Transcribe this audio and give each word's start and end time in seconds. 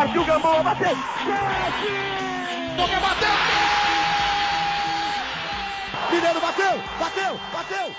Partiu 0.00 0.24
Gamboa, 0.24 0.62
bateu! 0.62 0.96
Boca 2.74 3.00
bateu! 3.00 3.28
Mineiro 6.10 6.40
bateu! 6.40 6.78
Bateu! 6.98 7.38
Bateu! 7.52 7.94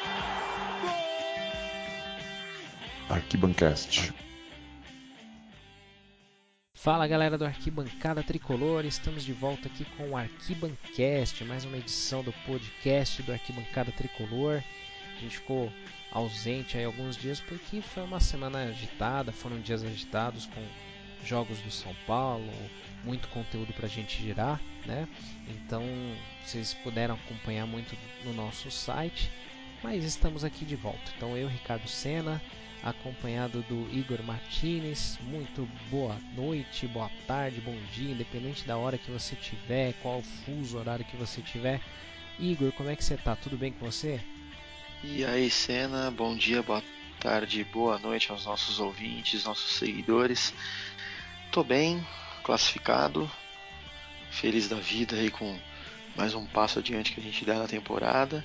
Arquibancast. 3.07 4.11
Fala 6.73 7.05
galera 7.05 7.37
do 7.37 7.45
Arquibancada 7.45 8.23
Tricolor, 8.23 8.83
estamos 8.83 9.23
de 9.23 9.33
volta 9.33 9.67
aqui 9.67 9.85
com 9.95 10.09
o 10.09 10.17
Arquibancast, 10.17 11.43
mais 11.43 11.65
uma 11.65 11.77
edição 11.77 12.23
do 12.23 12.33
podcast 12.47 13.21
do 13.21 13.31
Arquibancada 13.31 13.91
Tricolor. 13.91 14.63
A 15.17 15.19
gente 15.21 15.37
ficou 15.37 15.71
ausente 16.11 16.79
aí 16.79 16.83
alguns 16.83 17.15
dias 17.15 17.39
porque 17.39 17.79
foi 17.79 18.01
uma 18.01 18.19
semana 18.19 18.63
agitada, 18.63 19.31
foram 19.31 19.61
dias 19.61 19.83
agitados 19.83 20.47
com 20.47 20.61
jogos 21.23 21.59
do 21.59 21.71
São 21.71 21.95
Paulo, 22.05 22.51
muito 23.03 23.27
conteúdo 23.29 23.73
para 23.73 23.85
a 23.85 23.89
gente 23.89 24.21
girar, 24.21 24.59
né? 24.85 25.07
Então 25.47 25.83
vocês 26.43 26.73
puderam 26.83 27.15
acompanhar 27.15 27.65
muito 27.65 27.95
no 28.23 28.33
nosso 28.33 28.69
site, 28.69 29.29
mas 29.83 30.03
estamos 30.03 30.43
aqui 30.43 30.65
de 30.65 30.75
volta. 30.75 31.11
Então 31.15 31.35
eu, 31.37 31.47
Ricardo 31.47 31.87
Sena, 31.87 32.41
acompanhado 32.83 33.61
do 33.63 33.87
Igor 33.95 34.21
Martinez. 34.23 35.17
Muito 35.21 35.67
boa 35.89 36.17
noite, 36.35 36.87
boa 36.87 37.09
tarde, 37.27 37.61
bom 37.61 37.77
dia, 37.93 38.11
independente 38.11 38.65
da 38.65 38.77
hora 38.77 38.97
que 38.97 39.11
você 39.11 39.35
tiver, 39.35 39.93
qual 40.01 40.21
fuso 40.21 40.77
horário 40.77 41.05
que 41.05 41.17
você 41.17 41.41
tiver. 41.41 41.79
Igor, 42.39 42.71
como 42.73 42.89
é 42.89 42.95
que 42.95 43.03
você 43.03 43.17
tá? 43.17 43.35
Tudo 43.35 43.57
bem 43.57 43.71
com 43.71 43.85
você? 43.85 44.19
E 45.03 45.25
aí, 45.25 45.49
Sena, 45.49 46.11
bom 46.11 46.35
dia, 46.35 46.61
boa 46.61 46.83
tarde, 47.19 47.63
boa 47.63 47.99
noite 47.99 48.31
aos 48.31 48.45
nossos 48.45 48.79
ouvintes, 48.79 49.45
nossos 49.45 49.73
seguidores. 49.73 50.53
Tô 51.51 51.65
bem, 51.65 52.01
classificado, 52.45 53.29
feliz 54.29 54.69
da 54.69 54.77
vida 54.77 55.17
aí 55.17 55.29
com 55.29 55.59
mais 56.15 56.33
um 56.33 56.45
passo 56.45 56.79
adiante 56.79 57.11
que 57.11 57.19
a 57.19 57.23
gente 57.23 57.43
dá 57.43 57.55
na 57.55 57.67
temporada. 57.67 58.41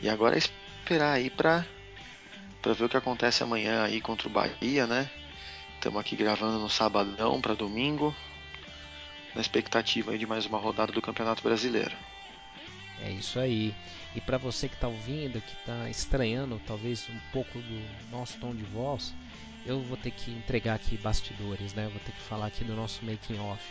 E 0.00 0.08
agora 0.08 0.34
é 0.34 0.38
esperar 0.38 1.12
aí 1.12 1.28
pra 1.28 1.62
para 2.62 2.72
ver 2.72 2.84
o 2.84 2.88
que 2.88 2.96
acontece 2.96 3.42
amanhã 3.42 3.84
aí 3.84 4.00
contra 4.00 4.28
o 4.28 4.30
Bahia, 4.30 4.86
né? 4.86 5.10
Estamos 5.74 6.00
aqui 6.00 6.16
gravando 6.16 6.58
no 6.58 6.70
sabadão 6.70 7.38
para 7.38 7.54
domingo, 7.54 8.16
na 9.34 9.42
expectativa 9.42 10.16
de 10.16 10.26
mais 10.26 10.46
uma 10.46 10.56
rodada 10.56 10.90
do 10.90 11.02
Campeonato 11.02 11.42
Brasileiro. 11.42 11.94
É 13.12 13.14
isso 13.14 13.38
aí. 13.38 13.74
E 14.16 14.20
para 14.22 14.38
você 14.38 14.68
que 14.68 14.74
está 14.74 14.88
ouvindo, 14.88 15.40
que 15.42 15.52
está 15.52 15.88
estranhando 15.90 16.58
talvez 16.66 17.06
um 17.10 17.18
pouco 17.30 17.58
do 17.58 18.10
nosso 18.10 18.38
tom 18.38 18.54
de 18.54 18.64
voz, 18.64 19.14
eu 19.66 19.80
vou 19.82 19.98
ter 19.98 20.10
que 20.10 20.30
entregar 20.30 20.74
aqui 20.74 20.96
bastidores, 20.96 21.74
né? 21.74 21.88
Vou 21.88 22.00
ter 22.00 22.12
que 22.12 22.20
falar 22.22 22.46
aqui 22.46 22.64
do 22.64 22.74
nosso 22.74 23.04
making 23.04 23.38
off. 23.38 23.62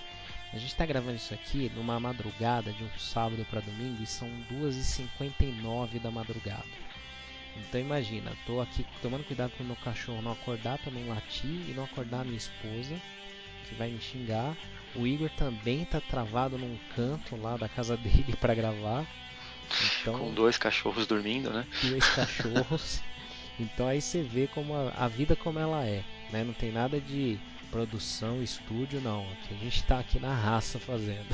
A 0.53 0.57
gente 0.57 0.67
está 0.67 0.85
gravando 0.85 1.15
isso 1.15 1.33
aqui 1.33 1.71
numa 1.75 1.99
madrugada 1.99 2.71
de 2.71 2.83
um 2.83 2.99
sábado 2.99 3.43
para 3.49 3.61
domingo 3.61 4.03
e 4.03 4.05
são 4.05 4.29
2h59 4.51 5.99
da 5.99 6.11
madrugada. 6.11 6.63
Então 7.57 7.81
imagina, 7.81 8.31
tô 8.45 8.61
aqui 8.61 8.85
tomando 9.01 9.25
cuidado 9.25 9.51
para 9.51 9.63
o 9.63 9.67
meu 9.67 9.75
cachorro 9.77 10.21
não 10.21 10.33
acordar, 10.33 10.77
para 10.77 10.91
não 10.91 11.07
latir 11.07 11.69
e 11.69 11.73
não 11.75 11.85
acordar 11.85 12.21
a 12.21 12.25
minha 12.25 12.37
esposa, 12.37 12.95
que 13.67 13.75
vai 13.75 13.89
me 13.89 13.99
xingar. 13.99 14.55
O 14.95 15.07
Igor 15.07 15.29
também 15.31 15.85
tá 15.85 16.01
travado 16.01 16.57
num 16.57 16.77
canto 16.95 17.35
lá 17.35 17.57
da 17.57 17.69
casa 17.69 17.95
dele 17.97 18.35
para 18.39 18.53
gravar. 18.53 19.05
Então, 20.01 20.19
Com 20.19 20.33
dois 20.33 20.57
cachorros 20.57 21.07
dormindo, 21.07 21.49
né? 21.49 21.65
Dois 21.83 22.07
cachorros. 22.13 23.01
então 23.59 23.87
aí 23.87 24.01
você 24.01 24.21
vê 24.21 24.47
como 24.47 24.75
a, 24.75 24.89
a, 24.97 25.07
vida 25.07 25.35
como 25.35 25.59
ela 25.59 25.85
é, 25.85 26.03
né? 26.29 26.43
Não 26.43 26.53
tem 26.53 26.71
nada 26.71 26.99
de 26.99 27.39
produção, 27.71 28.43
estúdio, 28.43 28.99
não. 28.99 29.21
Aqui 29.31 29.53
a 29.53 29.57
gente 29.57 29.83
tá 29.83 29.99
aqui 29.99 30.19
na 30.19 30.33
raça 30.33 30.77
fazendo. 30.77 31.25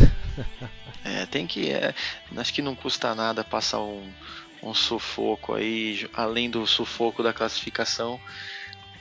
é, 1.04 1.26
tem 1.26 1.48
que. 1.48 1.72
É, 1.72 1.96
acho 2.38 2.54
que 2.54 2.62
não 2.62 2.76
custa 2.76 3.16
nada 3.16 3.44
passar 3.44 3.80
um, 3.80 4.14
um 4.62 4.74
sufoco 4.74 5.56
aí, 5.56 6.08
além 6.14 6.50
do 6.50 6.66
sufoco 6.68 7.24
da 7.24 7.34
classificação, 7.34 8.20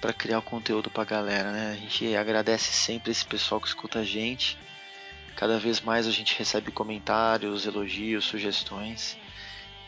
para 0.00 0.12
criar 0.12 0.38
o 0.38 0.42
conteúdo 0.42 0.90
para 0.90 1.02
a 1.02 1.06
galera, 1.06 1.52
né? 1.52 1.72
A 1.72 1.76
gente 1.76 2.14
agradece 2.16 2.72
sempre 2.72 3.10
esse 3.10 3.24
pessoal 3.24 3.60
que 3.60 3.68
escuta 3.68 4.00
a 4.00 4.04
gente. 4.04 4.58
Cada 5.34 5.58
vez 5.58 5.80
mais 5.80 6.06
a 6.06 6.10
gente 6.10 6.36
recebe 6.38 6.70
comentários, 6.70 7.66
elogios, 7.66 8.24
sugestões. 8.24 9.18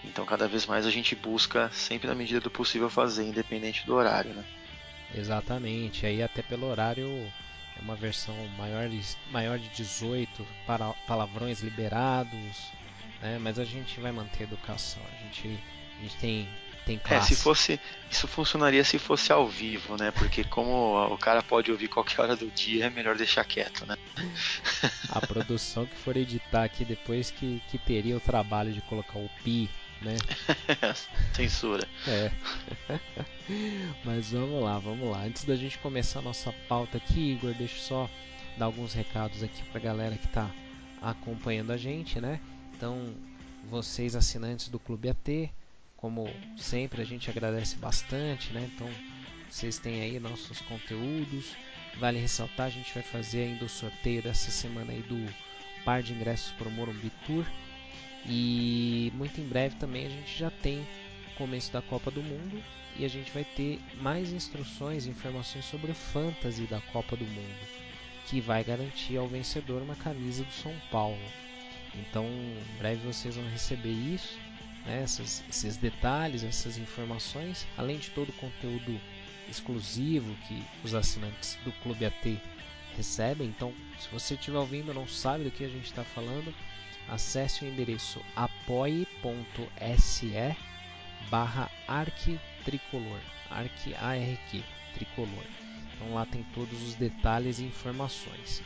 Então, 0.04 0.24
cada 0.24 0.46
vez 0.46 0.66
mais 0.66 0.86
a 0.86 0.90
gente 0.90 1.16
busca, 1.16 1.70
sempre 1.72 2.06
na 2.08 2.14
medida 2.14 2.40
do 2.40 2.50
possível, 2.50 2.88
fazer, 2.88 3.24
independente 3.24 3.84
do 3.84 3.94
horário, 3.94 4.32
né? 4.32 4.44
Exatamente. 5.14 6.06
Aí, 6.06 6.22
até 6.22 6.42
pelo 6.42 6.66
horário, 6.66 7.08
é 7.76 7.80
uma 7.80 7.96
versão 7.96 8.34
maior 8.56 8.88
de, 8.88 9.00
maior 9.30 9.58
de 9.58 9.68
18 9.70 10.46
para 10.66 10.92
palavrões 11.06 11.60
liberados, 11.60 12.72
né? 13.20 13.38
Mas 13.40 13.58
a 13.58 13.64
gente 13.64 14.00
vai 14.00 14.12
manter 14.12 14.44
a 14.44 14.46
educação. 14.46 15.02
A 15.12 15.24
gente, 15.24 15.58
a 15.98 16.02
gente 16.02 16.16
tem 16.16 16.48
tem 16.88 16.98
classe. 16.98 17.32
É, 17.32 17.36
se 17.36 17.42
fosse 17.42 17.80
isso 18.10 18.26
funcionaria 18.26 18.82
se 18.82 18.98
fosse 18.98 19.30
ao 19.30 19.46
vivo, 19.46 19.96
né? 19.98 20.10
Porque 20.10 20.42
como 20.42 20.96
o 21.12 21.18
cara 21.18 21.42
pode 21.42 21.70
ouvir 21.70 21.88
qualquer 21.88 22.22
hora 22.22 22.34
do 22.34 22.46
dia, 22.50 22.86
é 22.86 22.90
melhor 22.90 23.16
deixar 23.16 23.44
quieto, 23.44 23.84
né? 23.84 23.96
a 25.12 25.20
produção 25.20 25.84
que 25.84 25.94
for 25.96 26.16
editar 26.16 26.64
aqui 26.64 26.86
depois 26.86 27.30
que, 27.30 27.62
que 27.70 27.76
teria 27.76 28.16
o 28.16 28.20
trabalho 28.20 28.72
de 28.72 28.80
colocar 28.80 29.18
o 29.18 29.28
pi, 29.44 29.68
né? 30.00 30.16
Censura. 31.36 31.86
É. 32.06 32.30
Mas 34.04 34.32
vamos 34.32 34.62
lá, 34.62 34.78
vamos 34.78 35.10
lá. 35.10 35.24
Antes 35.24 35.44
da 35.44 35.54
gente 35.54 35.76
começar 35.78 36.20
a 36.20 36.22
nossa 36.22 36.50
pauta 36.66 36.96
aqui, 36.96 37.32
Igor, 37.32 37.52
deixa 37.52 37.76
eu 37.76 37.82
só 37.82 38.10
dar 38.56 38.64
alguns 38.64 38.94
recados 38.94 39.42
aqui 39.42 39.62
pra 39.64 39.80
galera 39.80 40.16
que 40.16 40.28
tá 40.28 40.50
acompanhando 41.02 41.72
a 41.72 41.76
gente, 41.76 42.18
né? 42.20 42.40
Então, 42.74 43.14
vocês 43.68 44.16
assinantes 44.16 44.68
do 44.68 44.78
Clube 44.78 45.10
AT, 45.10 45.50
como 45.98 46.32
sempre, 46.56 47.02
a 47.02 47.04
gente 47.04 47.28
agradece 47.28 47.76
bastante, 47.76 48.52
né? 48.52 48.70
Então, 48.72 48.88
vocês 49.50 49.78
têm 49.78 50.00
aí 50.00 50.18
nossos 50.20 50.60
conteúdos. 50.62 51.56
Vale 51.98 52.20
ressaltar, 52.20 52.66
a 52.66 52.70
gente 52.70 52.94
vai 52.94 53.02
fazer 53.02 53.42
ainda 53.42 53.64
o 53.64 53.68
sorteio 53.68 54.22
dessa 54.22 54.50
semana 54.50 54.92
aí 54.92 55.02
do 55.02 55.26
par 55.84 56.00
de 56.02 56.12
ingressos 56.12 56.52
para 56.52 56.68
o 56.68 56.70
Morumbi 56.70 57.10
Tour. 57.26 57.44
E 58.24 59.12
muito 59.16 59.40
em 59.40 59.48
breve 59.48 59.74
também 59.76 60.06
a 60.06 60.10
gente 60.10 60.38
já 60.38 60.50
tem 60.50 60.78
o 60.78 61.36
começo 61.36 61.72
da 61.72 61.82
Copa 61.82 62.12
do 62.12 62.22
Mundo 62.22 62.62
e 62.96 63.04
a 63.04 63.08
gente 63.08 63.32
vai 63.32 63.44
ter 63.44 63.80
mais 64.00 64.32
instruções 64.32 65.06
e 65.06 65.10
informações 65.10 65.64
sobre 65.64 65.90
o 65.90 65.94
Fantasy 65.94 66.62
da 66.66 66.80
Copa 66.92 67.16
do 67.16 67.24
Mundo, 67.24 67.68
que 68.26 68.40
vai 68.40 68.62
garantir 68.62 69.16
ao 69.16 69.26
vencedor 69.26 69.82
uma 69.82 69.96
camisa 69.96 70.44
do 70.44 70.52
São 70.52 70.74
Paulo. 70.92 71.18
Então, 71.94 72.24
em 72.24 72.78
breve 72.78 73.04
vocês 73.04 73.34
vão 73.34 73.48
receber 73.50 73.90
isso, 73.90 74.38
né, 74.88 75.04
esses, 75.04 75.44
esses 75.48 75.76
detalhes, 75.76 76.42
essas 76.42 76.78
informações, 76.78 77.66
além 77.76 77.98
de 77.98 78.10
todo 78.10 78.30
o 78.30 78.34
conteúdo 78.34 78.98
exclusivo 79.48 80.34
que 80.48 80.64
os 80.82 80.94
assinantes 80.94 81.58
do 81.64 81.72
Clube 81.82 82.06
AT 82.06 82.40
recebem. 82.96 83.48
Então, 83.48 83.72
se 84.00 84.08
você 84.08 84.34
estiver 84.34 84.58
ouvindo 84.58 84.94
não 84.94 85.06
sabe 85.06 85.44
do 85.44 85.50
que 85.50 85.64
a 85.64 85.68
gente 85.68 85.84
está 85.84 86.02
falando, 86.02 86.52
acesse 87.08 87.64
o 87.64 87.68
endereço 87.68 88.20
apoie.se 88.34 89.76
barra 91.30 91.70
arquitricolor, 91.86 93.20
arqui, 93.50 93.94
ARQ, 93.94 94.64
tricolor. 94.94 95.44
Então 95.94 96.14
lá 96.14 96.24
tem 96.24 96.42
todos 96.54 96.80
os 96.82 96.94
detalhes 96.94 97.58
e 97.58 97.64
informações. 97.64 98.62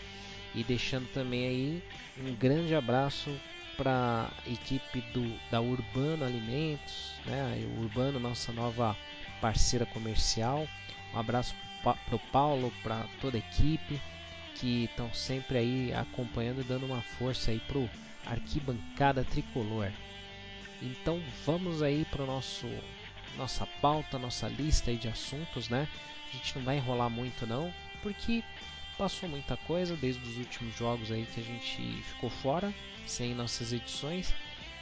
E 0.54 0.62
deixando 0.62 1.10
também 1.12 1.46
aí 1.46 1.82
um 2.18 2.34
grande 2.34 2.74
abraço 2.74 3.30
para 3.76 4.28
a 4.46 4.50
equipe 4.50 5.00
do, 5.12 5.38
da 5.50 5.60
Urbano 5.60 6.24
Alimentos, 6.24 7.14
né? 7.26 7.66
Urbano, 7.78 8.18
nossa 8.18 8.52
nova 8.52 8.96
parceira 9.40 9.86
comercial. 9.86 10.66
Um 11.14 11.18
abraço 11.18 11.54
para 11.82 11.96
o 12.12 12.18
Paulo, 12.30 12.72
para 12.82 13.06
toda 13.20 13.36
a 13.36 13.40
equipe 13.40 14.00
que 14.54 14.84
estão 14.84 15.12
sempre 15.12 15.58
aí 15.58 15.94
acompanhando 15.94 16.60
e 16.60 16.64
dando 16.64 16.86
uma 16.86 17.02
força 17.02 17.50
aí 17.50 17.58
pro 17.60 17.88
Arquibancada 18.24 19.24
Tricolor. 19.24 19.90
Então 20.80 21.20
vamos 21.44 21.82
aí 21.82 22.04
para 22.10 22.24
nosso 22.24 22.66
nossa 23.36 23.66
pauta, 23.80 24.18
nossa 24.18 24.46
lista 24.46 24.94
de 24.94 25.08
assuntos, 25.08 25.68
né? 25.68 25.88
A 26.28 26.36
gente 26.36 26.56
não 26.56 26.64
vai 26.64 26.76
enrolar 26.76 27.10
muito 27.10 27.46
não, 27.46 27.72
porque 28.02 28.44
passou 29.02 29.28
muita 29.28 29.56
coisa 29.56 29.96
desde 29.96 30.22
os 30.22 30.36
últimos 30.36 30.76
jogos 30.76 31.10
aí 31.10 31.26
que 31.34 31.40
a 31.40 31.42
gente 31.42 32.04
ficou 32.04 32.30
fora, 32.30 32.72
sem 33.04 33.34
nossas 33.34 33.72
edições. 33.72 34.32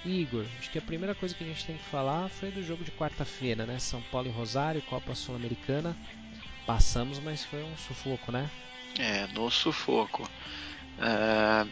E 0.05 0.21
Igor, 0.21 0.45
acho 0.59 0.71
que 0.71 0.79
a 0.79 0.83
primeira 0.83 1.15
coisa 1.15 1.35
que 1.35 1.43
a 1.43 1.47
gente 1.47 1.65
tem 1.65 1.79
que 1.79 1.85
falar 1.85 2.29
foi 2.29 2.51
do 2.51 2.63
jogo 2.63 2.85
de 2.85 2.91
quarta-feira, 2.91 3.65
né? 3.65 3.79
São 3.79 4.03
Paulo 4.13 4.29
e 4.29 4.31
Rosário, 4.31 4.83
Copa 4.83 5.15
Sul-Americana. 5.15 5.97
Passamos, 6.67 7.19
mas 7.19 7.47
foi 7.47 7.63
um 7.63 7.75
sufoco, 7.79 8.31
né? 8.31 8.51
É, 8.99 9.27
no 9.29 9.51
sufoco. 9.51 10.29
É... 10.99 11.67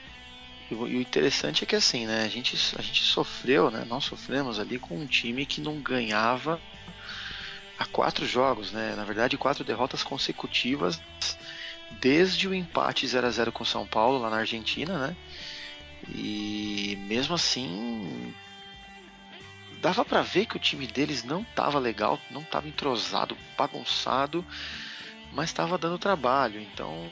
E 0.71 0.75
o 0.75 1.01
interessante 1.03 1.65
é 1.65 1.67
que 1.67 1.77
assim, 1.77 2.07
né? 2.07 2.25
A 2.25 2.29
gente, 2.29 2.57
a 2.79 2.83
gente 2.83 3.03
sofreu, 3.03 3.71
né? 3.71 3.85
Nós 3.87 4.05
sofremos 4.05 4.59
ali 4.59 4.79
com 4.79 4.99
um 4.99 5.07
time 5.07 5.45
que 5.45 5.61
não 5.61 5.83
ganhava 5.83 6.59
há 7.79 7.85
quatro 7.85 8.27
jogos, 8.27 8.73
né? 8.73 8.95
Na 8.97 9.05
verdade, 9.05 9.37
quatro 9.37 9.65
derrotas 9.65 10.03
consecutivas 10.03 10.99
desde 12.01 12.47
o 12.49 12.55
empate 12.55 13.07
0 13.07 13.27
a 13.27 13.31
0 13.31 13.53
com 13.53 13.65
São 13.65 13.87
Paulo 13.87 14.19
lá 14.19 14.31
na 14.31 14.39
Argentina, 14.39 14.99
né? 14.99 15.17
E 16.09 16.97
mesmo 17.09 17.35
assim 17.35 18.35
dava 19.81 20.05
para 20.05 20.23
ver 20.23 20.47
que 20.47 20.57
o 20.57 20.61
time 20.61 20.87
deles 20.87 21.25
não 21.25 21.43
estava 21.43 21.79
legal, 21.79 22.19
não 22.31 22.41
estava 22.41 22.69
entrosado, 22.69 23.37
bagunçado, 23.57 24.45
mas 25.33 25.51
estava 25.51 25.79
dando 25.79 25.99
trabalho. 25.99 26.61
Então, 26.61 27.11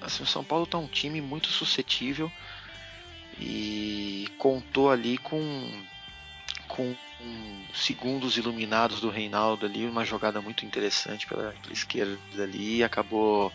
assim, 0.00 0.22
o 0.22 0.26
São 0.26 0.42
Paulo 0.42 0.64
está 0.64 0.78
um 0.78 0.86
time 0.86 1.20
muito 1.20 1.48
suscetível 1.48 2.30
e 3.38 4.28
contou 4.38 4.90
ali 4.90 5.18
com 5.18 5.82
com 6.72 6.96
segundos 7.74 8.38
iluminados 8.38 9.00
do 9.00 9.10
Reinaldo 9.10 9.66
ali, 9.66 9.86
uma 9.86 10.04
jogada 10.04 10.40
muito 10.40 10.64
interessante 10.64 11.26
pela, 11.26 11.52
pela 11.62 11.72
esquerda 11.72 12.18
ali 12.42 12.78
e 12.78 12.84
acabou 12.84 13.52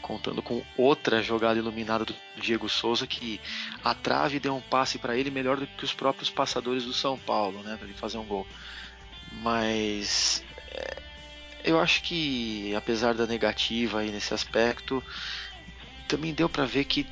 contando 0.00 0.42
com 0.42 0.64
outra 0.76 1.22
jogada 1.22 1.58
iluminada 1.58 2.06
do 2.06 2.14
Diego 2.36 2.68
Souza 2.68 3.06
que 3.06 3.38
a 3.84 3.94
trave 3.94 4.40
deu 4.40 4.56
um 4.56 4.60
passe 4.62 4.98
para 4.98 5.16
ele 5.16 5.30
melhor 5.30 5.58
do 5.58 5.66
que 5.66 5.84
os 5.84 5.92
próprios 5.92 6.30
passadores 6.30 6.84
do 6.84 6.92
São 6.94 7.18
Paulo, 7.18 7.62
né, 7.62 7.76
para 7.76 7.86
ele 7.86 7.96
fazer 7.96 8.16
um 8.16 8.24
gol. 8.24 8.46
Mas 9.42 10.42
é, 10.72 11.02
eu 11.64 11.78
acho 11.78 12.02
que 12.02 12.74
apesar 12.74 13.14
da 13.14 13.26
negativa 13.26 14.00
aí 14.00 14.10
nesse 14.10 14.32
aspecto, 14.32 15.04
também 16.08 16.32
deu 16.32 16.48
para 16.48 16.64
ver 16.64 16.86
que 16.86 17.06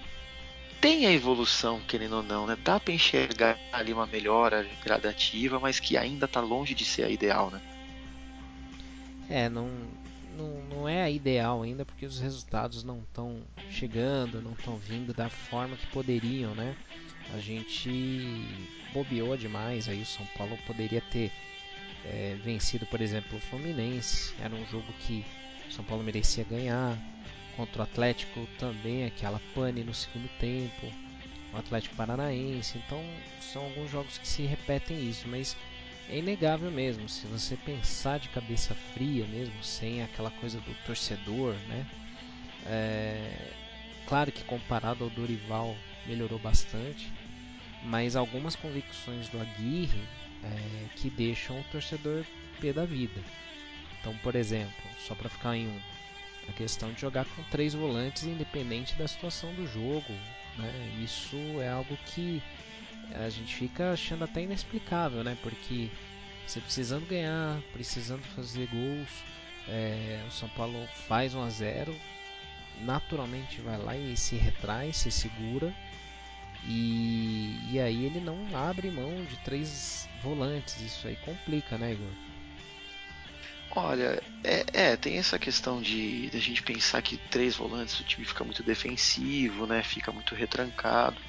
tem 0.81 1.07
a 1.07 1.13
evolução, 1.13 1.81
querendo 1.87 2.17
ou 2.17 2.23
não, 2.23 2.47
né? 2.47 2.57
Dá 2.63 2.79
para 2.79 2.95
enxergar 2.95 3.59
ali 3.73 3.93
uma 3.93 4.07
melhora 4.07 4.67
gradativa, 4.85 5.59
mas 5.59 5.81
que 5.81 5.97
ainda 5.97 6.27
está 6.27 6.41
longe 6.41 6.75
de 6.75 6.85
ser 6.85 7.05
a 7.05 7.11
ideal, 7.11 7.51
né? 7.51 7.61
É, 9.29 9.49
não, 9.49 9.69
não, 10.37 10.63
não 10.71 10.89
é 10.89 11.03
a 11.03 11.11
ideal 11.11 11.63
ainda 11.63 11.85
porque 11.85 12.07
os 12.07 12.21
resultados 12.21 12.85
não 12.85 13.01
estão 13.01 13.43
chegando, 13.71 14.41
não 14.41 14.53
estão 14.53 14.77
vindo 14.77 15.13
da 15.13 15.29
forma 15.29 15.77
que 15.77 15.87
poderiam, 15.89 16.55
né? 16.55 16.77
A 17.35 17.39
gente 17.39 17.91
bobeou 18.93 19.37
demais, 19.37 19.89
aí 19.89 20.01
o 20.01 20.07
São 20.07 20.25
Paulo 20.37 20.57
poderia 20.67 21.01
ter 21.01 21.33
é, 22.05 22.37
vencido, 22.45 22.87
por 22.87 23.01
exemplo, 23.01 23.37
o 23.37 23.41
Fluminense, 23.41 24.33
era 24.41 24.55
um 24.55 24.65
jogo 24.67 24.87
que 25.01 25.25
o 25.69 25.73
São 25.73 25.85
Paulo 25.85 26.05
merecia 26.05 26.45
ganhar, 26.45 26.97
contra 27.57 27.81
o 27.81 27.85
Atlético 27.85 28.47
também, 28.59 29.05
aquela 29.05 29.41
pane 29.55 29.83
no 29.83 29.95
segundo 29.95 30.29
tempo, 30.39 30.93
o 31.53 31.57
Atlético 31.57 31.97
Paranaense, 31.97 32.79
então 32.79 33.03
são 33.41 33.65
alguns 33.65 33.91
jogos 33.91 34.19
que 34.19 34.29
se 34.29 34.43
repetem 34.43 35.09
isso, 35.09 35.27
mas 35.27 35.57
é 36.09 36.19
inegável 36.19 36.71
mesmo, 36.71 37.09
se 37.09 37.27
você 37.27 37.57
pensar 37.57 38.19
de 38.19 38.29
cabeça 38.29 38.75
fria 38.95 39.27
mesmo, 39.27 39.63
sem 39.63 40.03
aquela 40.03 40.31
coisa 40.33 40.61
do 40.61 40.75
torcedor, 40.85 41.55
né? 41.69 41.87
É, 42.67 43.53
claro 44.07 44.31
que 44.31 44.45
comparado 44.45 45.05
ao 45.05 45.11
Dorival 45.11 45.77
melhorou 46.07 46.39
bastante, 46.39 47.11
mas 47.83 48.17
algumas 48.17 48.55
convicções 48.55 49.29
do 49.29 49.41
Aguirre 49.41 50.03
é, 50.45 50.89
que 50.97 51.11
deixam 51.11 51.59
o 51.59 51.65
torcedor 51.65 52.25
pé 52.61 52.73
da 52.73 52.85
vida. 52.85 53.21
Então, 54.01 54.17
por 54.19 54.35
exemplo, 54.35 54.85
só 54.99 55.15
para 55.15 55.29
ficar 55.29 55.57
em 55.57 55.67
um, 55.67 55.81
a 56.49 56.53
questão 56.53 56.93
de 56.93 57.01
jogar 57.01 57.25
com 57.25 57.43
três 57.45 57.75
volantes 57.75 58.25
independente 58.25 58.95
da 58.95 59.07
situação 59.07 59.53
do 59.55 59.67
jogo, 59.67 60.13
né? 60.57 60.73
Isso 61.03 61.37
é 61.61 61.69
algo 61.69 61.97
que 62.07 62.43
a 63.15 63.29
gente 63.29 63.55
fica 63.55 63.93
achando 63.93 64.25
até 64.25 64.43
inexplicável, 64.43 65.23
né? 65.23 65.37
Porque 65.43 65.91
você 66.47 66.61
precisando 66.61 67.07
ganhar, 67.07 67.61
precisando 67.73 68.23
fazer 68.35 68.69
gols, 68.69 69.09
é, 69.69 70.25
o 70.27 70.31
São 70.31 70.49
Paulo 70.51 70.87
faz 71.09 71.35
1 71.35 71.43
a 71.43 71.51
0 71.51 71.97
naturalmente 72.83 73.61
vai 73.63 73.79
lá 73.79 73.97
e 73.97 74.17
se 74.17 74.37
retrai, 74.37 74.93
se 74.93 75.11
segura 75.11 75.75
e, 76.69 77.59
e 77.71 77.81
aí 77.81 78.05
ele 78.05 78.21
não 78.21 78.37
abre 78.55 78.91
mão 78.91 79.25
de 79.25 79.37
três 79.39 80.09
volantes. 80.23 80.81
Isso 80.81 81.07
aí 81.07 81.17
complica, 81.25 81.79
né, 81.79 81.93
Igor? 81.93 82.11
Olha, 83.77 84.23
é, 84.43 84.65
é, 84.73 84.97
tem 84.97 85.19
essa 85.19 85.39
questão 85.39 85.83
de, 85.83 86.31
de 86.31 86.37
a 86.39 86.41
gente 86.41 86.63
pensar 86.63 87.03
que 87.03 87.19
três 87.19 87.57
volantes 87.57 88.01
o 88.01 88.05
time 88.05 88.25
fica 88.25 88.43
muito 88.43 88.63
defensivo, 88.63 89.67
né? 89.67 89.83
Fica 89.83 90.11
muito 90.11 90.35
retrancado. 90.35 91.21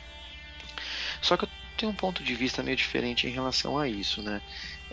Só 1.22 1.36
que 1.36 1.44
eu 1.44 1.50
tenho 1.76 1.92
um 1.92 1.96
ponto 1.96 2.24
de 2.24 2.34
vista 2.34 2.64
meio 2.64 2.78
diferente 2.78 3.28
em 3.28 3.32
relação 3.32 3.78
a 3.78 3.90
isso, 3.90 4.22
né? 4.22 4.42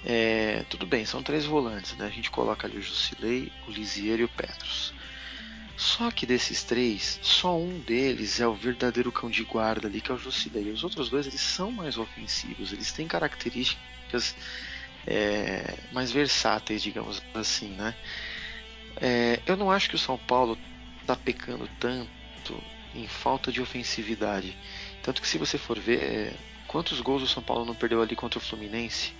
É, 0.04 0.64
tudo 0.68 0.84
bem, 0.84 1.06
são 1.06 1.22
três 1.22 1.44
volantes, 1.44 1.96
né? 1.96 2.06
A 2.06 2.10
gente 2.10 2.28
coloca 2.28 2.66
ali 2.66 2.76
o 2.76 2.82
Jusilei, 2.82 3.52
o 3.68 3.70
Lisier 3.70 4.18
e 4.18 4.24
o 4.24 4.28
Petros. 4.28 4.92
Só 5.76 6.10
que 6.10 6.26
desses 6.26 6.64
três, 6.64 7.20
só 7.22 7.56
um 7.56 7.78
deles 7.78 8.40
é 8.40 8.48
o 8.48 8.54
verdadeiro 8.54 9.12
cão 9.12 9.30
de 9.30 9.44
guarda 9.44 9.86
ali, 9.86 10.00
que 10.00 10.10
é 10.10 10.14
o 10.14 10.18
Jusilei. 10.18 10.72
Os 10.72 10.82
outros 10.82 11.08
dois, 11.08 11.24
eles 11.28 11.40
são 11.40 11.70
mais 11.70 11.96
ofensivos, 11.96 12.72
eles 12.72 12.90
têm 12.90 13.06
características 13.06 14.34
é, 15.06 15.74
mais 15.92 16.10
versáteis, 16.10 16.82
digamos 16.82 17.22
assim, 17.34 17.68
né? 17.68 17.94
É, 19.00 19.40
eu 19.46 19.56
não 19.56 19.70
acho 19.70 19.88
que 19.88 19.96
o 19.96 19.98
São 19.98 20.16
Paulo 20.16 20.58
está 21.00 21.16
pecando 21.16 21.68
tanto 21.78 22.62
em 22.94 23.06
falta 23.06 23.50
de 23.50 23.60
ofensividade. 23.60 24.56
Tanto 25.02 25.20
que 25.20 25.28
se 25.28 25.38
você 25.38 25.58
for 25.58 25.78
ver 25.78 26.02
é, 26.02 26.32
quantos 26.66 27.00
gols 27.00 27.22
o 27.22 27.26
São 27.26 27.42
Paulo 27.42 27.64
não 27.64 27.74
perdeu 27.74 28.00
ali 28.00 28.16
contra 28.16 28.38
o 28.38 28.42
Fluminense, 28.42 29.12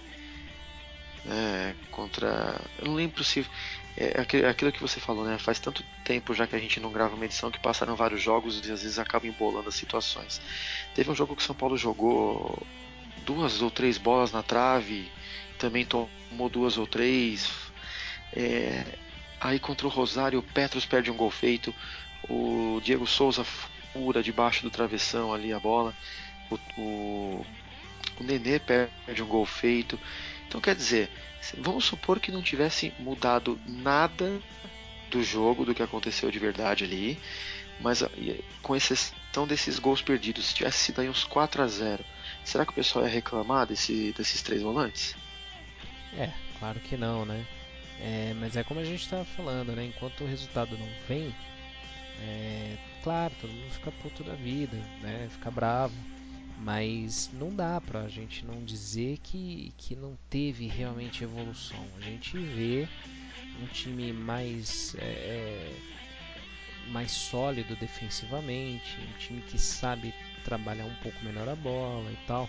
é, 1.26 1.74
contra. 1.90 2.60
Eu 2.78 2.86
não 2.86 2.94
lembro 2.94 3.22
se. 3.24 3.46
É 3.96 4.20
aquilo 4.48 4.72
que 4.72 4.80
você 4.80 4.98
falou, 4.98 5.24
né? 5.24 5.38
Faz 5.38 5.60
tanto 5.60 5.84
tempo 6.04 6.34
já 6.34 6.48
que 6.48 6.56
a 6.56 6.58
gente 6.58 6.80
não 6.80 6.90
grava 6.90 7.14
uma 7.14 7.24
edição 7.24 7.48
que 7.48 7.60
passaram 7.60 7.94
vários 7.94 8.20
jogos 8.20 8.56
e 8.56 8.72
às 8.72 8.82
vezes 8.82 8.98
acaba 8.98 9.24
embolando 9.24 9.68
as 9.68 9.76
situações. 9.76 10.40
Teve 10.96 11.12
um 11.12 11.14
jogo 11.14 11.36
que 11.36 11.42
o 11.42 11.46
São 11.46 11.54
Paulo 11.54 11.76
jogou 11.76 12.60
duas 13.24 13.62
ou 13.62 13.70
três 13.70 13.96
bolas 13.96 14.32
na 14.32 14.42
trave 14.42 15.08
também 15.58 15.84
tomou 15.84 16.48
duas 16.48 16.76
ou 16.78 16.86
três. 16.86 17.50
É, 18.32 18.84
aí 19.40 19.58
contra 19.58 19.86
o 19.86 19.90
Rosário, 19.90 20.38
o 20.38 20.42
Petros 20.42 20.84
perde 20.84 21.10
um 21.10 21.16
gol 21.16 21.30
feito. 21.30 21.74
O 22.28 22.80
Diego 22.82 23.06
Souza 23.06 23.44
fura 23.44 24.22
debaixo 24.22 24.62
do 24.62 24.70
travessão 24.70 25.32
ali 25.32 25.52
a 25.52 25.60
bola. 25.60 25.94
O, 26.50 26.54
o, 26.80 27.46
o 28.20 28.24
Nenê 28.24 28.58
perde 28.58 29.22
um 29.22 29.26
gol 29.26 29.46
feito. 29.46 29.98
Então 30.46 30.60
quer 30.60 30.74
dizer, 30.74 31.10
vamos 31.58 31.84
supor 31.84 32.20
que 32.20 32.32
não 32.32 32.42
tivesse 32.42 32.92
mudado 32.98 33.58
nada 33.66 34.40
do 35.10 35.22
jogo, 35.22 35.64
do 35.64 35.74
que 35.74 35.82
aconteceu 35.82 36.30
de 36.30 36.38
verdade 36.38 36.84
ali. 36.84 37.18
Mas 37.80 38.02
com 38.62 38.76
exceção 38.76 39.46
desses 39.46 39.78
gols 39.78 40.00
perdidos, 40.00 40.46
se 40.46 40.54
tivesse 40.54 40.78
sido 40.78 41.00
aí 41.00 41.08
uns 41.08 41.24
4 41.24 41.62
a 41.62 41.66
0 41.66 42.04
será 42.44 42.64
que 42.64 42.72
o 42.72 42.74
pessoal 42.74 43.04
ia 43.04 43.10
reclamar 43.10 43.66
desse, 43.66 44.12
desses 44.16 44.42
três 44.42 44.62
volantes? 44.62 45.16
É, 46.18 46.30
claro 46.58 46.78
que 46.80 46.96
não, 46.96 47.24
né? 47.24 47.44
É, 48.00 48.34
mas 48.38 48.56
é 48.56 48.64
como 48.64 48.80
a 48.80 48.84
gente 48.84 49.02
estava 49.02 49.24
falando, 49.24 49.74
né? 49.74 49.84
Enquanto 49.84 50.22
o 50.22 50.26
resultado 50.26 50.76
não 50.76 50.88
vem, 51.08 51.34
é, 52.20 52.76
claro, 53.02 53.34
todo 53.40 53.52
mundo 53.52 53.70
fica 53.72 53.92
puto 53.92 54.22
da 54.24 54.34
vida, 54.34 54.76
né? 55.00 55.28
Fica 55.30 55.50
bravo. 55.50 55.94
Mas 56.58 57.30
não 57.32 57.54
dá 57.54 57.80
pra 57.80 58.08
gente 58.08 58.44
não 58.46 58.64
dizer 58.64 59.18
que, 59.22 59.72
que 59.76 59.96
não 59.96 60.16
teve 60.30 60.68
realmente 60.68 61.24
evolução. 61.24 61.84
A 61.98 62.00
gente 62.00 62.38
vê 62.38 62.88
um 63.60 63.66
time 63.66 64.12
mais, 64.12 64.94
é, 64.98 65.02
é 65.02 65.76
mais 66.90 67.10
sólido 67.10 67.74
defensivamente, 67.76 68.98
um 69.00 69.18
time 69.18 69.40
que 69.42 69.58
sabe 69.58 70.14
trabalhar 70.44 70.84
um 70.84 70.94
pouco 70.96 71.24
melhor 71.24 71.48
a 71.48 71.56
bola 71.56 72.10
e 72.10 72.26
tal. 72.26 72.48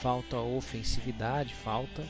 Falta 0.00 0.38
ofensividade, 0.38 1.54
falta, 1.54 2.02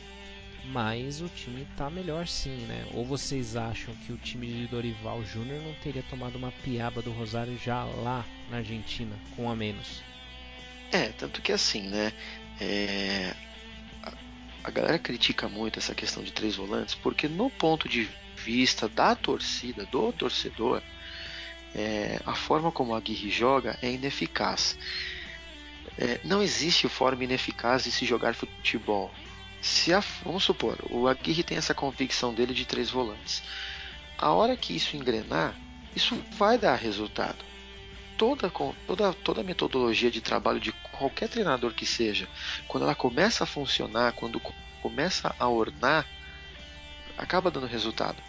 mas 0.67 1.21
o 1.21 1.29
time 1.29 1.67
está 1.71 1.91
melhor 1.91 2.27
sim, 2.27 2.57
né? 2.67 2.87
Ou 2.95 3.05
vocês 3.05 3.57
acham 3.57 3.95
que 4.07 4.13
o 4.13 4.17
time 4.17 4.47
de 4.47 4.67
Dorival 4.69 5.25
Júnior 5.25 5.61
não 5.63 5.75
teria 5.75 6.03
tomado 6.05 6.37
uma 6.37 6.53
piaba 6.53 7.03
do 7.03 7.11
Rosário 7.11 7.59
já 7.59 7.85
lá 7.85 8.25
na 8.51 8.59
Argentina, 8.59 9.17
com 9.35 9.51
a 9.51 9.57
menos? 9.57 10.03
É, 10.93 11.09
tanto 11.09 11.43
que 11.43 11.53
assim, 11.53 11.89
né? 11.89 12.13
É... 12.61 13.35
A 14.63 14.71
galera 14.71 14.99
critica 14.99 15.49
muito 15.49 15.81
essa 15.81 15.95
questão 15.95 16.23
de 16.23 16.33
três 16.33 16.55
volantes, 16.55 16.95
porque 16.95 17.27
no 17.27 17.51
ponto 17.51 17.89
de 17.89 18.09
vista 18.37 18.89
da 18.89 19.17
torcida, 19.17 19.85
do 19.87 20.13
torcedor, 20.13 20.81
é... 21.75 22.21
a 22.25 22.35
forma 22.35 22.71
como 22.71 22.95
a 22.95 22.99
Aguirre 22.99 23.31
joga 23.31 23.77
é 23.83 23.91
ineficaz. 23.91 24.79
É... 25.99 26.21
não 26.23 26.41
existe 26.41 26.89
forma 26.89 27.25
ineficaz 27.25 27.83
de 27.83 27.91
se 27.91 28.07
jogar 28.07 28.35
futebol 28.35 29.13
se 29.63 29.95
a, 29.95 30.01
vamos 30.25 30.43
supor, 30.43 30.77
o 30.91 31.07
Aguirre 31.07 31.45
tem 31.45 31.57
essa 31.57 31.73
convicção 31.73 32.35
dele 32.35 32.53
de 32.53 32.67
três 32.67 32.91
volantes. 32.91 33.45
A 34.19 34.33
hora 34.33 34.57
que 34.57 34.75
isso 34.75 34.97
engrenar, 34.97 35.55
isso 35.95 36.21
vai 36.33 36.59
dar 36.59 36.75
resultado. 36.75 37.45
Toda, 38.19 38.51
toda, 38.87 39.13
toda 39.13 39.43
metodologia 39.45 40.11
de 40.11 40.21
trabalho 40.21 40.59
de 40.59 40.73
qualquer 40.73 41.29
treinador 41.29 41.73
que 41.75 41.87
seja, 41.87 42.29
quando 42.67 42.83
ela 42.83 42.95
começa 42.95 43.45
a 43.45 43.47
funcionar, 43.47 44.13
quando 44.15 44.41
começa 44.83 45.33
a 45.39 45.49
ornar, 45.49 46.07
acaba 47.17 47.51
dando 47.51 47.67
resultado. 47.67 48.21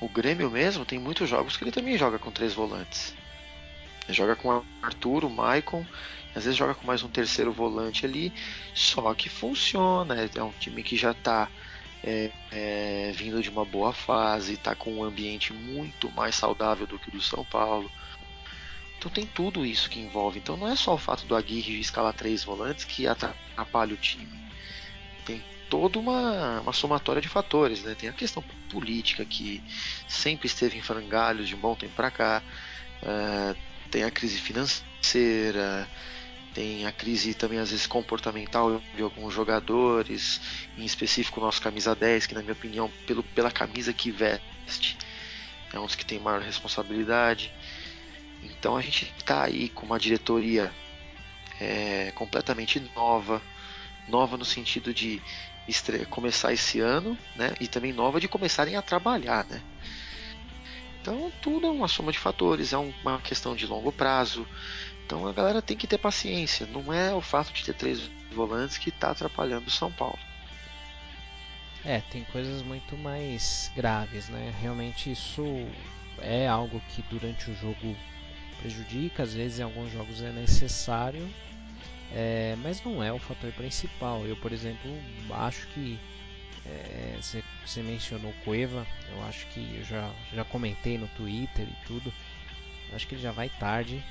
O 0.00 0.08
Grêmio 0.08 0.48
mesmo 0.50 0.84
tem 0.84 1.00
muitos 1.00 1.28
jogos 1.28 1.56
que 1.56 1.64
ele 1.64 1.72
também 1.72 1.98
joga 1.98 2.18
com 2.18 2.30
três 2.30 2.54
volantes. 2.54 3.12
Ele 4.04 4.16
joga 4.16 4.36
com 4.36 4.64
Arthur, 4.80 5.24
o 5.24 5.30
Maicon, 5.30 5.84
às 6.34 6.44
vezes 6.44 6.56
joga 6.56 6.74
com 6.74 6.86
mais 6.86 7.02
um 7.02 7.08
terceiro 7.08 7.52
volante 7.52 8.06
ali, 8.06 8.32
só 8.74 9.12
que 9.14 9.28
funciona. 9.28 10.16
É 10.34 10.42
um 10.42 10.52
time 10.52 10.82
que 10.82 10.96
já 10.96 11.12
está 11.12 11.48
é, 12.02 12.30
é, 12.50 13.12
vindo 13.14 13.42
de 13.42 13.50
uma 13.50 13.64
boa 13.64 13.92
fase, 13.92 14.54
está 14.54 14.74
com 14.74 14.92
um 14.94 15.04
ambiente 15.04 15.52
muito 15.52 16.10
mais 16.12 16.34
saudável 16.34 16.86
do 16.86 16.98
que 16.98 17.08
o 17.08 17.12
do 17.12 17.20
São 17.20 17.44
Paulo. 17.44 17.90
Então 18.98 19.10
tem 19.10 19.26
tudo 19.26 19.66
isso 19.66 19.90
que 19.90 20.00
envolve. 20.00 20.38
Então 20.38 20.56
não 20.56 20.68
é 20.68 20.76
só 20.76 20.94
o 20.94 20.98
fato 20.98 21.26
do 21.26 21.36
Aguirre 21.36 21.80
escalar 21.80 22.14
três 22.14 22.44
volantes 22.44 22.84
que 22.84 23.06
atrapalha 23.06 23.94
o 23.94 23.96
time. 23.96 24.40
Tem 25.24 25.42
toda 25.68 25.98
uma, 25.98 26.60
uma 26.60 26.72
somatória 26.72 27.20
de 27.20 27.28
fatores. 27.28 27.82
Né? 27.82 27.94
Tem 27.94 28.08
a 28.08 28.12
questão 28.12 28.42
política 28.70 29.24
que 29.24 29.62
sempre 30.08 30.46
esteve 30.46 30.78
em 30.78 30.82
frangalhos 30.82 31.48
de 31.48 31.54
um 31.54 31.58
bom 31.58 31.74
tempo 31.74 31.94
para 31.94 32.10
cá. 32.10 32.42
Uh, 33.02 33.56
tem 33.90 34.04
a 34.04 34.10
crise 34.10 34.38
financeira, 34.38 35.88
tem 36.54 36.86
a 36.86 36.92
crise 36.92 37.34
também 37.34 37.58
às 37.58 37.70
vezes 37.70 37.86
comportamental 37.86 38.80
de 38.94 39.02
alguns 39.02 39.32
jogadores, 39.32 40.40
em 40.76 40.84
específico 40.84 41.40
o 41.40 41.42
nosso 41.42 41.60
camisa 41.60 41.94
10, 41.94 42.26
que 42.26 42.34
na 42.34 42.42
minha 42.42 42.52
opinião, 42.52 42.90
pelo, 43.06 43.22
pela 43.22 43.50
camisa 43.50 43.92
que 43.92 44.10
veste, 44.10 44.96
é 45.72 45.78
um 45.78 45.86
dos 45.86 45.94
que 45.94 46.04
tem 46.04 46.18
maior 46.18 46.40
responsabilidade. 46.40 47.52
Então 48.42 48.76
a 48.76 48.82
gente 48.82 49.12
está 49.16 49.44
aí 49.44 49.68
com 49.70 49.86
uma 49.86 49.98
diretoria 49.98 50.72
é, 51.60 52.12
completamente 52.14 52.80
nova, 52.94 53.40
nova 54.08 54.36
no 54.36 54.44
sentido 54.44 54.92
de 54.92 55.22
começar 56.10 56.52
esse 56.52 56.80
ano, 56.80 57.16
né? 57.36 57.54
E 57.60 57.68
também 57.68 57.92
nova 57.92 58.20
de 58.20 58.28
começarem 58.28 58.76
a 58.76 58.82
trabalhar, 58.82 59.46
né? 59.48 59.62
Então 61.02 61.32
tudo 61.42 61.66
é 61.66 61.70
uma 61.70 61.88
soma 61.88 62.12
de 62.12 62.18
fatores, 62.18 62.72
é 62.72 62.78
uma 62.78 63.20
questão 63.20 63.56
de 63.56 63.66
longo 63.66 63.90
prazo. 63.90 64.46
Então 65.04 65.26
a 65.26 65.32
galera 65.32 65.60
tem 65.60 65.76
que 65.76 65.88
ter 65.88 65.98
paciência. 65.98 66.64
Não 66.64 66.92
é 66.92 67.12
o 67.12 67.20
fato 67.20 67.52
de 67.52 67.64
ter 67.64 67.74
três 67.74 68.08
volantes 68.32 68.78
que 68.78 68.88
está 68.88 69.10
atrapalhando 69.10 69.66
o 69.66 69.70
São 69.70 69.90
Paulo. 69.90 70.18
É, 71.84 72.00
tem 72.12 72.22
coisas 72.24 72.62
muito 72.62 72.96
mais 72.96 73.70
graves, 73.74 74.28
né? 74.28 74.54
Realmente 74.60 75.10
isso 75.10 75.42
é 76.20 76.46
algo 76.46 76.80
que 76.90 77.02
durante 77.10 77.50
o 77.50 77.56
jogo 77.56 77.96
prejudica, 78.60 79.24
às 79.24 79.34
vezes 79.34 79.58
em 79.58 79.64
alguns 79.64 79.90
jogos 79.90 80.22
é 80.22 80.30
necessário, 80.30 81.28
é, 82.12 82.54
mas 82.62 82.80
não 82.84 83.02
é 83.02 83.12
o 83.12 83.18
fator 83.18 83.50
principal. 83.54 84.24
Eu, 84.24 84.36
por 84.36 84.52
exemplo, 84.52 84.88
acho 85.32 85.66
que 85.68 85.98
você, 87.22 87.42
você 87.64 87.82
mencionou 87.82 88.32
Cueva, 88.44 88.86
eu 89.10 89.22
acho 89.24 89.46
que 89.48 89.60
eu 89.76 89.84
já, 89.84 90.12
já 90.34 90.44
comentei 90.44 90.98
no 90.98 91.08
Twitter 91.08 91.66
e 91.66 91.86
tudo. 91.86 92.12
Acho 92.92 93.06
que 93.06 93.14
ele 93.14 93.22
já 93.22 93.32
vai 93.32 93.48
tarde. 93.48 94.02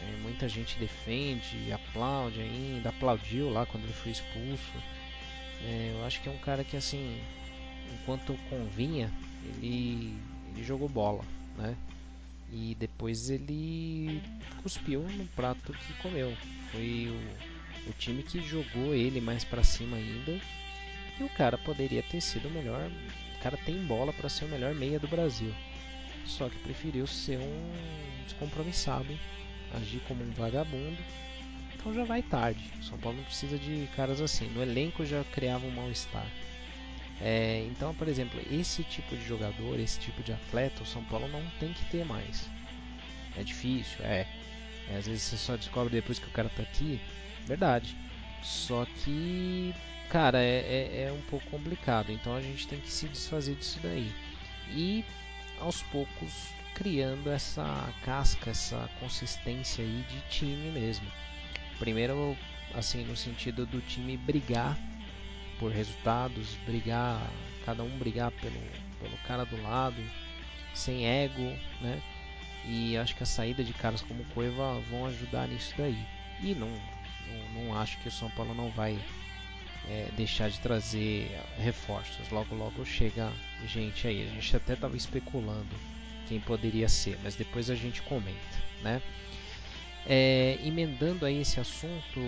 É, 0.00 0.16
muita 0.22 0.48
gente 0.48 0.78
defende, 0.78 1.72
aplaude 1.72 2.40
ainda, 2.40 2.90
aplaudiu 2.90 3.50
lá 3.50 3.64
quando 3.66 3.84
ele 3.84 3.92
foi 3.92 4.12
expulso. 4.12 4.72
É, 5.64 5.92
eu 5.94 6.04
acho 6.04 6.20
que 6.20 6.28
é 6.28 6.32
um 6.32 6.38
cara 6.38 6.62
que 6.62 6.76
assim, 6.76 7.20
enquanto 7.94 8.38
convinha, 8.50 9.10
ele, 9.44 10.14
ele 10.52 10.64
jogou 10.64 10.88
bola, 10.88 11.24
né? 11.56 11.76
E 12.52 12.76
depois 12.78 13.28
ele 13.28 14.22
cuspiu 14.62 15.02
no 15.02 15.26
prato 15.28 15.72
que 15.72 15.92
comeu. 15.94 16.36
Foi 16.70 17.08
o, 17.08 17.90
o 17.90 17.92
time 17.94 18.22
que 18.22 18.40
jogou 18.40 18.94
ele 18.94 19.20
mais 19.20 19.44
para 19.44 19.62
cima 19.62 19.96
ainda. 19.96 20.40
E 21.20 21.24
o 21.24 21.28
cara 21.30 21.58
poderia 21.58 22.02
ter 22.02 22.20
sido 22.20 22.48
o 22.48 22.50
melhor. 22.50 22.90
O 23.36 23.42
cara 23.42 23.56
tem 23.58 23.76
bola 23.84 24.12
para 24.12 24.28
ser 24.28 24.44
o 24.44 24.48
melhor 24.48 24.74
meia 24.74 24.98
do 24.98 25.08
Brasil. 25.08 25.52
Só 26.24 26.48
que 26.48 26.58
preferiu 26.58 27.06
ser 27.06 27.38
um 27.38 28.24
descompromissado, 28.24 29.18
agir 29.74 30.00
como 30.06 30.22
um 30.22 30.30
vagabundo. 30.32 30.98
Então 31.74 31.94
já 31.94 32.04
vai 32.04 32.22
tarde. 32.22 32.62
São 32.82 32.98
Paulo 32.98 33.18
não 33.18 33.24
precisa 33.24 33.58
de 33.58 33.88
caras 33.96 34.20
assim. 34.20 34.48
No 34.50 34.62
elenco 34.62 35.04
já 35.04 35.24
criava 35.24 35.66
um 35.66 35.70
mal-estar. 35.70 36.26
É, 37.20 37.66
então, 37.68 37.94
por 37.94 38.06
exemplo, 38.06 38.40
esse 38.50 38.84
tipo 38.84 39.16
de 39.16 39.26
jogador, 39.26 39.78
esse 39.80 39.98
tipo 39.98 40.22
de 40.22 40.32
atleta, 40.32 40.82
o 40.82 40.86
São 40.86 41.02
Paulo 41.04 41.26
não 41.28 41.42
tem 41.58 41.72
que 41.72 41.84
ter 41.86 42.04
mais. 42.04 42.48
É 43.36 43.42
difícil, 43.42 44.04
é. 44.04 44.26
é 44.90 44.96
às 44.96 45.06
vezes 45.06 45.22
você 45.22 45.36
só 45.36 45.56
descobre 45.56 45.92
depois 45.92 46.18
que 46.18 46.26
o 46.26 46.32
cara 46.32 46.48
tá 46.48 46.62
aqui. 46.62 47.00
Verdade. 47.46 47.96
Só 48.42 48.86
que, 49.02 49.74
cara, 50.08 50.42
é, 50.42 50.58
é, 50.58 51.02
é 51.08 51.12
um 51.12 51.20
pouco 51.22 51.48
complicado. 51.50 52.12
Então 52.12 52.34
a 52.34 52.40
gente 52.40 52.66
tem 52.68 52.80
que 52.80 52.90
se 52.90 53.08
desfazer 53.08 53.54
disso 53.56 53.78
daí. 53.82 54.12
E 54.70 55.04
aos 55.60 55.82
poucos 55.84 56.52
criando 56.74 57.30
essa 57.30 57.92
casca, 58.04 58.50
essa 58.50 58.88
consistência 59.00 59.82
aí 59.84 60.04
de 60.08 60.20
time 60.30 60.70
mesmo. 60.70 61.06
Primeiro, 61.78 62.36
assim, 62.74 63.04
no 63.04 63.16
sentido 63.16 63.66
do 63.66 63.80
time 63.80 64.16
brigar 64.16 64.78
por 65.58 65.72
resultados, 65.72 66.54
brigar, 66.64 67.20
cada 67.64 67.82
um 67.82 67.98
brigar 67.98 68.30
pelo, 68.30 68.60
pelo 69.00 69.16
cara 69.26 69.44
do 69.44 69.60
lado, 69.62 70.00
sem 70.72 71.04
ego, 71.04 71.52
né? 71.80 72.00
E 72.64 72.96
acho 72.96 73.16
que 73.16 73.22
a 73.22 73.26
saída 73.26 73.64
de 73.64 73.72
caras 73.72 74.02
como 74.02 74.24
Cueva 74.26 74.78
vão 74.90 75.06
ajudar 75.06 75.48
nisso 75.48 75.74
daí. 75.76 75.98
E 76.40 76.54
não, 76.54 76.72
não, 77.28 77.64
não 77.64 77.78
acho 77.78 77.98
que 77.98 78.08
o 78.08 78.12
São 78.12 78.30
Paulo 78.30 78.54
não 78.54 78.70
vai 78.70 78.98
é, 79.88 80.08
deixar 80.16 80.50
de 80.50 80.60
trazer 80.60 81.30
reforços. 81.58 82.28
Logo, 82.30 82.54
logo 82.54 82.84
chega 82.84 83.32
gente 83.66 84.06
aí. 84.06 84.28
A 84.28 84.34
gente 84.34 84.56
até 84.56 84.74
estava 84.74 84.96
especulando 84.96 85.74
quem 86.28 86.40
poderia 86.40 86.88
ser, 86.88 87.18
mas 87.22 87.34
depois 87.34 87.70
a 87.70 87.74
gente 87.74 88.02
comenta, 88.02 88.62
né? 88.82 89.00
É, 90.06 90.58
emendando 90.62 91.26
aí 91.26 91.40
esse 91.40 91.60
assunto, 91.60 92.20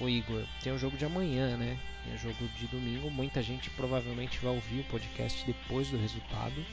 o 0.00 0.08
Igor, 0.08 0.44
tem 0.62 0.72
o 0.72 0.78
jogo 0.78 0.96
de 0.96 1.04
amanhã, 1.04 1.56
né? 1.56 1.78
Tem 2.04 2.14
o 2.14 2.18
jogo 2.18 2.48
de 2.58 2.66
domingo. 2.66 3.10
Muita 3.10 3.42
gente 3.42 3.70
provavelmente 3.70 4.38
vai 4.40 4.54
ouvir 4.54 4.80
o 4.80 4.84
podcast 4.84 5.44
depois 5.46 5.88
do 5.88 5.96
resultado. 5.96 6.64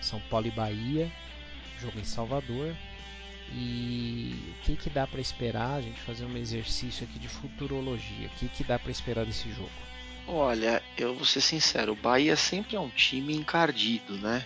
São 0.00 0.20
Paulo 0.30 0.46
e 0.46 0.50
Bahia, 0.50 1.10
jogo 1.80 1.98
em 1.98 2.04
Salvador. 2.04 2.74
E 3.52 4.54
o 4.58 4.64
que, 4.64 4.76
que 4.76 4.90
dá 4.90 5.06
para 5.06 5.20
esperar? 5.20 5.76
A 5.76 5.80
gente 5.80 6.00
fazer 6.00 6.24
um 6.24 6.36
exercício 6.36 7.04
aqui 7.04 7.18
de 7.18 7.28
futurologia. 7.28 8.26
O 8.26 8.38
que, 8.38 8.48
que 8.48 8.64
dá 8.64 8.78
para 8.78 8.90
esperar 8.90 9.24
desse 9.24 9.50
jogo? 9.50 9.70
Olha, 10.26 10.82
eu 10.96 11.14
vou 11.14 11.24
ser 11.24 11.40
sincero, 11.40 11.92
o 11.92 11.96
Bahia 11.96 12.36
sempre 12.36 12.76
é 12.76 12.80
um 12.80 12.90
time 12.90 13.34
encardido, 13.34 14.18
né? 14.18 14.44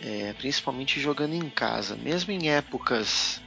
É, 0.00 0.32
principalmente 0.34 1.00
jogando 1.00 1.34
em 1.34 1.50
casa, 1.50 1.96
mesmo 1.96 2.32
em 2.32 2.50
épocas 2.50 3.40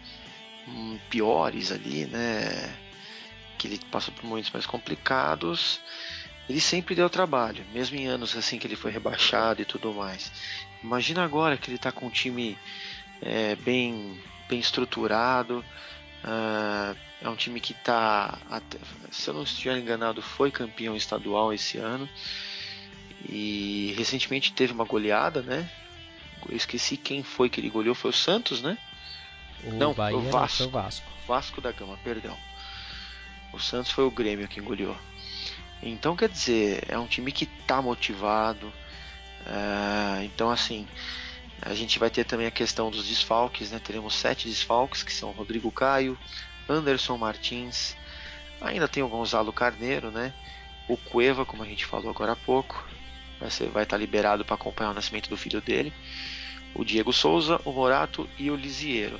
hum, 0.67 0.99
piores 1.09 1.71
ali, 1.71 2.05
né? 2.07 2.75
Que 3.57 3.67
ele 3.67 3.79
passou 3.89 4.13
por 4.13 4.25
momentos 4.25 4.51
mais 4.51 4.65
complicados, 4.65 5.79
ele 6.49 6.59
sempre 6.59 6.93
deu 6.93 7.09
trabalho, 7.09 7.65
mesmo 7.73 7.97
em 7.97 8.05
anos 8.05 8.35
assim 8.35 8.59
que 8.59 8.67
ele 8.67 8.75
foi 8.75 8.91
rebaixado 8.91 9.61
e 9.61 9.65
tudo 9.65 9.93
mais. 9.93 10.31
Imagina 10.83 11.23
agora 11.23 11.57
que 11.57 11.69
ele 11.69 11.77
está 11.77 11.91
com 11.91 12.07
um 12.07 12.11
time 12.11 12.57
é, 13.21 13.55
bem, 13.55 14.19
bem 14.49 14.59
estruturado. 14.59 15.63
Uh, 16.23 16.97
é 17.21 17.29
um 17.29 17.35
time 17.35 17.59
que 17.59 17.73
está, 17.73 18.37
se 19.11 19.29
eu 19.29 19.33
não 19.33 19.43
estiver 19.43 19.77
enganado, 19.77 20.21
foi 20.21 20.51
campeão 20.51 20.95
estadual 20.95 21.53
esse 21.53 21.77
ano. 21.77 22.07
E 23.27 23.93
recentemente 23.97 24.53
teve 24.53 24.73
uma 24.73 24.85
goleada, 24.85 25.41
né? 25.41 25.69
Eu 26.47 26.55
esqueci 26.55 26.97
quem 26.97 27.23
foi 27.23 27.49
que 27.49 27.59
ele 27.59 27.69
goleou, 27.69 27.95
foi 27.95 28.11
o 28.11 28.13
Santos, 28.13 28.61
né? 28.61 28.77
O 29.63 29.71
não, 29.71 29.93
Bahia 29.93 30.17
o 30.17 30.21
Vasco. 30.29 30.63
Não, 30.63 30.69
o 30.69 30.71
Vasco. 30.71 31.11
Vasco 31.27 31.61
da 31.61 31.71
Gama, 31.71 31.97
perdão. 32.03 32.37
O 33.51 33.59
Santos 33.59 33.91
foi 33.91 34.03
o 34.03 34.11
Grêmio 34.11 34.47
que 34.47 34.59
engoliu. 34.59 34.95
Então, 35.81 36.15
quer 36.15 36.29
dizer, 36.29 36.83
é 36.87 36.97
um 36.97 37.07
time 37.07 37.31
que 37.31 37.45
está 37.45 37.81
motivado. 37.81 38.67
Uh, 38.67 40.23
então, 40.23 40.51
assim, 40.51 40.87
a 41.61 41.73
gente 41.73 41.97
vai 41.97 42.09
ter 42.09 42.25
também 42.25 42.47
a 42.47 42.51
questão 42.51 42.91
dos 42.91 43.07
desfalques, 43.07 43.71
né? 43.71 43.79
Teremos 43.79 44.15
sete 44.15 44.47
desfalques, 44.47 45.03
que 45.03 45.13
são 45.13 45.31
Rodrigo 45.31 45.71
Caio, 45.71 46.17
Anderson 46.67 47.17
Martins, 47.17 47.95
ainda 48.61 48.87
tem 48.87 49.03
o 49.03 49.07
Gonzalo 49.07 49.53
Carneiro, 49.53 50.11
né? 50.11 50.33
O 50.87 50.97
Cueva, 50.97 51.45
como 51.45 51.63
a 51.63 51.65
gente 51.65 51.85
falou 51.85 52.09
agora 52.09 52.33
há 52.33 52.35
pouco, 52.35 52.85
vai, 53.39 53.49
ser, 53.49 53.69
vai 53.69 53.83
estar 53.83 53.97
liberado 53.97 54.45
para 54.45 54.55
acompanhar 54.55 54.91
o 54.91 54.93
nascimento 54.93 55.29
do 55.29 55.37
filho 55.37 55.61
dele. 55.61 55.93
O 56.73 56.83
Diego 56.83 57.13
Souza, 57.13 57.59
o 57.63 57.71
Morato 57.71 58.29
e 58.37 58.51
o 58.51 58.55
Lisiero. 58.55 59.19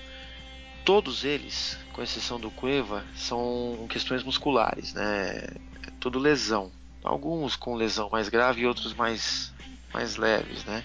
Todos 0.84 1.24
eles, 1.24 1.80
com 1.94 2.04
exceção 2.04 2.40
do 2.40 2.52
Cueva, 2.52 3.04
são 3.16 3.88
questões 3.90 4.24
musculares, 4.24 4.94
né? 4.94 5.48
É 5.88 5.92
tudo 6.00 6.20
lesão. 6.20 6.72
Alguns 7.04 7.56
com 7.56 7.76
lesão 7.76 8.10
mais 8.12 8.30
grave 8.30 8.62
e 8.62 8.68
outros 8.68 8.94
mais, 8.94 9.54
mais 9.94 10.16
leves, 10.18 10.64
né? 10.66 10.84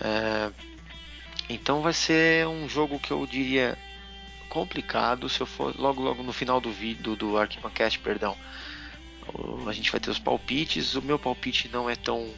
É, 0.00 0.52
então 1.48 1.82
vai 1.82 1.92
ser 1.92 2.46
um 2.46 2.68
jogo 2.68 2.98
que 2.98 3.10
eu 3.10 3.26
diria 3.26 3.78
complicado. 4.48 5.28
Se 5.28 5.40
eu 5.40 5.46
for 5.46 5.74
logo 5.76 6.02
logo 6.02 6.22
no 6.22 6.32
final 6.32 6.60
do 6.60 6.70
vídeo 6.70 7.16
do 7.16 7.36
Arquibancast, 7.36 7.98
perdão, 7.98 8.36
a 9.66 9.72
gente 9.72 9.90
vai 9.90 10.00
ter 10.00 10.10
os 10.10 10.18
palpites. 10.18 10.94
O 10.94 11.02
meu 11.02 11.18
palpite 11.18 11.68
não 11.68 11.88
é 11.88 11.96
tão 11.96 12.32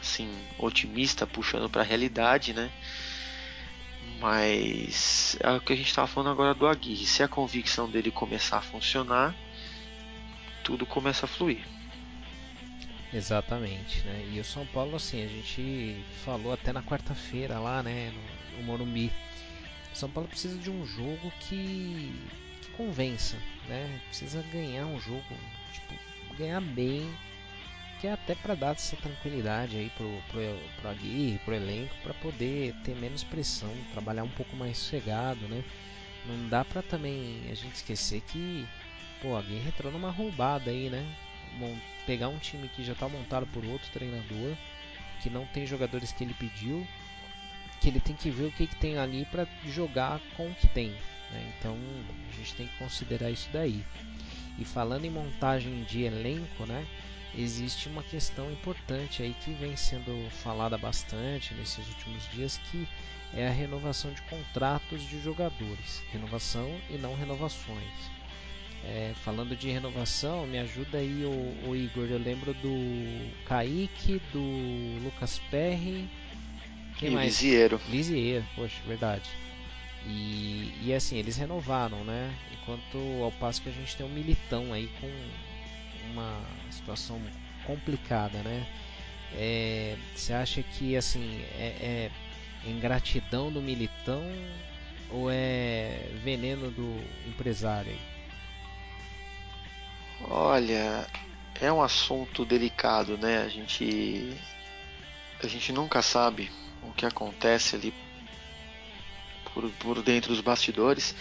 assim 0.00 0.28
otimista, 0.58 1.26
puxando 1.26 1.68
para 1.68 1.82
a 1.82 1.84
realidade, 1.84 2.52
né? 2.52 2.70
Mas 4.20 5.36
é 5.40 5.52
o 5.52 5.60
que 5.60 5.72
a 5.72 5.76
gente 5.76 5.88
estava 5.88 6.08
falando 6.08 6.32
agora 6.32 6.54
do 6.54 6.66
Aguirre. 6.66 7.06
Se 7.06 7.22
a 7.22 7.28
convicção 7.28 7.88
dele 7.88 8.10
começar 8.10 8.58
a 8.58 8.62
funcionar, 8.62 9.34
tudo 10.64 10.84
começa 10.86 11.26
a 11.26 11.28
fluir. 11.28 11.77
Exatamente, 13.12 14.02
né? 14.04 14.28
E 14.32 14.38
o 14.40 14.44
São 14.44 14.66
Paulo, 14.66 14.96
assim, 14.96 15.24
a 15.24 15.28
gente 15.28 16.04
falou 16.24 16.52
até 16.52 16.72
na 16.72 16.82
quarta-feira 16.82 17.58
lá, 17.58 17.82
né, 17.82 18.10
no, 18.10 18.58
no 18.58 18.64
Morumbi. 18.64 19.12
O 19.92 19.96
São 19.96 20.10
Paulo 20.10 20.28
precisa 20.28 20.58
de 20.58 20.70
um 20.70 20.84
jogo 20.84 21.32
que, 21.40 22.12
que 22.60 22.70
convença, 22.72 23.36
né? 23.66 24.00
Precisa 24.08 24.42
ganhar 24.52 24.86
um 24.86 25.00
jogo, 25.00 25.24
tipo, 25.72 25.94
ganhar 26.36 26.60
bem, 26.60 27.10
que 28.00 28.06
é 28.06 28.12
até 28.12 28.34
para 28.34 28.54
dar 28.54 28.72
essa 28.74 28.96
tranquilidade 28.96 29.76
aí 29.76 29.90
pro, 29.96 30.22
pro, 30.28 30.40
pro 30.80 30.90
Aguirre, 30.90 31.38
pro 31.44 31.54
elenco, 31.54 31.94
para 32.02 32.14
poder 32.14 32.74
ter 32.84 32.94
menos 32.96 33.24
pressão, 33.24 33.74
trabalhar 33.92 34.24
um 34.24 34.30
pouco 34.30 34.54
mais 34.56 34.78
sossegado, 34.78 35.48
né? 35.48 35.64
Não 36.26 36.48
dá 36.48 36.64
para 36.64 36.82
também 36.82 37.42
a 37.50 37.54
gente 37.54 37.76
esquecer 37.76 38.20
que, 38.22 38.66
pô, 39.22 39.34
a 39.34 39.40
Aguirre 39.40 39.68
entrou 39.68 39.90
numa 39.92 40.10
roubada 40.10 40.70
aí, 40.70 40.90
né? 40.90 41.06
Pegar 42.06 42.28
um 42.28 42.38
time 42.38 42.68
que 42.68 42.84
já 42.84 42.92
está 42.92 43.08
montado 43.08 43.46
por 43.48 43.64
outro 43.64 43.90
treinador, 43.92 44.56
que 45.22 45.28
não 45.28 45.46
tem 45.46 45.66
jogadores 45.66 46.12
que 46.12 46.24
ele 46.24 46.34
pediu, 46.34 46.86
que 47.80 47.88
ele 47.88 48.00
tem 48.00 48.14
que 48.14 48.30
ver 48.30 48.46
o 48.46 48.52
que, 48.52 48.66
que 48.66 48.76
tem 48.76 48.98
ali 48.98 49.24
para 49.26 49.46
jogar 49.66 50.20
com 50.36 50.48
o 50.48 50.54
que 50.54 50.68
tem. 50.68 50.90
Né? 51.30 51.52
Então 51.58 51.76
a 52.30 52.36
gente 52.36 52.54
tem 52.54 52.66
que 52.66 52.76
considerar 52.78 53.30
isso 53.30 53.48
daí. 53.52 53.84
E 54.58 54.64
falando 54.64 55.04
em 55.04 55.10
montagem 55.10 55.84
de 55.84 56.02
elenco, 56.02 56.66
né? 56.66 56.86
existe 57.36 57.88
uma 57.88 58.02
questão 58.02 58.50
importante 58.50 59.22
aí 59.22 59.34
que 59.44 59.52
vem 59.52 59.76
sendo 59.76 60.28
falada 60.30 60.78
bastante 60.78 61.54
nesses 61.54 61.86
últimos 61.88 62.28
dias, 62.30 62.58
que 62.70 62.88
é 63.34 63.46
a 63.46 63.52
renovação 63.52 64.12
de 64.12 64.22
contratos 64.22 65.02
de 65.02 65.20
jogadores, 65.20 66.02
renovação 66.10 66.80
e 66.88 66.96
não 66.96 67.14
renovações. 67.14 68.17
É, 68.90 69.12
falando 69.22 69.54
de 69.54 69.68
renovação, 69.68 70.46
me 70.46 70.58
ajuda 70.58 70.96
aí 70.96 71.22
o, 71.22 71.68
o, 71.68 71.76
Igor. 71.76 72.06
Eu 72.08 72.18
lembro 72.18 72.54
do 72.54 73.30
Kaique, 73.44 74.20
do 74.32 75.04
Lucas 75.04 75.38
Perry. 75.50 76.08
Quem 76.98 77.10
e 77.10 77.12
mais? 77.12 77.26
Lisieiro. 77.26 77.78
Lisieiro, 77.90 78.46
poxa, 78.56 78.80
verdade. 78.86 79.28
E, 80.06 80.72
e 80.82 80.94
assim, 80.94 81.18
eles 81.18 81.36
renovaram, 81.36 82.02
né? 82.02 82.34
Enquanto 82.54 83.22
ao 83.22 83.30
passo 83.32 83.60
que 83.60 83.68
a 83.68 83.72
gente 83.72 83.94
tem 83.94 84.06
um 84.06 84.10
militão 84.10 84.72
aí 84.72 84.88
com 85.00 85.10
uma 86.12 86.40
situação 86.70 87.20
complicada, 87.66 88.38
né? 88.38 88.66
É, 89.34 89.96
você 90.14 90.32
acha 90.32 90.62
que 90.62 90.96
assim 90.96 91.42
é, 91.58 92.10
é 92.64 92.70
ingratidão 92.70 93.52
do 93.52 93.60
militão 93.60 94.22
ou 95.10 95.30
é 95.30 96.08
veneno 96.24 96.70
do 96.70 96.98
empresário? 97.28 97.92
Olha, 100.22 101.06
é 101.60 101.72
um 101.72 101.82
assunto 101.82 102.44
delicado, 102.44 103.16
né? 103.16 103.38
A 103.38 103.48
gente 103.48 104.36
a 105.42 105.46
gente 105.46 105.72
nunca 105.72 106.02
sabe 106.02 106.50
o 106.82 106.92
que 106.92 107.06
acontece 107.06 107.76
ali 107.76 107.94
por, 109.52 109.70
por 109.78 110.02
dentro 110.02 110.30
dos 110.30 110.40
bastidores. 110.40 111.14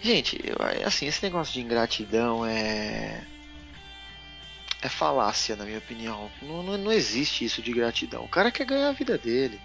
Gente, 0.00 0.38
assim, 0.84 1.06
esse 1.06 1.22
negócio 1.22 1.54
de 1.54 1.60
ingratidão 1.60 2.44
é 2.44 3.24
é 4.80 4.88
falácia, 4.88 5.56
na 5.56 5.64
minha 5.64 5.78
opinião. 5.78 6.30
Não, 6.40 6.62
não, 6.62 6.78
não, 6.78 6.92
existe 6.92 7.44
isso 7.44 7.60
de 7.60 7.72
gratidão. 7.72 8.24
O 8.24 8.28
cara 8.28 8.50
quer 8.50 8.64
ganhar 8.64 8.88
a 8.88 8.92
vida 8.92 9.18
dele. 9.18 9.60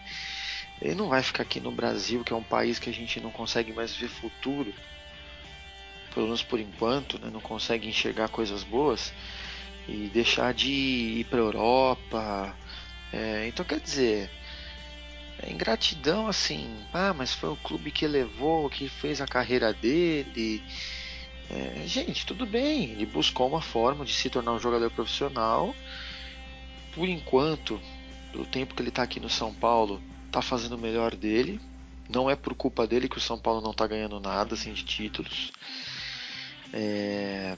Ele 0.81 0.95
não 0.95 1.07
vai 1.07 1.21
ficar 1.21 1.43
aqui 1.43 1.59
no 1.59 1.71
Brasil, 1.71 2.23
que 2.23 2.33
é 2.33 2.35
um 2.35 2.43
país 2.43 2.79
que 2.79 2.89
a 2.89 2.93
gente 2.93 3.19
não 3.19 3.29
consegue 3.29 3.71
mais 3.71 3.95
ver 3.95 4.09
futuro, 4.09 4.73
pelo 6.13 6.27
menos 6.27 6.43
por 6.43 6.59
enquanto, 6.59 7.19
né? 7.19 7.29
não 7.31 7.39
consegue 7.39 7.87
enxergar 7.87 8.29
coisas 8.29 8.63
boas, 8.63 9.13
e 9.87 10.09
deixar 10.13 10.53
de 10.53 10.71
ir 10.71 11.25
para 11.25 11.39
Europa. 11.39 12.55
É, 13.11 13.47
então, 13.47 13.65
quer 13.65 13.79
dizer, 13.79 14.29
é 15.39 15.51
ingratidão 15.51 16.27
assim, 16.27 16.73
ah, 16.93 17.13
mas 17.13 17.33
foi 17.33 17.49
o 17.49 17.57
clube 17.57 17.91
que 17.91 18.07
levou, 18.07 18.69
que 18.69 18.87
fez 18.87 19.19
a 19.19 19.27
carreira 19.27 19.73
dele 19.73 20.63
é, 21.49 21.83
gente, 21.85 22.25
tudo 22.25 22.45
bem, 22.45 22.91
ele 22.91 23.05
buscou 23.05 23.47
uma 23.47 23.61
forma 23.61 24.05
de 24.05 24.13
se 24.13 24.29
tornar 24.29 24.53
um 24.53 24.59
jogador 24.59 24.89
profissional. 24.91 25.75
Por 26.95 27.07
enquanto, 27.07 27.79
pelo 28.31 28.45
tempo 28.45 28.73
que 28.73 28.81
ele 28.81 28.89
está 28.89 29.03
aqui 29.03 29.19
no 29.19 29.29
São 29.29 29.53
Paulo, 29.53 30.01
está 30.25 30.41
fazendo 30.41 30.75
o 30.75 30.79
melhor 30.79 31.15
dele. 31.15 31.59
Não 32.09 32.29
é 32.29 32.35
por 32.35 32.53
culpa 32.53 32.87
dele 32.87 33.07
que 33.07 33.17
o 33.17 33.21
São 33.21 33.37
Paulo 33.37 33.61
não 33.61 33.71
está 33.71 33.85
ganhando 33.85 34.19
nada 34.19 34.55
assim, 34.55 34.73
de 34.73 34.83
títulos. 34.83 35.51
É, 36.71 37.57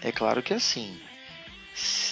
é 0.00 0.12
claro 0.12 0.42
que 0.42 0.52
é 0.52 0.56
assim, 0.56 1.00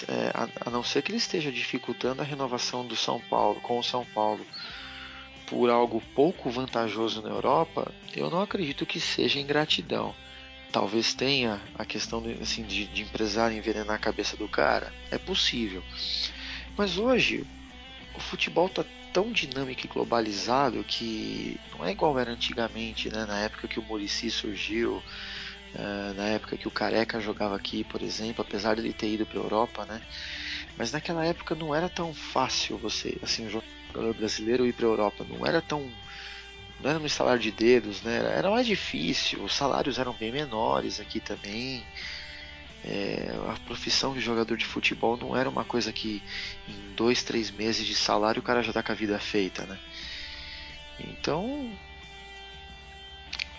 é, 0.07 0.31
a, 0.65 0.69
não 0.69 0.83
ser 0.83 1.01
que 1.01 1.11
ele 1.11 1.17
esteja 1.17 1.51
dificultando 1.51 2.21
a 2.21 2.25
renovação 2.25 2.85
do 2.85 2.95
São 2.95 3.19
Paulo 3.19 3.61
com 3.61 3.77
o 3.77 3.83
São 3.83 4.05
Paulo 4.05 4.45
por 5.45 5.69
algo 5.69 6.01
pouco 6.15 6.49
vantajoso 6.49 7.21
na 7.21 7.29
Europa, 7.29 7.91
eu 8.15 8.29
não 8.29 8.41
acredito 8.41 8.85
que 8.85 9.01
seja 9.01 9.39
ingratidão. 9.39 10.15
Talvez 10.71 11.13
tenha 11.13 11.61
a 11.75 11.83
questão 11.83 12.21
de, 12.21 12.41
assim, 12.41 12.63
de, 12.63 12.85
de 12.85 13.01
empresário 13.01 13.57
envenenar 13.57 13.97
a 13.97 13.99
cabeça 13.99 14.37
do 14.37 14.47
cara. 14.47 14.93
É 15.11 15.17
possível. 15.17 15.83
Mas 16.77 16.97
hoje 16.97 17.45
o 18.15 18.19
futebol 18.21 18.67
está 18.67 18.85
tão 19.11 19.29
dinâmico 19.31 19.85
e 19.85 19.89
globalizado 19.89 20.83
que 20.85 21.59
não 21.77 21.85
é 21.85 21.91
igual 21.91 22.17
era 22.17 22.31
antigamente, 22.31 23.09
né? 23.09 23.25
na 23.25 23.39
época 23.39 23.67
que 23.67 23.79
o 23.79 23.83
Murici 23.83 24.31
surgiu, 24.31 25.03
uh, 25.75 26.13
na 26.15 26.27
época 26.27 26.57
que 26.57 26.67
o 26.67 26.71
Careca 26.71 27.19
jogava 27.19 27.55
aqui, 27.55 27.83
por 27.83 28.01
exemplo, 28.01 28.43
apesar 28.47 28.75
de 28.75 28.81
ele 28.81 28.93
ter 28.93 29.09
ido 29.09 29.25
para 29.25 29.39
a 29.39 29.43
Europa, 29.43 29.85
né? 29.85 30.01
Mas 30.77 30.91
naquela 30.91 31.25
época 31.25 31.55
não 31.55 31.73
era 31.75 31.89
tão 31.89 32.13
fácil 32.13 32.77
você, 32.77 33.17
assim, 33.21 33.47
um 33.47 33.49
jogador 33.49 34.13
brasileiro 34.13 34.65
ir 34.65 34.73
para 34.73 34.85
a 34.85 34.89
Europa, 34.89 35.25
não 35.29 35.45
era 35.45 35.61
tão 35.61 35.89
não 36.81 36.89
era 36.89 36.99
no 36.99 37.05
instalar 37.05 37.37
de 37.37 37.51
dedos, 37.51 38.01
né? 38.01 38.17
Era 38.35 38.49
mais 38.49 38.65
difícil, 38.65 39.43
os 39.43 39.53
salários 39.53 39.99
eram 39.99 40.13
bem 40.13 40.31
menores 40.31 40.99
aqui 40.99 41.19
também. 41.19 41.85
É, 42.83 43.35
a 43.47 43.53
profissão 43.67 44.13
de 44.13 44.19
jogador 44.19 44.57
de 44.57 44.65
futebol 44.65 45.15
não 45.15 45.37
era 45.37 45.47
uma 45.47 45.63
coisa 45.63 45.93
que 45.93 46.23
em 46.67 46.95
dois, 46.95 47.21
três 47.21 47.51
meses 47.51 47.85
de 47.85 47.93
salário 47.93 48.39
o 48.39 48.43
cara 48.43 48.63
já 48.63 48.73
tá 48.73 48.81
com 48.81 48.91
a 48.91 48.95
vida 48.95 49.19
feita, 49.19 49.63
né? 49.67 49.77
Então, 50.99 51.71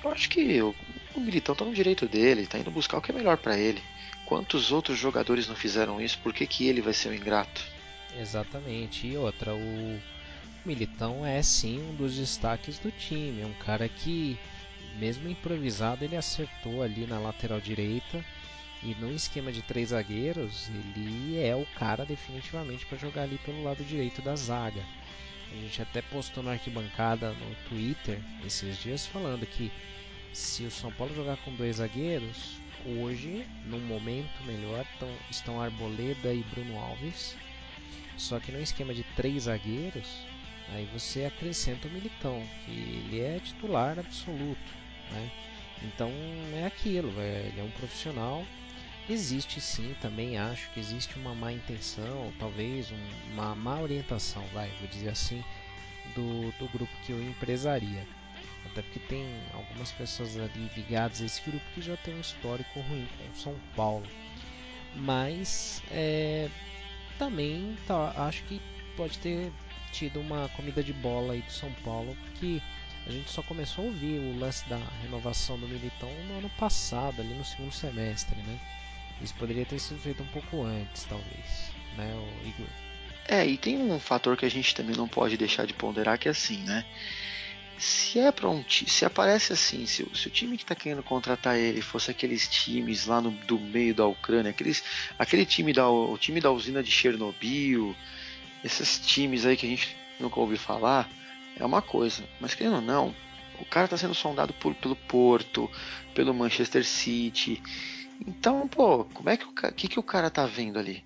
eu 0.05 0.11
acho 0.11 0.29
que 0.29 0.61
o, 0.63 0.75
o 1.15 1.21
Militão 1.21 1.55
tá 1.55 1.65
no 1.65 1.75
direito 1.75 2.07
dele, 2.07 2.47
tá 2.47 2.59
indo 2.59 2.71
buscar 2.71 2.99
o 2.99 3.03
que 3.03 3.11
é 3.11 3.15
melhor 3.15 3.37
para 3.37 3.59
ele. 3.59 3.83
Quantos 4.27 4.73
outros 4.73 4.99
jogadores 4.99 5.49
não 5.49 5.55
fizeram 5.55 6.01
isso? 6.01 6.19
Por 6.19 6.33
que, 6.33 6.47
que 6.47 6.67
ele 6.67 6.81
vai 6.81 6.93
ser 6.93 7.09
o 7.09 7.15
ingrato? 7.15 7.63
Exatamente. 8.19 9.07
E 9.07 9.17
outra, 9.17 9.55
o 9.55 10.01
Militão 10.65 11.25
é 11.27 11.43
sim 11.43 11.81
um 11.81 11.95
dos 11.95 12.17
destaques 12.17 12.79
do 12.79 12.91
time. 12.91 13.43
É 13.43 13.47
um 13.47 13.53
cara 13.65 13.89
que, 13.89 14.39
mesmo 14.99 15.29
improvisado, 15.29 16.05
ele 16.05 16.17
acertou 16.17 16.83
ali 16.83 17.07
na 17.07 17.19
lateral 17.19 17.61
direita. 17.61 18.25
E 18.83 18.95
no 18.97 19.13
esquema 19.13 19.53
de 19.53 19.63
três 19.63 19.91
zagueiros, 19.91 20.69
ele 20.69 21.39
é 21.39 21.55
o 21.55 21.65
cara 21.79 22.05
definitivamente 22.05 22.85
para 22.87 22.99
jogar 22.99 23.23
ali 23.23 23.39
pelo 23.39 23.63
lado 23.63 23.85
direito 23.85 24.21
da 24.21 24.35
zaga. 24.35 24.83
A 25.53 25.57
gente 25.57 25.83
até 25.83 26.01
postou 26.03 26.43
na 26.43 26.53
arquibancada 26.53 27.33
no 27.33 27.55
Twitter 27.69 28.19
esses 28.45 28.79
dias 28.79 29.07
falando 29.07 29.47
que 29.47 29.71
se 30.33 30.65
o 30.65 30.71
São 30.71 30.91
Paulo 30.93 31.15
jogar 31.15 31.37
com 31.39 31.55
dois 31.55 31.77
zagueiros, 31.77 32.57
hoje, 32.87 33.47
num 33.67 33.81
momento 33.81 34.43
melhor, 34.45 34.87
estão, 34.93 35.09
estão 35.31 35.61
Arboleda 35.61 36.33
e 36.33 36.43
Bruno 36.45 36.79
Alves. 36.79 37.37
Só 38.17 38.41
que 38.41 38.51
no 38.51 38.61
esquema 38.61 38.95
de 38.95 39.05
três 39.15 39.45
zagueiros, 39.45 40.09
Aí 40.75 40.89
você 40.93 41.25
acrescenta 41.25 41.89
o 41.89 41.91
Militão, 41.91 42.43
que 42.65 42.71
ele 42.71 43.21
é 43.21 43.39
titular 43.41 43.99
absoluto, 43.99 44.73
né? 45.11 45.31
Então 45.83 46.11
é 46.55 46.65
aquilo, 46.65 47.13
é, 47.21 47.47
ele 47.49 47.61
é 47.61 47.63
um 47.63 47.71
profissional. 47.73 48.45
Existe 49.09 49.61
sim, 49.61 49.97
também 50.01 50.39
acho 50.39 50.71
que 50.71 50.79
existe 50.79 51.19
uma 51.19 51.35
má 51.35 51.53
intenção, 51.53 52.33
talvez 52.39 52.91
um, 52.93 53.33
uma 53.33 53.55
má 53.55 53.81
orientação, 53.81 54.45
vai, 54.55 54.71
vou 54.79 54.89
dizer 54.89 55.09
assim, 55.09 55.43
do, 56.15 56.53
do 56.53 56.69
grupo 56.73 56.93
que 57.05 57.13
eu 57.13 57.21
empresaria. 57.21 58.07
Até 58.65 58.81
porque 58.83 59.01
tem 59.01 59.27
algumas 59.53 59.91
pessoas 59.91 60.39
ali 60.39 60.71
ligadas 60.77 61.21
a 61.21 61.27
esse 61.27 61.43
grupo 61.43 61.65
que 61.75 61.83
já 61.83 61.97
tem 61.99 62.15
um 62.15 62.21
histórico 62.21 62.81
ruim 62.81 63.09
com 63.19 63.35
São 63.35 63.57
Paulo. 63.75 64.07
Mas 64.95 65.83
é, 65.91 66.49
também 67.19 67.77
tá, 67.87 68.13
acho 68.29 68.45
que 68.45 68.61
pode 68.97 69.19
ter 69.19 69.53
tido 69.91 70.21
uma 70.21 70.49
comida 70.51 70.83
de 70.83 70.93
bola 70.93 71.33
aí 71.33 71.43
do 71.43 71.53
São 71.53 71.73
Paulo, 71.85 72.17
porque 72.23 72.63
a 73.07 73.11
gente 73.11 73.31
só 73.31 73.43
começou 73.43 73.85
a 73.85 73.89
ouvir 73.89 74.21
o 74.21 74.39
lance 74.39 74.69
da 74.69 74.79
renovação 75.03 75.59
do 75.59 75.67
Militão 75.67 76.11
no 76.29 76.39
ano 76.39 76.51
passado, 76.51 77.21
ali 77.21 77.35
no 77.35 77.45
segundo 77.45 77.73
semestre, 77.73 78.37
né? 78.43 78.61
Isso 79.23 79.35
poderia 79.35 79.65
ter 79.65 79.79
sido 79.79 80.01
feito 80.01 80.23
um 80.23 80.27
pouco 80.27 80.65
antes, 80.65 81.05
talvez, 81.05 81.71
né, 81.97 82.13
Igor? 82.45 82.67
É, 83.29 83.47
e 83.47 83.57
tem 83.57 83.79
um 83.79 84.01
fator 84.01 84.37
que 84.37 84.45
a 84.45 84.51
gente 84.51 84.75
também 84.75 84.97
não 84.97 85.07
pode 85.07 85.37
deixar 85.37 85.67
de 85.67 85.73
ponderar 85.73 86.19
que 86.19 86.29
é 86.29 86.33
assim, 86.33 86.59
né? 86.65 86.85
Se 87.79 88.19
é 88.19 88.31
para 88.31 88.49
um 88.49 88.65
se 88.69 89.05
aparece 89.05 89.53
assim, 89.53 89.87
se, 89.87 90.07
se 90.15 90.29
o 90.29 90.31
time 90.31 90.57
que 90.57 90.65
está 90.65 90.75
querendo 90.75 91.03
contratar 91.03 91.57
ele 91.57 91.81
fosse 91.81 92.11
aqueles 92.11 92.47
times 92.49 93.07
lá 93.07 93.21
no, 93.21 93.31
do 93.31 93.59
meio 93.59 93.95
da 93.95 94.07
Ucrânia, 94.07 94.51
aqueles, 94.51 94.85
aquele 95.19 95.45
time 95.45 95.73
da 95.73 95.89
o 95.89 96.17
time 96.19 96.41
da 96.41 96.51
usina 96.51 96.83
de 96.83 96.91
Chernobyl, 96.91 97.97
esses 98.65 99.01
times 99.05 99.47
aí 99.47 99.57
que 99.57 99.67
a 99.67 99.69
gente 99.69 99.97
nunca 100.21 100.39
ouviu 100.39 100.59
falar, 100.59 101.09
é 101.57 101.65
uma 101.65 101.83
coisa. 101.83 102.23
Mas 102.41 102.55
querendo 102.55 102.77
ou 102.77 102.83
não, 102.83 103.15
o 103.59 103.65
cara 103.65 103.87
está 103.87 103.97
sendo 103.97 104.15
sondado 104.15 104.53
por, 104.55 104.75
pelo 104.75 104.97
Porto, 104.97 105.71
pelo 106.15 106.35
Manchester 106.35 106.85
City. 106.85 107.63
Então, 108.27 108.69
pô, 108.69 109.05
como 109.05 109.31
é 109.31 109.37
que 109.37 109.45
o 109.45 109.53
que, 109.53 109.89
que 109.89 109.99
o 109.99 110.03
cara 110.03 110.31
tá 110.31 110.47
vendo 110.47 110.79
ali? 110.79 111.05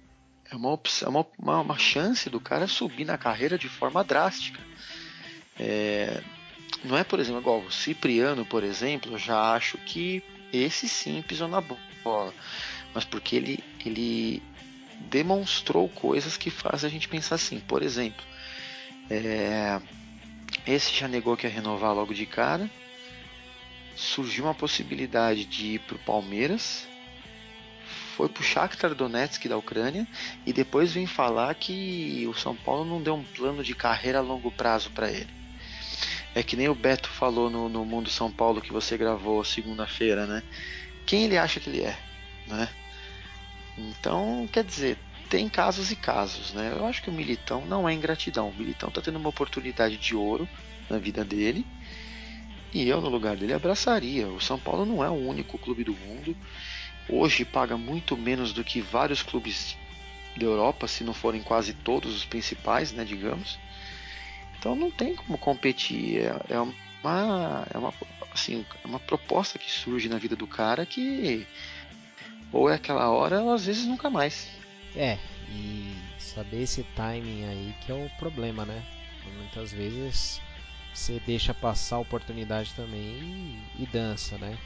É 0.51 0.55
uma, 0.55 0.71
opção, 0.71 1.09
uma, 1.11 1.27
uma, 1.39 1.61
uma 1.61 1.79
chance 1.79 2.31
do 2.31 2.39
cara 2.39 2.69
subir 2.69 3.05
na 3.05 3.19
carreira 3.19 3.59
de 3.59 3.69
forma 3.69 4.05
drástica. 4.05 4.61
É, 5.59 6.23
não 6.85 6.97
é, 6.97 7.03
por 7.03 7.19
exemplo, 7.19 7.41
igual 7.41 7.61
o 7.61 7.73
Cipriano, 7.73 8.45
por 8.45 8.63
exemplo, 8.63 9.13
eu 9.13 9.19
já 9.19 9.55
acho 9.55 9.79
que 9.79 10.23
esse 10.53 10.89
sim 10.89 11.23
pisou 11.23 11.49
na 11.49 11.61
bola. 11.61 12.33
Mas 12.95 13.05
porque 13.05 13.37
ele, 13.37 13.65
ele 13.85 14.43
demonstrou 15.11 15.89
coisas 15.89 16.37
que 16.37 16.51
fazem 16.51 16.89
a 16.89 16.93
gente 16.93 17.09
pensar 17.09 17.35
assim. 17.35 17.59
Por 17.61 17.83
exemplo, 17.83 18.25
é, 19.11 19.81
esse 20.67 20.95
já 20.95 21.09
negou 21.09 21.37
que 21.37 21.47
ia 21.47 21.53
renovar 21.53 21.95
logo 21.95 22.15
de 22.15 22.27
cara. 22.27 22.71
Surgiu 23.95 24.45
uma 24.45 24.55
possibilidade 24.55 25.45
de 25.45 25.75
ir 25.75 25.81
para 25.81 25.97
o 25.97 26.01
Palmeiras. 26.01 26.87
Foi 28.17 28.31
para 28.31 28.41
o 28.41 28.45
Shakhtar 28.45 28.95
Donetsk 28.95 29.47
da 29.47 29.59
Ucrânia 29.59 30.09
e 30.47 30.51
depois 30.51 30.91
vem 30.91 31.07
falar 31.07 31.55
que 31.55 32.27
o 32.27 32.33
São 32.33 32.57
Paulo 32.57 32.83
não 32.83 33.03
deu 33.03 33.15
um 33.15 33.23
plano 33.23 33.63
de 33.63 33.75
carreira 33.75 34.21
a 34.21 34.23
longo 34.23 34.51
prazo 34.51 34.91
para 34.93 35.11
ele. 35.11 35.29
É 36.35 36.43
que 36.43 36.57
nem 36.57 36.67
o 36.67 36.75
Beto 36.75 37.11
falou 37.11 37.51
no, 37.51 37.69
no 37.69 37.85
Mundo 37.85 38.09
São 38.09 38.33
Paulo 38.33 38.63
que 38.63 38.73
você 38.73 38.97
gravou 38.97 39.45
segunda-feira, 39.45 40.27
né? 40.27 40.43
Quem 41.05 41.25
ele 41.25 41.37
acha 41.37 41.61
que 41.61 41.69
ele 41.69 41.83
é, 41.83 41.99
né? 42.47 42.71
Então, 43.77 44.49
quer 44.51 44.65
dizer, 44.65 44.97
tem 45.29 45.47
casos 45.47 45.91
e 45.91 45.97
casos, 45.97 46.55
né? 46.55 46.73
Eu 46.75 46.87
acho 46.87 47.03
que 47.03 47.11
o 47.11 47.13
Militão 47.13 47.67
não 47.67 47.87
é 47.87 47.93
ingratidão. 47.93 48.49
O 48.49 48.55
Militão 48.55 48.89
está 48.89 49.03
tendo 49.03 49.19
uma 49.19 49.29
oportunidade 49.29 49.99
de 49.99 50.17
ouro 50.17 50.49
na 50.89 50.97
vida 50.97 51.23
dele. 51.23 51.67
E 52.73 52.89
eu, 52.89 52.99
no 53.03 53.11
lugar 53.11 53.37
dele, 53.37 53.53
abraçaria. 53.53 54.27
O 54.27 54.41
São 54.41 54.59
Paulo 54.59 54.87
não 54.87 55.05
é 55.05 55.11
o 55.11 55.29
único 55.29 55.59
clube 55.59 55.85
do 55.85 55.93
mundo. 55.93 56.35
Hoje 57.09 57.45
paga 57.45 57.77
muito 57.77 58.17
menos 58.17 58.53
do 58.53 58.65
que 58.65 58.81
vários 58.81 59.23
clubes 59.23 59.77
da 60.37 60.45
Europa, 60.45 60.87
se 60.87 61.05
não 61.05 61.15
forem 61.15 61.43
quase 61.43 61.73
todos 61.73 62.15
os 62.15 62.25
principais, 62.25 62.93
né, 62.93 63.05
digamos. 63.05 63.59
Então 64.59 64.75
não 64.75 64.91
tem 64.91 65.15
como 65.15 65.39
competir. 65.39 66.21
É, 66.21 66.55
é 66.55 66.61
uma, 66.61 67.67
é 67.73 67.79
uma, 67.79 67.95
assim, 68.33 68.65
é 68.85 68.87
uma 68.87 68.99
proposta 68.99 69.59
que 69.59 69.71
surge 69.71 70.09
na 70.09 70.19
vida 70.19 70.35
do 70.35 70.47
cara 70.47 70.85
que 70.85 71.47
ou 72.53 72.71
é 72.71 72.75
aquela 72.75 73.11
hora 73.11 73.43
ou 73.43 73.53
às 73.53 73.67
vezes 73.67 73.87
nunca 73.87 74.11
mais. 74.11 74.49
É, 74.95 75.19
e 75.51 75.95
saber 76.19 76.63
esse 76.63 76.83
timing 76.95 77.45
aí 77.45 77.75
que 77.81 77.93
é 77.93 77.95
o 77.95 78.11
problema, 78.19 78.65
né? 78.65 78.83
Muitas 79.37 79.73
vezes 79.73 80.41
você 80.95 81.21
deixa 81.27 81.53
passar 81.53 81.97
a 81.97 82.01
oportunidade 82.01 82.73
também 82.75 83.01
e, 83.79 83.83
e 83.83 83.87
dança, 83.87 84.39
né? 84.39 84.57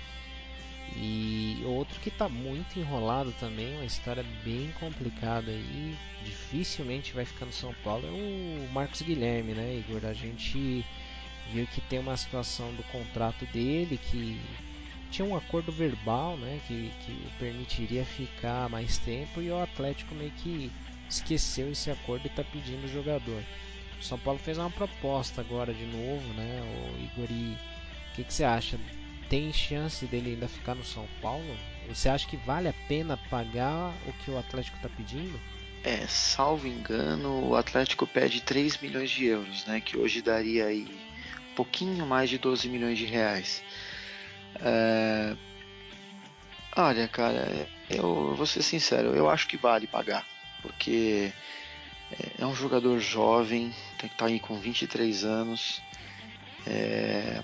E 0.97 1.63
outro 1.65 1.99
que 2.01 2.09
está 2.09 2.29
muito 2.29 2.79
enrolado 2.79 3.33
também, 3.39 3.75
uma 3.77 3.85
história 3.85 4.25
bem 4.45 4.73
complicada 4.79 5.51
e 5.51 5.97
dificilmente 6.25 7.13
vai 7.13 7.25
ficar 7.25 7.47
no 7.47 7.53
São 7.53 7.73
Paulo, 7.85 8.07
é 8.07 8.11
o 8.11 8.69
Marcos 8.73 9.01
Guilherme, 9.03 9.53
né, 9.53 9.77
Igor? 9.77 10.05
A 10.05 10.13
gente 10.13 10.85
viu 11.53 11.67
que 11.69 11.81
tem 11.83 11.99
uma 11.99 12.17
situação 12.17 12.73
do 12.75 12.83
contrato 12.85 13.47
dele 13.47 13.99
que 14.11 14.41
tinha 15.11 15.27
um 15.27 15.37
acordo 15.37 15.73
verbal, 15.73 16.37
né, 16.37 16.61
que, 16.67 16.93
que 17.05 17.13
o 17.13 17.39
permitiria 17.39 18.05
ficar 18.05 18.69
mais 18.69 18.99
tempo 18.99 19.41
e 19.41 19.51
o 19.51 19.61
Atlético 19.61 20.15
meio 20.15 20.31
que 20.33 20.71
esqueceu 21.09 21.71
esse 21.73 21.91
acordo 21.91 22.25
e 22.25 22.29
está 22.29 22.45
pedindo 22.45 22.85
o 22.85 22.93
jogador. 22.93 23.43
O 23.99 24.03
São 24.03 24.19
Paulo 24.19 24.39
fez 24.39 24.57
uma 24.57 24.71
proposta 24.71 25.41
agora 25.41 25.75
de 25.75 25.85
novo, 25.85 26.33
né, 26.35 26.63
o 26.63 27.03
Igor, 27.03 27.31
e 27.31 27.57
o 28.13 28.15
que, 28.15 28.25
que 28.25 28.33
você 28.33 28.45
acha? 28.45 28.79
Tem 29.31 29.53
chance 29.53 30.05
dele 30.07 30.33
ainda 30.33 30.49
ficar 30.49 30.75
no 30.75 30.85
São 30.85 31.07
Paulo? 31.23 31.57
Você 31.89 32.09
acha 32.09 32.27
que 32.27 32.37
vale 32.37 32.69
a 32.69 32.75
pena 32.89 33.17
pagar 33.31 33.95
o 34.09 34.13
que 34.13 34.31
o 34.31 34.37
Atlético 34.37 34.77
está 34.77 34.89
pedindo? 34.89 35.41
É, 35.85 36.05
salvo 36.09 36.67
engano, 36.67 37.49
o 37.49 37.55
Atlético 37.55 38.09
pede 38.09 38.43
3 38.43 38.77
milhões 38.79 39.09
de 39.09 39.27
euros, 39.27 39.65
né, 39.67 39.81
que 39.81 39.97
hoje 39.97 40.21
daria 40.21 40.67
aí 40.67 40.85
um 41.53 41.55
pouquinho 41.55 42.05
mais 42.05 42.29
de 42.29 42.39
12 42.39 42.69
milhões 42.69 42.99
de 42.99 43.07
reais. 43.07 43.63
É... 44.61 45.37
Olha, 46.77 47.07
cara, 47.07 47.69
eu 47.89 48.35
vou 48.35 48.47
ser 48.47 48.63
sincero, 48.63 49.15
eu 49.15 49.31
acho 49.31 49.47
que 49.47 49.57
vale 49.57 49.87
pagar, 49.87 50.27
porque 50.61 51.33
é 52.37 52.45
um 52.45 52.55
jogador 52.55 52.99
jovem, 52.99 53.73
tem 53.97 54.09
que 54.09 54.15
estar 54.15 54.27
aí 54.27 54.41
com 54.41 54.59
23 54.59 55.25
anos. 55.25 55.81
É... 56.67 57.43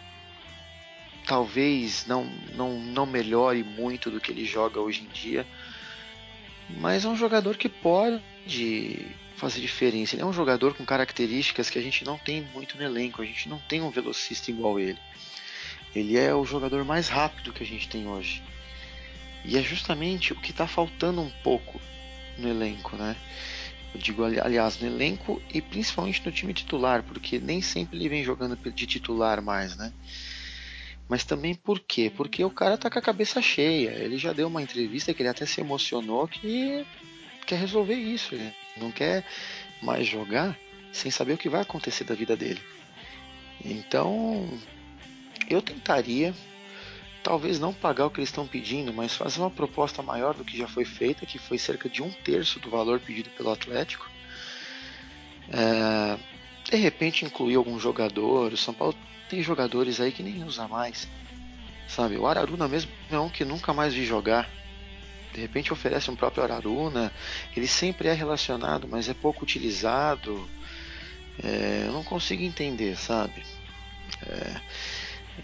Talvez 1.26 2.06
não, 2.06 2.24
não, 2.54 2.78
não 2.78 3.04
melhore 3.04 3.62
muito 3.62 4.10
do 4.10 4.20
que 4.20 4.30
ele 4.30 4.44
joga 4.44 4.80
hoje 4.80 5.02
em 5.02 5.08
dia, 5.08 5.46
mas 6.78 7.04
é 7.04 7.08
um 7.08 7.16
jogador 7.16 7.56
que 7.56 7.68
pode 7.68 9.06
fazer 9.36 9.60
diferença. 9.60 10.14
Ele 10.14 10.22
é 10.22 10.26
um 10.26 10.32
jogador 10.32 10.74
com 10.74 10.84
características 10.84 11.68
que 11.68 11.78
a 11.78 11.82
gente 11.82 12.04
não 12.04 12.16
tem 12.16 12.42
muito 12.54 12.76
no 12.76 12.84
elenco, 12.84 13.20
a 13.20 13.26
gente 13.26 13.48
não 13.48 13.58
tem 13.58 13.82
um 13.82 13.90
velocista 13.90 14.50
igual 14.50 14.78
ele. 14.78 14.98
Ele 15.94 16.16
é 16.16 16.34
o 16.34 16.44
jogador 16.44 16.84
mais 16.84 17.08
rápido 17.08 17.52
que 17.52 17.62
a 17.62 17.66
gente 17.66 17.88
tem 17.88 18.06
hoje. 18.06 18.42
E 19.44 19.56
é 19.56 19.62
justamente 19.62 20.32
o 20.32 20.36
que 20.36 20.50
está 20.50 20.66
faltando 20.66 21.20
um 21.20 21.30
pouco 21.42 21.80
no 22.38 22.48
elenco, 22.48 22.96
né? 22.96 23.16
Eu 23.94 24.00
digo, 24.00 24.24
aliás, 24.24 24.78
no 24.80 24.86
elenco 24.86 25.40
e 25.52 25.62
principalmente 25.62 26.24
no 26.24 26.32
time 26.32 26.52
titular, 26.52 27.02
porque 27.02 27.38
nem 27.38 27.62
sempre 27.62 27.96
ele 27.96 28.08
vem 28.08 28.24
jogando 28.24 28.56
de 28.56 28.86
titular 28.86 29.40
mais, 29.40 29.76
né? 29.76 29.92
Mas 31.08 31.24
também 31.24 31.54
por 31.54 31.78
quê? 31.78 32.10
Porque 32.14 32.44
o 32.44 32.50
cara 32.50 32.76
tá 32.76 32.90
com 32.90 32.98
a 32.98 33.02
cabeça 33.02 33.40
cheia. 33.40 33.90
Ele 33.90 34.18
já 34.18 34.32
deu 34.32 34.48
uma 34.48 34.62
entrevista 34.62 35.14
que 35.14 35.22
ele 35.22 35.28
até 35.28 35.46
se 35.46 35.60
emocionou 35.60 36.26
que 36.26 36.84
quer 37.46 37.58
resolver 37.58 37.94
isso. 37.94 38.34
Ele 38.34 38.52
não 38.76 38.90
quer 38.90 39.24
mais 39.82 40.06
jogar 40.06 40.58
sem 40.92 41.10
saber 41.10 41.34
o 41.34 41.38
que 41.38 41.48
vai 41.48 41.60
acontecer 41.60 42.04
da 42.04 42.14
vida 42.14 42.36
dele. 42.36 42.60
Então, 43.64 44.48
eu 45.48 45.62
tentaria, 45.62 46.34
talvez 47.22 47.60
não 47.60 47.72
pagar 47.72 48.06
o 48.06 48.10
que 48.10 48.18
eles 48.18 48.28
estão 48.28 48.46
pedindo, 48.46 48.92
mas 48.92 49.14
fazer 49.14 49.40
uma 49.40 49.50
proposta 49.50 50.02
maior 50.02 50.34
do 50.34 50.44
que 50.44 50.58
já 50.58 50.66
foi 50.66 50.84
feita, 50.84 51.26
que 51.26 51.38
foi 51.38 51.58
cerca 51.58 51.88
de 51.88 52.02
um 52.02 52.10
terço 52.10 52.58
do 52.58 52.70
valor 52.70 52.98
pedido 52.98 53.30
pelo 53.30 53.50
Atlético. 53.50 54.10
É, 55.50 56.18
de 56.70 56.76
repente 56.76 57.24
incluir 57.24 57.56
algum 57.56 57.78
jogador. 57.78 58.52
O 58.52 58.56
São 58.56 58.74
Paulo 58.74 58.94
tem 59.28 59.42
jogadores 59.42 60.00
aí 60.00 60.12
que 60.12 60.22
nem 60.22 60.44
usa 60.44 60.66
mais. 60.68 61.08
Sabe, 61.88 62.16
o 62.16 62.26
Araruna 62.26 62.66
mesmo 62.66 62.90
é 63.10 63.18
um 63.18 63.28
que 63.28 63.44
nunca 63.44 63.72
mais 63.72 63.94
vi 63.94 64.04
jogar. 64.04 64.48
De 65.32 65.40
repente 65.40 65.72
oferece 65.72 66.10
um 66.10 66.16
próprio 66.16 66.42
Araruna. 66.42 67.12
Ele 67.56 67.66
sempre 67.66 68.08
é 68.08 68.12
relacionado, 68.12 68.88
mas 68.88 69.08
é 69.08 69.14
pouco 69.14 69.44
utilizado. 69.44 70.48
É, 71.42 71.84
eu 71.86 71.92
não 71.92 72.02
consigo 72.02 72.42
entender, 72.42 72.96
sabe? 72.96 73.44
É, 74.26 74.60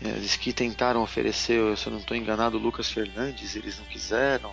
eles 0.01 0.37
que 0.37 0.53
tentaram 0.53 1.03
oferecer, 1.03 1.77
se 1.77 1.87
eu 1.87 1.93
não 1.93 2.01
estou 2.01 2.17
enganado, 2.17 2.57
o 2.57 2.61
Lucas 2.61 2.91
Fernandes, 2.91 3.55
eles 3.55 3.79
não 3.79 3.85
quiseram. 3.85 4.53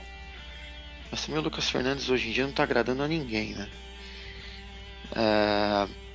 Mas 1.09 1.25
também 1.25 1.39
o 1.39 1.43
Lucas 1.43 1.69
Fernandes 1.69 2.09
hoje 2.09 2.29
em 2.29 2.31
dia 2.31 2.43
não 2.43 2.51
está 2.51 2.63
agradando 2.63 3.01
a 3.01 3.07
ninguém, 3.07 3.53
né? 3.53 3.69
É, 5.15 6.08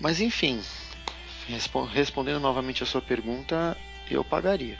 mas 0.00 0.20
enfim, 0.20 0.60
respondendo 1.92 2.40
novamente 2.40 2.82
a 2.82 2.86
sua 2.86 3.02
pergunta, 3.02 3.76
eu 4.10 4.24
pagaria. 4.24 4.78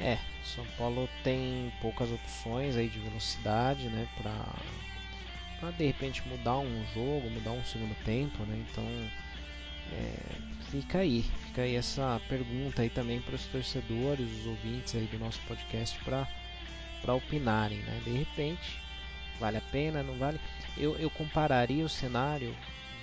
É, 0.00 0.18
São 0.44 0.64
Paulo 0.76 1.08
tem 1.22 1.72
poucas 1.80 2.10
opções 2.10 2.76
aí 2.76 2.88
de 2.88 2.98
velocidade, 2.98 3.88
né, 3.88 4.08
para 4.20 5.70
de 5.70 5.86
repente 5.86 6.26
mudar 6.26 6.58
um 6.58 6.84
jogo, 6.92 7.30
mudar 7.30 7.52
um 7.52 7.64
segundo 7.64 7.94
tempo, 8.04 8.42
né? 8.44 8.64
Então, 8.68 8.84
é, 9.92 10.16
fica 10.70 10.98
aí, 10.98 11.22
fica 11.46 11.62
aí 11.62 11.76
essa 11.76 12.20
pergunta 12.28 12.82
aí 12.82 12.90
também 12.90 13.20
para 13.20 13.36
os 13.36 13.46
torcedores, 13.46 14.26
os 14.40 14.46
ouvintes 14.46 14.96
aí 14.96 15.06
do 15.06 15.18
nosso 15.18 15.40
podcast 15.46 15.96
para 16.00 16.26
para 17.00 17.14
opinarem, 17.14 17.78
né? 17.78 18.00
De 18.04 18.10
repente, 18.12 18.78
vale 19.38 19.56
a 19.56 19.60
pena, 19.60 20.02
não 20.02 20.14
vale? 20.14 20.40
Eu, 20.76 20.96
eu 20.98 21.10
compararia 21.10 21.84
o 21.84 21.88
cenário 21.88 22.54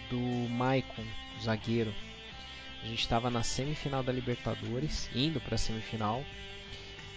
do 0.09 0.49
Maicon, 0.49 1.05
zagueiro. 1.41 1.93
A 2.83 2.85
gente 2.87 3.01
estava 3.01 3.29
na 3.29 3.43
semifinal 3.43 4.01
da 4.01 4.11
Libertadores, 4.11 5.09
indo 5.13 5.39
para 5.41 5.55
a 5.55 5.57
semifinal. 5.57 6.23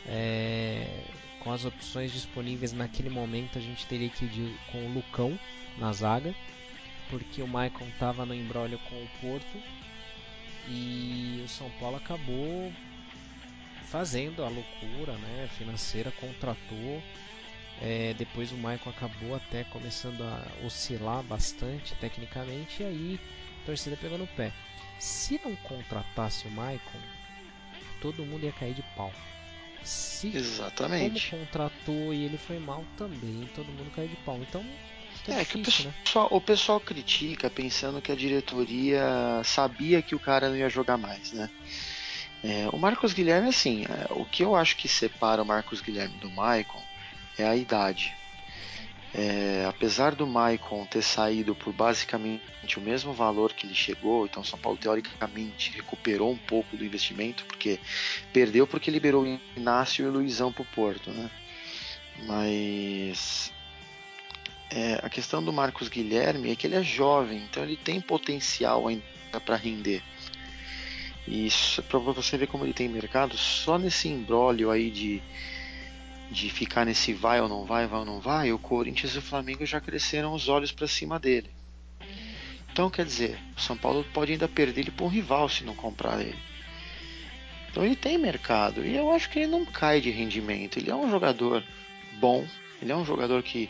É, 0.07 1.05
com 1.41 1.53
as 1.53 1.65
opções 1.65 2.13
disponíveis 2.13 2.73
naquele 2.73 3.11
momento, 3.11 3.59
a 3.59 3.61
gente 3.61 3.87
teria 3.87 4.09
que 4.09 4.25
ir 4.25 4.59
com 4.71 4.85
o 4.87 4.93
Lucão 4.93 5.39
na 5.79 5.93
zaga 5.93 6.35
porque 7.13 7.43
o 7.43 7.47
Maicon 7.47 7.85
estava 7.85 8.25
no 8.25 8.35
embrólio 8.35 8.79
com 8.89 8.97
o 8.97 9.09
Porto 9.21 9.63
e 10.67 11.43
o 11.45 11.49
São 11.49 11.69
Paulo 11.79 11.99
acabou 11.99 12.73
fazendo 13.85 14.43
a 14.43 14.49
loucura 14.49 15.13
né, 15.13 15.47
financeira, 15.59 16.11
contratou. 16.13 17.03
É, 17.81 18.15
depois 18.15 18.53
o 18.53 18.57
Maicon 18.57 18.91
acabou 18.91 19.35
até 19.35 19.65
começando 19.65 20.23
a 20.23 20.65
oscilar 20.65 21.23
bastante 21.25 21.95
tecnicamente 21.97 22.83
e 22.83 22.87
aí 22.87 23.21
a 23.63 23.67
torcida 23.67 23.97
pegou 23.97 24.19
no 24.19 24.27
pé. 24.27 24.53
Se 24.99 25.41
não 25.45 25.57
contratasse 25.57 26.47
o 26.47 26.51
Maicon, 26.51 27.01
todo 28.01 28.25
mundo 28.25 28.45
ia 28.45 28.53
cair 28.53 28.75
de 28.75 28.83
pau. 28.97 29.13
Se 29.83 30.29
Exatamente. 30.37 31.31
como 31.31 31.41
contratou 31.41 32.15
e 32.15 32.25
ele 32.25 32.39
foi 32.39 32.59
mal 32.61 32.85
também, 32.97 33.49
todo 33.55 33.67
mundo 33.67 33.91
caiu 33.95 34.09
de 34.09 34.17
pau. 34.17 34.39
Então 34.41 34.65
é, 35.27 35.33
é 35.33 35.39
difícil, 35.41 35.47
que 35.47 35.59
o 35.59 35.93
pessoal, 36.05 36.25
né? 36.31 36.37
o 36.37 36.41
pessoal 36.41 36.81
critica 36.81 37.51
pensando 37.51 38.01
que 38.01 38.13
a 38.13 38.17
diretoria 38.17 39.43
sabia 39.45 40.03
que 40.03 40.15
o 40.15 40.21
cara 40.21 40.49
não 40.49 40.57
ia 40.57 40.69
jogar 40.69 40.97
mais, 40.97 41.33
né? 41.33 41.51
É, 42.45 42.69
o 42.73 42.77
Marcos 42.77 43.13
Guilherme, 43.13 43.49
assim, 43.49 43.85
é, 43.85 44.13
o 44.13 44.25
que 44.25 44.43
eu 44.43 44.57
acho 44.57 44.77
que 44.77 44.89
separa 44.89 45.43
o 45.43 45.47
Marcos 45.47 45.81
Guilherme 45.81 46.17
do 46.19 46.29
Maicon 46.31 46.83
é 47.39 47.45
a 47.45 47.57
idade. 47.57 48.15
É, 49.15 49.67
apesar 49.69 50.15
do 50.15 50.27
Maicon 50.27 50.87
ter 50.87 51.03
saído 51.03 51.55
por 51.55 51.71
basicamente 51.71 52.79
o 52.79 52.81
mesmo 52.81 53.13
valor 53.13 53.53
que 53.53 53.67
ele 53.67 53.75
chegou, 53.75 54.25
então 54.25 54.43
São 54.43 54.59
Paulo 54.59 54.79
teoricamente 54.79 55.71
recuperou 55.73 56.33
um 56.33 56.39
pouco 56.39 56.77
do 56.79 56.85
investimento, 56.85 57.45
porque 57.45 57.79
perdeu 58.33 58.67
porque 58.67 58.91
liberou 58.91 59.25
o 59.25 59.41
Inácio 59.55 60.05
e 60.05 60.09
o 60.09 60.13
Luizão 60.13 60.51
para 60.51 60.63
o 60.63 60.67
Porto, 60.67 61.11
né? 61.11 61.31
Mas 62.27 63.53
é, 64.71 64.99
a 65.03 65.11
questão 65.11 65.45
do 65.45 65.53
Marcos 65.53 65.89
Guilherme 65.89 66.51
é 66.51 66.57
que 66.57 66.67
ele 66.67 66.77
é 66.77 66.83
jovem, 66.83 67.39
então 67.39 67.63
ele 67.63 67.77
tem 67.77 68.01
potencial 68.01 68.89
ainda 68.89 69.05
para 69.45 69.57
render. 69.57 70.03
E 71.29 71.49
para 71.89 71.99
você 71.99 72.39
ver 72.39 72.47
como 72.47 72.65
ele 72.65 72.73
tem 72.73 72.89
mercado, 72.89 73.37
só 73.37 73.79
nesse 73.79 74.09
imbróglio 74.09 74.71
aí 74.71 74.91
de 74.91 75.23
de 76.33 76.51
ficar 76.51 76.85
nesse 76.85 77.13
vai 77.13 77.41
ou 77.41 77.49
não 77.49 77.65
vai, 77.65 77.87
vai 77.87 78.01
ou 78.01 78.07
não 78.07 78.21
vai, 78.21 78.53
o 78.53 78.59
Corinthians 78.59 79.15
e 79.15 79.19
o 79.19 79.23
Flamengo 79.23 79.65
já 79.67 79.81
cresceram 79.81 80.33
os 80.33 80.49
olhos 80.49 80.73
para 80.73 80.89
cima 80.89 81.19
dele. 81.19 81.51
Então, 82.73 82.89
quer 82.89 83.05
dizer, 83.05 83.39
o 83.57 83.61
São 83.61 83.77
Paulo 83.77 84.05
pode 84.15 84.33
ainda 84.33 84.49
perder 84.49 84.81
ele 84.81 84.91
para 84.91 85.05
um 85.05 85.09
rival 85.09 85.49
se 85.49 85.63
não 85.63 85.75
comprar 85.75 86.21
ele. 86.21 86.39
Então 87.73 87.83
ele 87.83 87.97
tem 87.97 88.19
mercado 88.19 88.85
e 88.85 88.95
eu 88.95 89.11
acho 89.11 89.31
que 89.31 89.39
ele 89.39 89.49
não 89.49 89.65
cai 89.65 89.99
de 89.99 90.11
rendimento. 90.11 90.79
Ele 90.79 90.91
é 90.91 90.95
um 90.95 91.11
jogador 91.11 91.65
bom, 92.21 92.47
ele 92.81 92.93
é 92.93 92.97
um 92.97 93.05
jogador 93.05 93.43
que 93.43 93.69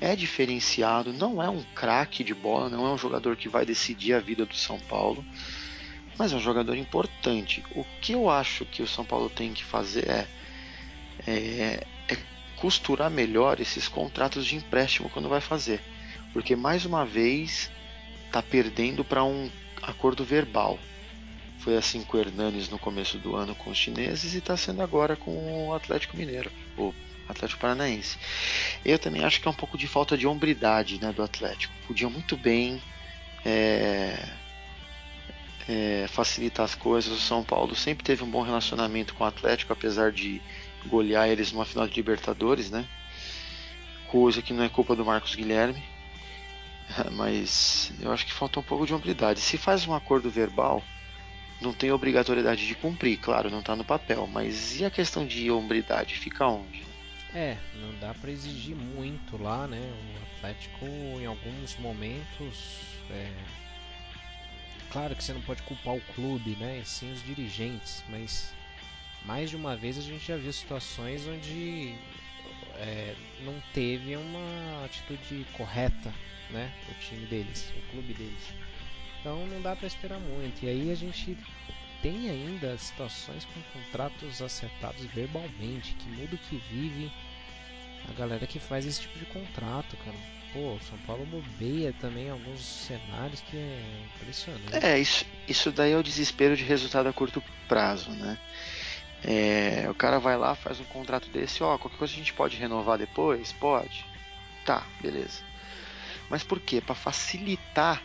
é 0.00 0.16
diferenciado, 0.16 1.12
não 1.12 1.40
é 1.40 1.50
um 1.50 1.62
craque 1.74 2.24
de 2.24 2.34
bola, 2.34 2.70
não 2.70 2.86
é 2.86 2.94
um 2.94 2.98
jogador 2.98 3.36
que 3.36 3.50
vai 3.50 3.66
decidir 3.66 4.14
a 4.14 4.20
vida 4.20 4.46
do 4.46 4.56
São 4.56 4.80
Paulo, 4.80 5.22
mas 6.18 6.32
é 6.32 6.36
um 6.36 6.40
jogador 6.40 6.76
importante. 6.76 7.62
O 7.76 7.84
que 8.00 8.12
eu 8.12 8.30
acho 8.30 8.64
que 8.64 8.82
o 8.82 8.86
São 8.86 9.04
Paulo 9.04 9.28
tem 9.28 9.52
que 9.52 9.62
fazer 9.62 10.08
é, 10.08 10.26
é 11.26 11.86
costurar 12.62 13.10
melhor 13.10 13.58
esses 13.58 13.88
contratos 13.88 14.46
de 14.46 14.54
empréstimo 14.54 15.10
quando 15.10 15.28
vai 15.28 15.40
fazer. 15.40 15.80
Porque 16.32 16.54
mais 16.54 16.84
uma 16.84 17.04
vez 17.04 17.68
está 18.26 18.40
perdendo 18.40 19.04
para 19.04 19.24
um 19.24 19.50
acordo 19.82 20.24
verbal. 20.24 20.78
Foi 21.58 21.76
assim 21.76 22.04
com 22.04 22.16
o 22.16 22.20
Hernanes 22.20 22.68
no 22.68 22.78
começo 22.78 23.18
do 23.18 23.34
ano 23.34 23.52
com 23.56 23.70
os 23.70 23.76
chineses 23.76 24.34
e 24.34 24.38
está 24.38 24.56
sendo 24.56 24.80
agora 24.80 25.16
com 25.16 25.66
o 25.66 25.74
Atlético 25.74 26.16
Mineiro, 26.16 26.52
o 26.78 26.94
Atlético 27.28 27.60
Paranaense. 27.60 28.16
Eu 28.84 28.96
também 28.96 29.24
acho 29.24 29.40
que 29.40 29.48
é 29.48 29.50
um 29.50 29.54
pouco 29.54 29.76
de 29.76 29.88
falta 29.88 30.16
de 30.16 30.28
hombridade 30.28 31.00
né, 31.00 31.12
do 31.12 31.22
Atlético. 31.24 31.74
Podia 31.88 32.08
muito 32.08 32.36
bem 32.36 32.80
é, 33.44 34.24
é, 35.68 36.06
facilitar 36.08 36.64
as 36.64 36.76
coisas. 36.76 37.12
O 37.12 37.20
São 37.20 37.42
Paulo 37.42 37.74
sempre 37.74 38.04
teve 38.04 38.22
um 38.22 38.30
bom 38.30 38.42
relacionamento 38.42 39.14
com 39.14 39.24
o 39.24 39.26
Atlético, 39.26 39.72
apesar 39.72 40.12
de 40.12 40.40
golear 40.86 41.28
eles 41.28 41.52
numa 41.52 41.64
final 41.64 41.86
de 41.86 41.94
Libertadores, 41.94 42.70
né? 42.70 42.86
Coisa 44.08 44.42
que 44.42 44.52
não 44.52 44.64
é 44.64 44.68
culpa 44.68 44.94
do 44.94 45.04
Marcos 45.04 45.34
Guilherme. 45.34 45.82
Mas 47.12 47.92
eu 48.00 48.12
acho 48.12 48.26
que 48.26 48.32
falta 48.32 48.60
um 48.60 48.62
pouco 48.62 48.86
de 48.86 48.94
hombridade. 48.94 49.40
Se 49.40 49.56
faz 49.56 49.86
um 49.86 49.94
acordo 49.94 50.30
verbal, 50.30 50.82
não 51.60 51.72
tem 51.72 51.90
obrigatoriedade 51.92 52.66
de 52.66 52.74
cumprir, 52.74 53.16
claro, 53.18 53.50
não 53.50 53.60
está 53.60 53.74
no 53.76 53.84
papel. 53.84 54.26
Mas 54.26 54.80
e 54.80 54.84
a 54.84 54.90
questão 54.90 55.26
de 55.26 55.50
hombridade? 55.50 56.14
Fica 56.14 56.46
onde? 56.46 56.82
É, 57.34 57.56
não 57.76 57.98
dá 57.98 58.12
para 58.12 58.30
exigir 58.30 58.76
muito 58.76 59.42
lá, 59.42 59.66
né? 59.66 59.80
O 59.80 60.36
Atlético, 60.36 60.84
em 60.84 61.24
alguns 61.24 61.76
momentos, 61.78 62.80
é... 63.10 63.32
claro 64.90 65.16
que 65.16 65.24
você 65.24 65.32
não 65.32 65.40
pode 65.40 65.62
culpar 65.62 65.94
o 65.94 66.00
clube, 66.14 66.56
né? 66.56 66.80
E 66.80 66.84
sim 66.84 67.10
os 67.10 67.24
dirigentes, 67.24 68.04
mas 68.10 68.52
mais 69.26 69.50
de 69.50 69.56
uma 69.56 69.76
vez 69.76 69.98
a 69.98 70.02
gente 70.02 70.26
já 70.26 70.36
viu 70.36 70.52
situações 70.52 71.26
onde 71.26 71.94
é, 72.76 73.14
não 73.44 73.54
teve 73.72 74.16
uma 74.16 74.84
atitude 74.84 75.46
correta, 75.52 76.12
né? 76.50 76.72
O 76.90 76.94
time 77.00 77.26
deles, 77.26 77.72
o 77.76 77.90
clube 77.92 78.14
deles. 78.14 78.42
Então 79.20 79.46
não 79.46 79.60
dá 79.62 79.76
para 79.76 79.86
esperar 79.86 80.18
muito. 80.18 80.64
E 80.64 80.68
aí 80.68 80.90
a 80.90 80.94
gente 80.94 81.36
tem 82.02 82.28
ainda 82.28 82.76
situações 82.76 83.46
com 83.46 83.78
contratos 83.78 84.42
acertados 84.42 85.04
verbalmente, 85.06 85.94
que 85.94 86.08
muda 86.08 86.34
o 86.34 86.38
que 86.38 86.56
vive 86.70 87.12
a 88.08 88.12
galera 88.14 88.46
que 88.46 88.58
faz 88.58 88.84
esse 88.84 89.02
tipo 89.02 89.18
de 89.18 89.26
contrato, 89.26 89.96
cara. 89.98 90.16
Pô, 90.52 90.76
São 90.86 90.98
Paulo 91.06 91.24
bobeia 91.24 91.94
também 91.94 92.28
alguns 92.28 92.60
cenários 92.60 93.40
que 93.40 93.56
é 93.56 94.04
impressionante. 94.16 94.84
É, 94.84 94.98
isso, 94.98 95.24
isso 95.48 95.72
daí 95.72 95.92
é 95.92 95.96
o 95.96 96.02
desespero 96.02 96.54
de 96.56 96.64
resultado 96.64 97.08
a 97.08 97.12
curto 97.12 97.42
prazo, 97.66 98.10
né? 98.10 98.36
É, 99.24 99.86
o 99.88 99.94
cara 99.94 100.18
vai 100.18 100.36
lá, 100.36 100.54
faz 100.54 100.80
um 100.80 100.84
contrato 100.84 101.28
desse, 101.28 101.62
ó, 101.62 101.78
qualquer 101.78 101.96
coisa 101.96 102.12
a 102.12 102.16
gente 102.16 102.32
pode 102.32 102.56
renovar 102.56 102.98
depois? 102.98 103.52
Pode. 103.52 104.04
Tá, 104.64 104.84
beleza. 105.00 105.42
Mas 106.28 106.42
por 106.42 106.58
quê? 106.60 106.80
Para 106.80 106.94
facilitar. 106.94 108.02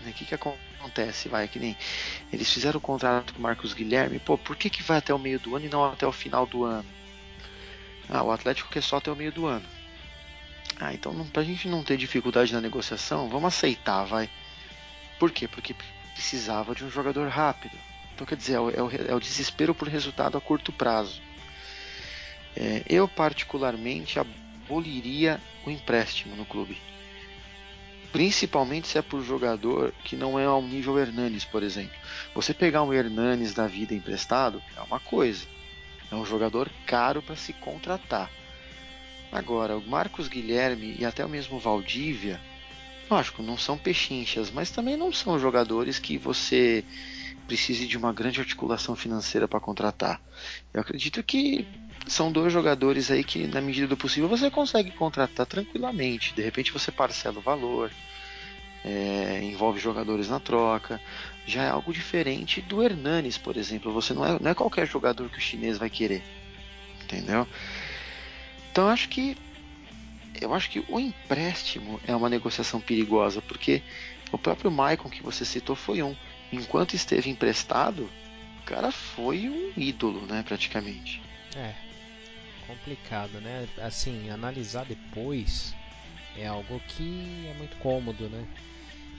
O 0.00 0.04
né? 0.04 0.12
que, 0.12 0.24
que 0.24 0.34
acontece? 0.34 1.28
Vai, 1.28 1.48
que 1.48 1.58
nem. 1.58 1.76
Eles 2.32 2.52
fizeram 2.52 2.78
o 2.78 2.80
contrato 2.80 3.32
com 3.32 3.38
o 3.38 3.42
Marcos 3.42 3.72
Guilherme, 3.72 4.18
pô, 4.18 4.36
por 4.36 4.56
que, 4.56 4.68
que 4.68 4.82
vai 4.82 4.98
até 4.98 5.14
o 5.14 5.18
meio 5.18 5.38
do 5.38 5.56
ano 5.56 5.66
e 5.66 5.68
não 5.68 5.84
até 5.84 6.06
o 6.06 6.12
final 6.12 6.46
do 6.46 6.64
ano? 6.64 6.88
Ah, 8.08 8.22
o 8.22 8.30
Atlético 8.30 8.70
quer 8.70 8.82
só 8.82 8.98
até 8.98 9.10
o 9.10 9.16
meio 9.16 9.32
do 9.32 9.46
ano. 9.46 9.66
Ah, 10.78 10.92
então 10.92 11.12
não, 11.14 11.26
pra 11.26 11.42
gente 11.42 11.68
não 11.68 11.82
ter 11.82 11.96
dificuldade 11.96 12.52
na 12.52 12.60
negociação, 12.60 13.28
vamos 13.28 13.54
aceitar, 13.54 14.04
vai. 14.04 14.28
Por 15.18 15.30
quê? 15.30 15.48
Porque 15.48 15.74
precisava 16.12 16.74
de 16.74 16.84
um 16.84 16.90
jogador 16.90 17.28
rápido. 17.28 17.78
Então, 18.14 18.26
quer 18.26 18.36
dizer, 18.36 18.54
é 18.54 18.60
o, 18.60 18.70
é 18.70 19.08
é 19.08 19.14
o 19.14 19.20
desespero 19.20 19.74
por 19.74 19.88
resultado 19.88 20.38
a 20.38 20.40
curto 20.40 20.72
prazo. 20.72 21.20
É, 22.56 22.82
eu, 22.88 23.08
particularmente, 23.08 24.18
aboliria 24.18 25.40
o 25.66 25.70
empréstimo 25.70 26.36
no 26.36 26.44
clube. 26.44 26.78
Principalmente 28.12 28.86
se 28.86 28.96
é 28.96 29.02
por 29.02 29.24
jogador 29.24 29.92
que 30.04 30.14
não 30.14 30.38
é 30.38 30.44
ao 30.44 30.62
nível 30.62 30.96
Hernanes, 30.96 31.44
por 31.44 31.64
exemplo. 31.64 31.96
Você 32.32 32.54
pegar 32.54 32.84
um 32.84 32.92
Hernanes 32.92 33.52
da 33.52 33.66
vida 33.66 33.92
emprestado 33.92 34.62
é 34.76 34.80
uma 34.82 35.00
coisa. 35.00 35.46
É 36.12 36.14
um 36.14 36.24
jogador 36.24 36.70
caro 36.86 37.20
para 37.20 37.34
se 37.34 37.52
contratar. 37.52 38.30
Agora, 39.32 39.76
o 39.76 39.82
Marcos 39.84 40.28
Guilherme 40.28 40.94
e 40.96 41.04
até 41.04 41.26
o 41.26 41.28
mesmo 41.28 41.58
Valdívia, 41.58 42.40
lógico, 43.10 43.42
não 43.42 43.58
são 43.58 43.76
pechinchas, 43.76 44.48
mas 44.48 44.70
também 44.70 44.96
não 44.96 45.12
são 45.12 45.40
jogadores 45.40 45.98
que 45.98 46.16
você 46.16 46.84
precise 47.46 47.86
de 47.86 47.96
uma 47.96 48.12
grande 48.12 48.40
articulação 48.40 48.96
financeira 48.96 49.46
para 49.46 49.60
contratar. 49.60 50.20
Eu 50.72 50.80
acredito 50.80 51.22
que 51.22 51.66
são 52.06 52.30
dois 52.30 52.52
jogadores 52.52 53.10
aí 53.10 53.24
que, 53.24 53.46
na 53.46 53.60
medida 53.60 53.86
do 53.86 53.96
possível, 53.96 54.28
você 54.28 54.50
consegue 54.50 54.90
contratar 54.90 55.46
tranquilamente. 55.46 56.34
De 56.34 56.42
repente 56.42 56.72
você 56.72 56.90
parcela 56.90 57.38
o 57.38 57.42
valor, 57.42 57.90
é, 58.84 59.40
envolve 59.42 59.80
jogadores 59.80 60.28
na 60.28 60.38
troca. 60.38 61.00
Já 61.46 61.62
é 61.62 61.70
algo 61.70 61.92
diferente 61.92 62.60
do 62.60 62.82
Hernanes, 62.82 63.38
por 63.38 63.56
exemplo. 63.56 63.92
Você 63.92 64.12
não 64.12 64.24
é, 64.24 64.38
não 64.38 64.50
é 64.50 64.54
qualquer 64.54 64.86
jogador 64.86 65.28
que 65.30 65.38
o 65.38 65.40
chinês 65.40 65.78
vai 65.78 65.88
querer. 65.88 66.22
Entendeu? 67.02 67.46
Então 68.70 68.88
acho 68.88 69.08
que 69.08 69.36
eu 70.40 70.52
acho 70.52 70.68
que 70.68 70.84
o 70.88 70.98
empréstimo 70.98 72.00
é 72.06 72.14
uma 72.14 72.28
negociação 72.28 72.80
perigosa, 72.80 73.40
porque 73.40 73.82
o 74.32 74.38
próprio 74.38 74.70
Maicon 74.70 75.08
que 75.08 75.22
você 75.22 75.44
citou 75.44 75.76
foi 75.76 76.02
um 76.02 76.14
enquanto 76.52 76.94
esteve 76.94 77.30
emprestado, 77.30 78.10
o 78.60 78.62
cara 78.64 78.90
foi 78.90 79.48
um 79.48 79.72
ídolo, 79.76 80.26
né, 80.26 80.42
praticamente. 80.46 81.20
É, 81.56 81.74
complicado, 82.66 83.40
né? 83.40 83.68
Assim, 83.78 84.30
analisar 84.30 84.84
depois 84.84 85.74
é 86.36 86.46
algo 86.46 86.80
que 86.88 87.46
é 87.48 87.54
muito 87.58 87.76
cômodo, 87.78 88.28
né? 88.28 88.46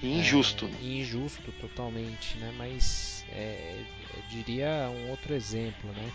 E 0.04 0.20
injusto. 0.20 0.66
É, 0.66 0.86
injusto 0.86 1.52
totalmente, 1.54 2.38
né? 2.38 2.54
Mas 2.58 3.26
é, 3.30 3.84
eu 4.14 4.22
diria 4.30 4.90
um 4.90 5.10
outro 5.10 5.34
exemplo, 5.34 5.92
né? 5.94 6.12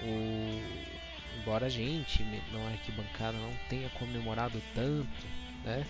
O, 0.00 1.40
embora 1.40 1.66
a 1.66 1.70
gente 1.70 2.22
na 2.52 2.68
arquibancada 2.68 3.36
não 3.38 3.52
tenha 3.68 3.88
comemorado 3.90 4.62
tanto, 4.74 5.26
né? 5.64 5.84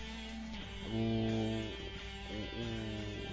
O, 0.86 1.62
o, 2.30 2.34
o, 2.34 3.28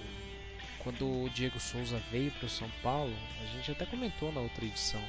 quando 0.86 1.24
o 1.24 1.28
Diego 1.30 1.58
Souza 1.58 2.00
veio 2.12 2.30
para 2.30 2.46
o 2.46 2.48
São 2.48 2.70
Paulo, 2.80 3.12
a 3.42 3.46
gente 3.46 3.72
até 3.72 3.84
comentou 3.84 4.30
na 4.30 4.38
outra 4.38 4.64
edição, 4.64 5.02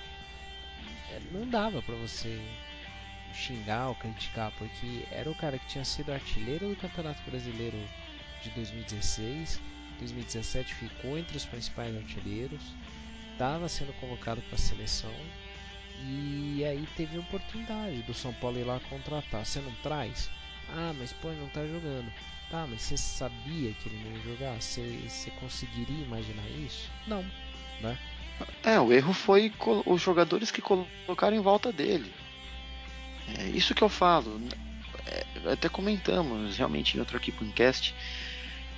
é, 1.11 1.21
não 1.31 1.47
dava 1.47 1.83
para 1.83 1.93
você 1.93 2.41
xingar 3.31 3.89
ou 3.89 3.93
criticar, 3.93 4.51
porque 4.57 5.05
era 5.11 5.29
o 5.29 5.35
cara 5.35 5.59
que 5.59 5.67
tinha 5.67 5.85
sido 5.85 6.11
artilheiro 6.11 6.67
do 6.69 6.75
Campeonato 6.77 7.21
Brasileiro 7.29 7.77
de 8.41 8.49
2016, 8.49 9.61
2017 9.99 10.73
ficou 10.73 11.15
entre 11.15 11.37
os 11.37 11.45
principais 11.45 11.95
artilheiros, 11.95 12.73
estava 13.33 13.69
sendo 13.69 13.93
convocado 13.99 14.41
para 14.41 14.55
a 14.55 14.57
seleção 14.57 15.13
e 16.01 16.65
aí 16.65 16.87
teve 16.97 17.17
a 17.17 17.21
oportunidade 17.21 18.01
do 18.01 18.15
São 18.15 18.33
Paulo 18.33 18.57
ir 18.57 18.63
lá 18.63 18.79
contratar. 18.89 19.45
Você 19.45 19.59
não 19.59 19.73
traz? 19.83 20.27
Ah, 20.69 20.93
mas 20.97 21.13
pô, 21.13 21.29
ele 21.29 21.39
não 21.39 21.47
está 21.47 21.65
jogando. 21.65 22.11
Tá, 22.49 22.65
mas 22.69 22.81
você 22.81 22.97
sabia 22.97 23.73
que 23.73 23.89
ele 23.89 24.01
não 24.03 24.17
ia 24.17 24.23
jogar? 24.23 24.61
Você, 24.61 24.81
você 25.07 25.29
conseguiria 25.31 26.05
imaginar 26.05 26.47
isso? 26.65 26.89
Não, 27.05 27.23
né? 27.81 27.97
É, 28.63 28.79
o 28.79 28.93
erro 28.93 29.13
foi 29.13 29.51
os 29.85 30.01
jogadores 30.01 30.51
que 30.51 30.61
colocaram 30.61 31.35
em 31.35 31.41
volta 31.41 31.71
dele. 31.71 32.11
É 33.39 33.45
isso 33.45 33.75
que 33.75 33.83
eu 33.83 33.89
falo. 33.89 34.39
É, 35.05 35.51
até 35.51 35.67
comentamos 35.67 36.57
realmente 36.57 36.95
em 36.95 36.99
outro 36.99 37.17
aqui 37.17 37.31
podcast. 37.31 37.93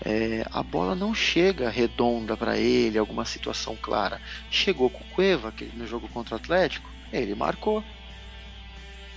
É, 0.04 0.45
a 0.52 0.63
bola 0.63 0.95
não 0.95 1.13
chega 1.13 1.69
redonda 1.69 2.38
para 2.38 2.58
ele, 2.58 2.97
alguma 2.97 3.25
situação 3.25 3.75
clara. 3.75 4.21
Chegou 4.49 4.89
com 4.89 5.04
o 5.04 5.08
Cueva, 5.10 5.52
que 5.52 5.65
no 5.75 5.86
jogo 5.86 6.08
contra 6.08 6.36
o 6.36 6.38
Atlético, 6.38 6.89
ele 7.12 7.36
marcou. 7.36 7.84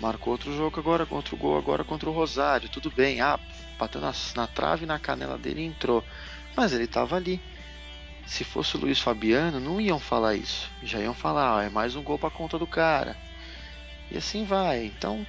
Marcou 0.03 0.33
outro 0.33 0.53
jogo 0.57 0.81
agora, 0.81 1.07
outro 1.09 1.37
gol 1.37 1.57
agora 1.57 1.85
contra 1.85 2.11
o 2.11 2.13
Rosário. 2.13 2.69
Tudo 2.69 2.91
bem, 2.91 3.21
ah, 3.21 3.39
bateu 3.79 4.01
na, 4.01 4.13
na 4.35 4.49
trave 4.49 4.85
na 4.85 4.99
canela 4.99 5.39
dele 5.39 5.61
e 5.61 5.67
entrou. 5.67 6.03
Mas 6.57 6.73
ele 6.73 6.85
estava 6.85 7.15
ali. 7.15 7.41
Se 8.27 8.43
fosse 8.43 8.77
o 8.77 8.81
Luiz 8.81 8.99
Fabiano, 8.99 9.61
não 9.61 9.81
iam 9.81 10.01
falar 10.01 10.35
isso. 10.35 10.69
Já 10.83 10.99
iam 10.99 11.15
falar, 11.15 11.61
ah, 11.61 11.63
é 11.63 11.69
mais 11.69 11.95
um 11.95 12.03
gol 12.03 12.19
para 12.19 12.31
conta 12.31 12.59
do 12.59 12.67
cara. 12.67 13.17
E 14.11 14.19
assim 14.19 14.45
vai. 14.45 14.87
Então, 14.87 15.25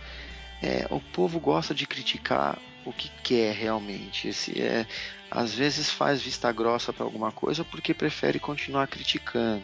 é, 0.59 0.88
o 0.89 0.99
povo 0.99 1.39
gosta 1.39 1.75
de 1.75 1.86
criticar 1.86 2.57
o 2.83 2.91
que 2.91 3.12
quer 3.21 3.53
realmente. 3.53 4.27
Esse 4.27 4.59
é, 4.59 4.88
às 5.29 5.53
vezes 5.53 5.91
faz 5.91 6.19
vista 6.19 6.51
grossa 6.51 6.91
para 6.91 7.05
alguma 7.05 7.31
coisa 7.31 7.63
porque 7.63 7.93
prefere 7.93 8.39
continuar 8.39 8.88
criticando. 8.88 9.63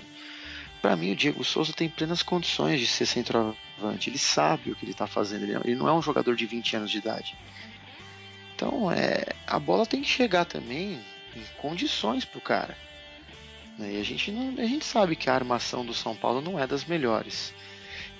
Para 0.82 0.96
mim, 0.96 1.12
o 1.12 1.16
Diego 1.16 1.44
Souza 1.44 1.74
tem 1.74 1.90
plenas 1.90 2.24
condições 2.24 2.80
de 2.80 2.88
ser 2.88 3.06
centroavante. 3.06 4.10
Ele 4.10 4.18
sabe 4.18 4.72
o 4.72 4.76
que 4.76 4.86
ele 4.86 4.94
está 4.94 5.08
fazendo. 5.08 5.44
Ele 5.44 5.76
não 5.76 5.88
é 5.88 5.94
um 5.94 6.02
jogador 6.02 6.36
de 6.36 6.46
20 6.46 6.78
anos 6.78 6.92
de 6.92 6.98
idade. 6.98 7.36
Então, 8.56 8.92
é, 8.92 9.26
a 9.46 9.60
bola 9.60 9.86
tem 9.86 10.02
que 10.02 10.08
chegar 10.08 10.46
também 10.46 11.00
em 11.36 11.44
condições 11.62 12.24
para 12.24 12.38
o 12.38 12.42
cara. 12.42 12.78
Né? 13.78 13.94
E 13.94 14.02
a 14.02 14.04
gente, 14.04 14.32
não, 14.32 14.62
a 14.62 14.68
gente 14.68 14.86
sabe 14.86 15.16
que 15.16 15.30
a 15.30 15.34
armação 15.34 15.86
do 15.86 15.94
São 15.94 16.16
Paulo 16.16 16.42
não 16.42 16.60
é 16.60 16.66
das 16.66 16.86
melhores. 16.86 17.54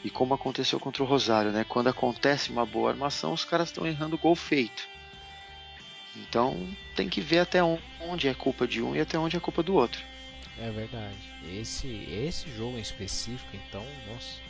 E 0.04 0.10
como 0.10 0.34
aconteceu 0.34 0.80
contra 0.80 1.04
o 1.04 1.06
Rosário, 1.06 1.52
né? 1.52 1.66
Quando 1.68 1.90
acontece 1.90 2.50
uma 2.50 2.66
boa 2.66 2.90
armação, 2.90 3.34
os 3.34 3.44
caras 3.44 3.68
estão 3.68 3.86
errando 3.86 4.18
gol 4.18 4.36
feito. 4.36 4.88
Então 6.16 6.68
tem 6.96 7.10
que 7.10 7.22
ver 7.22 7.40
até 7.40 7.62
onde 8.02 8.28
é 8.28 8.34
culpa 8.34 8.66
de 8.66 8.82
um 8.82 8.96
e 8.96 9.02
até 9.02 9.18
onde 9.18 9.36
é 9.36 9.40
culpa 9.40 9.62
do 9.62 9.76
outro. 9.76 10.02
É 10.62 10.72
verdade. 10.72 11.18
Esse, 11.52 11.88
esse 11.88 12.50
jogo 12.52 12.78
em 12.78 12.82
específico, 12.82 13.50
então, 13.56 13.84
nossa, 14.12 14.42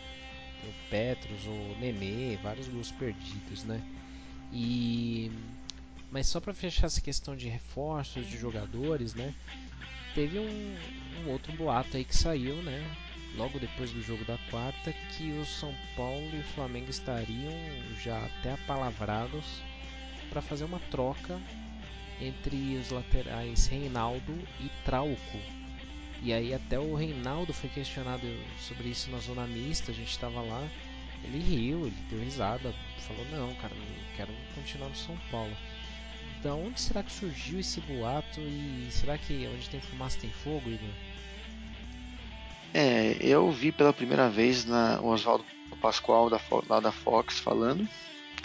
o 0.63 0.89
Petros, 0.89 1.45
o 1.45 1.79
Nenê, 1.79 2.37
vários 2.37 2.67
gols 2.67 2.91
perdidos, 2.91 3.63
né? 3.63 3.81
E 4.51 5.31
mas 6.11 6.25
só 6.25 6.39
para 6.39 6.55
fechar 6.55 6.87
essa 6.87 6.99
questão 6.99 7.35
de 7.35 7.47
reforços 7.47 8.27
de 8.27 8.35
jogadores, 8.35 9.13
né? 9.13 9.33
Teve 10.15 10.39
um, 10.39 10.77
um 11.21 11.29
outro 11.29 11.53
boato 11.53 11.95
aí 11.95 12.03
que 12.03 12.15
saiu, 12.15 12.55
né? 12.63 12.83
logo 13.35 13.59
depois 13.59 13.91
do 13.91 14.01
jogo 14.01 14.23
da 14.25 14.37
quarta, 14.49 14.93
que 15.11 15.31
o 15.33 15.45
São 15.45 15.73
Paulo 15.95 16.29
e 16.33 16.39
o 16.39 16.53
Flamengo 16.55 16.89
estariam 16.89 17.53
já 18.03 18.17
até 18.25 18.53
apalavrados 18.53 19.45
para 20.29 20.41
fazer 20.41 20.63
uma 20.63 20.79
troca 20.91 21.39
entre 22.21 22.77
os 22.77 22.89
laterais 22.89 23.67
Reinaldo 23.67 24.37
e 24.59 24.69
Trauco. 24.83 25.37
E 26.21 26.33
aí 26.33 26.53
até 26.53 26.77
o 26.77 26.95
Reinaldo 26.95 27.53
foi 27.53 27.69
questionado 27.69 28.27
sobre 28.59 28.89
isso 28.89 29.09
na 29.09 29.19
zona 29.19 29.47
mista, 29.47 29.91
a 29.91 29.95
gente 29.95 30.11
estava 30.11 30.41
lá, 30.41 30.67
ele 31.23 31.39
riu, 31.39 31.87
ele 31.87 31.95
deu 32.09 32.19
risada, 32.19 32.73
falou 33.07 33.25
não, 33.31 33.53
cara, 33.55 33.73
eu 33.73 34.15
quero 34.17 34.33
continuar 34.55 34.89
no 34.89 34.95
São 34.95 35.17
Paulo. 35.31 35.55
Da 36.43 36.53
onde 36.53 36.79
será 36.79 37.03
que 37.03 37.11
surgiu 37.11 37.59
esse 37.59 37.81
boato 37.81 38.39
e 38.39 38.87
será 38.91 39.17
que 39.17 39.47
onde 39.53 39.69
tem 39.69 39.79
fumaça 39.81 40.19
tem 40.19 40.29
fogo, 40.29 40.69
Igor? 40.69 40.89
É, 42.73 43.17
eu 43.19 43.49
vi 43.51 43.71
pela 43.71 43.91
primeira 43.91 44.29
vez 44.29 44.65
na, 44.65 45.01
o 45.01 45.07
Oswaldo 45.07 45.43
Pascoal 45.81 46.29
da, 46.29 46.39
lá 46.67 46.79
da 46.79 46.91
Fox 46.91 47.39
falando. 47.39 47.87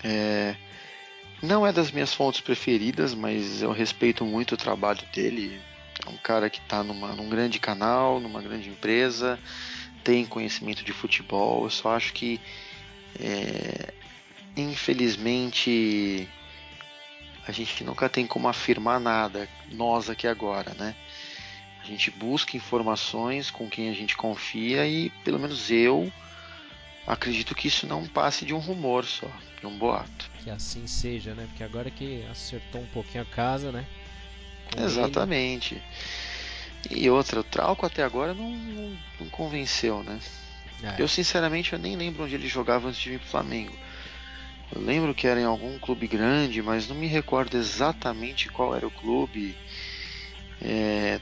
É, 0.02 0.56
não 1.42 1.66
é 1.66 1.72
das 1.72 1.90
minhas 1.90 2.14
fontes 2.14 2.40
preferidas, 2.40 3.14
mas 3.14 3.62
eu 3.62 3.70
respeito 3.70 4.24
muito 4.24 4.52
o 4.52 4.58
trabalho 4.58 5.00
dele. 5.12 5.60
É 6.07 6.11
um 6.11 6.17
cara 6.17 6.51
que 6.51 6.59
está 6.59 6.83
num 6.83 7.29
grande 7.29 7.59
canal, 7.59 8.21
numa 8.21 8.43
grande 8.43 8.69
empresa, 8.69 9.38
tem 10.03 10.27
conhecimento 10.27 10.85
de 10.85 10.93
futebol. 10.93 11.64
Eu 11.64 11.71
só 11.71 11.97
acho 11.97 12.12
que, 12.12 12.40
é, 13.19 13.93
infelizmente, 14.57 16.29
a 17.47 17.53
gente 17.53 17.83
nunca 17.85 18.09
tem 18.09 18.27
como 18.27 18.49
afirmar 18.49 19.01
nada, 19.01 19.49
nós 19.73 20.11
aqui 20.11 20.27
agora, 20.27 20.75
né? 20.75 20.95
A 21.83 21.87
gente 21.87 22.11
busca 22.11 22.57
informações 22.57 23.51
com 23.51 23.69
quem 23.69 23.90
a 23.90 23.95
gente 23.95 24.17
confia 24.17 24.87
e, 24.87 25.11
pelo 25.23 25.38
menos 25.38 25.71
eu, 25.71 26.11
acredito 27.07 27.55
que 27.55 27.69
isso 27.69 27.87
não 27.87 28.07
passe 28.07 28.47
de 28.47 28.55
um 28.55 28.59
rumor 28.59 29.05
só, 29.05 29.31
de 29.61 29.67
um 29.67 29.77
boato. 29.77 30.31
Que 30.43 30.51
assim 30.51 30.87
seja, 30.87 31.35
né? 31.35 31.47
Porque 31.49 31.62
agora 31.62 31.90
que 31.90 32.25
acertou 32.31 32.81
um 32.81 32.87
pouquinho 32.87 33.23
a 33.23 33.27
casa, 33.27 33.71
né? 33.71 33.87
Exatamente. 34.77 35.83
Ele... 36.90 37.05
E 37.05 37.11
outra, 37.11 37.40
o 37.40 37.44
Trauco 37.44 37.87
até 37.87 38.03
agora 38.03 38.35
não, 38.35 38.50
não, 38.50 38.98
não 39.20 39.29
convenceu, 39.31 40.03
né? 40.03 40.20
É. 40.83 41.00
Eu 41.00 41.09
sinceramente 41.09 41.72
eu 41.72 41.79
nem 41.79 41.96
lembro 41.96 42.24
onde 42.24 42.35
ele 42.35 42.48
jogava 42.48 42.88
antes 42.88 43.00
de 43.00 43.11
vir 43.11 43.18
pro 43.20 43.29
Flamengo. 43.29 43.74
Eu 44.72 44.81
lembro 44.81 45.14
que 45.14 45.27
era 45.27 45.40
em 45.40 45.44
algum 45.44 45.79
clube 45.79 46.07
grande, 46.07 46.61
mas 46.61 46.88
não 46.88 46.96
me 46.96 47.07
recordo 47.07 47.57
exatamente 47.57 48.48
qual 48.48 48.74
era 48.74 48.87
o 48.87 48.90
clube. 48.90 49.57
É, 50.61 51.20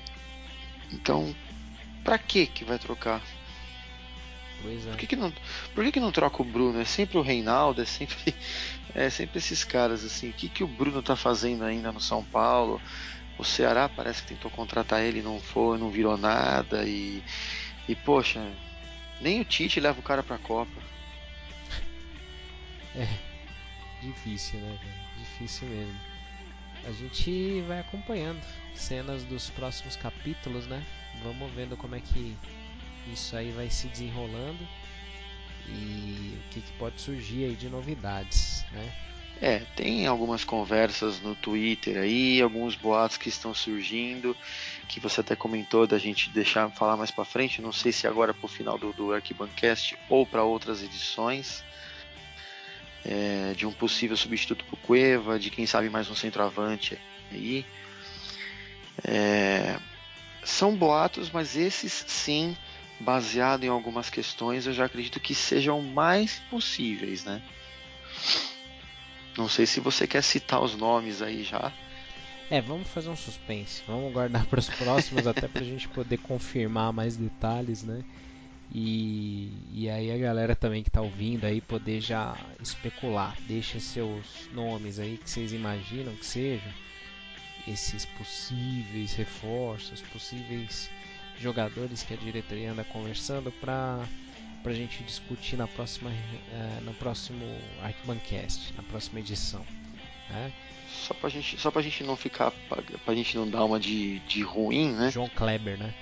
então, 0.91 1.35
para 2.03 2.19
que 2.19 2.47
que 2.47 2.65
vai 2.65 2.79
trocar? 2.79 3.23
Pois 4.63 4.87
é. 4.87 4.91
Por 4.91 4.99
que, 4.99 5.07
que 5.07 5.17
não, 5.17 5.33
por 5.75 5.85
que, 5.85 5.93
que 5.93 6.01
não 6.01 6.13
troca 6.13 6.41
o 6.41 6.45
Bruno? 6.45 6.81
É 6.81 6.85
sempre 6.85 7.19
o 7.19 7.23
Reinaldo, 7.23 7.83
é 7.83 7.85
sempre, 7.85 8.35
é 8.95 9.11
sempre 9.11 9.39
esses 9.39 9.65
caras 9.65 10.05
assim. 10.05 10.31
O 10.31 10.33
que, 10.33 10.49
que 10.49 10.65
o 10.65 10.69
Bruno 10.69 11.03
tá 11.03 11.17
fazendo 11.17 11.65
ainda 11.65 11.93
no 11.93 12.01
São 12.01 12.25
Paulo? 12.25 12.81
O 13.43 13.45
Ceará 13.45 13.89
parece 13.89 14.23
que 14.23 14.29
tentou 14.29 14.49
contratar 14.53 15.03
ele, 15.03 15.21
não 15.21 15.41
foi, 15.41 15.77
não 15.77 15.91
virou 15.91 16.17
nada 16.17 16.85
e, 16.85 17.21
e 17.89 17.97
poxa, 17.97 18.41
nem 19.21 19.41
o 19.41 19.45
Tite 19.45 19.81
leva 19.81 19.99
o 19.99 20.03
cara 20.03 20.23
pra 20.23 20.39
Copa. 20.39 20.71
É 22.95 23.09
difícil, 24.01 24.61
né? 24.61 24.79
Difícil 25.19 25.67
mesmo. 25.67 25.99
A 26.85 26.93
gente 26.93 27.63
vai 27.63 27.81
acompanhando 27.81 28.41
cenas 28.77 29.25
dos 29.25 29.51
próximos 29.51 29.97
capítulos, 29.97 30.69
né? 30.69 30.85
Vamos 31.25 31.51
vendo 31.53 31.77
como 31.77 31.97
é 31.97 32.01
que 32.01 32.37
isso 33.13 33.35
aí 33.35 33.51
vai 33.51 33.69
se 33.71 33.89
desenrolando 33.89 34.69
e 35.67 36.39
o 36.39 36.51
que, 36.51 36.61
que 36.61 36.73
pode 36.75 37.01
surgir 37.01 37.47
aí 37.47 37.57
de 37.57 37.69
novidades, 37.69 38.65
né? 38.71 38.93
É, 39.45 39.59
tem 39.75 40.07
algumas 40.07 40.45
conversas 40.45 41.21
no 41.21 41.35
Twitter 41.35 41.99
aí, 41.99 42.41
alguns 42.41 42.77
boatos 42.77 43.17
que 43.17 43.29
estão 43.29 43.53
surgindo, 43.53 44.37
que 44.87 45.01
você 45.01 45.21
até 45.21 45.35
comentou 45.35 45.85
da 45.85 45.99
gente 45.99 46.31
deixar 46.31 46.71
falar 46.71 46.97
mais 46.97 47.11
para 47.11 47.25
frente, 47.25 47.61
não 47.61 47.73
sei 47.73 47.91
se 47.91 48.07
agora 48.07 48.33
para 48.33 48.47
o 48.47 48.49
final 48.49 48.79
do, 48.79 48.93
do 48.93 49.13
Arquibancast 49.13 49.99
ou 50.09 50.25
para 50.25 50.45
outras 50.45 50.81
edições, 50.81 51.65
é, 53.05 53.53
de 53.57 53.67
um 53.67 53.73
possível 53.73 54.17
substituto 54.17 54.65
para 54.65 54.75
o 54.75 54.79
Cueva, 54.79 55.41
de 55.41 55.51
quem 55.51 55.67
sabe 55.67 55.91
mais 55.91 56.09
um 56.09 56.15
centroavante 56.15 56.97
aí. 57.33 57.67
É, 59.03 59.77
são 60.45 60.77
boatos, 60.77 61.33
mas 61.33 61.57
esses 61.57 62.05
sim, 62.07 62.57
baseado 63.01 63.65
em 63.65 63.69
algumas 63.69 64.09
questões, 64.09 64.69
eu 64.69 64.73
já 64.73 64.85
acredito 64.85 65.19
que 65.19 65.35
sejam 65.35 65.83
mais 65.83 66.39
possíveis, 66.49 67.25
né? 67.25 67.43
Não 69.37 69.49
sei 69.49 69.67
se 69.67 69.81
você 69.81 70.07
quer 70.07 70.23
citar 70.23 70.63
os 70.63 70.77
nomes 70.77 71.23
aí 71.23 71.43
já. 71.43 71.73
É, 72.51 72.61
vamos 72.61 72.89
fazer 72.89 73.09
um 73.09 73.17
suspense. 73.17 73.83
Vamos 73.87 74.13
guardar 74.13 74.45
para 74.47 74.61
os 74.61 74.69
próximos, 74.69 75.27
até 75.27 75.49
para 75.49 75.63
a 75.63 75.65
gente 75.65 75.89
poder 75.89 76.19
confirmar 76.19 76.93
mais 76.93 77.17
detalhes, 77.17 77.83
né? 77.83 78.05
E, 78.75 79.53
e 79.73 79.91
aí 79.91 80.11
a 80.11 80.17
galera 80.17 80.57
também 80.57 80.83
que 80.83 80.89
está 80.89 81.03
ouvindo 81.03 81.45
aí 81.45 81.61
poder 81.61 82.01
já 82.01 82.37
especular. 82.61 83.37
Deixem 83.47 83.81
seus 83.81 84.49
nomes 84.53 84.99
aí 84.99 85.19
que 85.19 85.29
vocês 85.29 85.53
imaginam 85.53 86.15
que 86.15 86.25
sejam 86.25 86.73
esses 87.69 88.05
possíveis 88.05 89.15
reforços, 89.15 90.01
possíveis 90.13 90.91
jogadores 91.39 92.03
que 92.03 92.15
a 92.15 92.17
diretoria 92.17 92.73
anda 92.73 92.85
conversando 92.85 93.53
para 93.53 94.07
para 94.63 94.73
a 94.73 94.75
gente 94.75 95.03
discutir 95.03 95.57
na 95.57 95.67
próxima 95.67 96.11
uh, 96.11 96.85
no 96.85 96.95
próximo 96.95 97.45
Arquibancast, 97.83 98.73
na 98.77 98.83
próxima 98.83 99.21
edição. 99.21 99.65
Né? 100.31 100.53
Só 100.89 101.15
pra 101.15 101.29
gente, 101.29 101.59
só 101.59 101.71
pra 101.71 101.83
gente 101.83 102.05
não 102.05 102.17
ficar, 102.17 102.51
pra, 102.69 102.83
pra 103.05 103.15
gente 103.15 103.37
não 103.37 103.49
dar 103.49 103.65
uma 103.65 103.81
de, 103.81 104.21
de 104.21 104.43
ruim, 104.43 104.93
né? 104.93 105.11
João 105.11 105.29
Kleber, 105.29 105.79
né? 105.79 105.93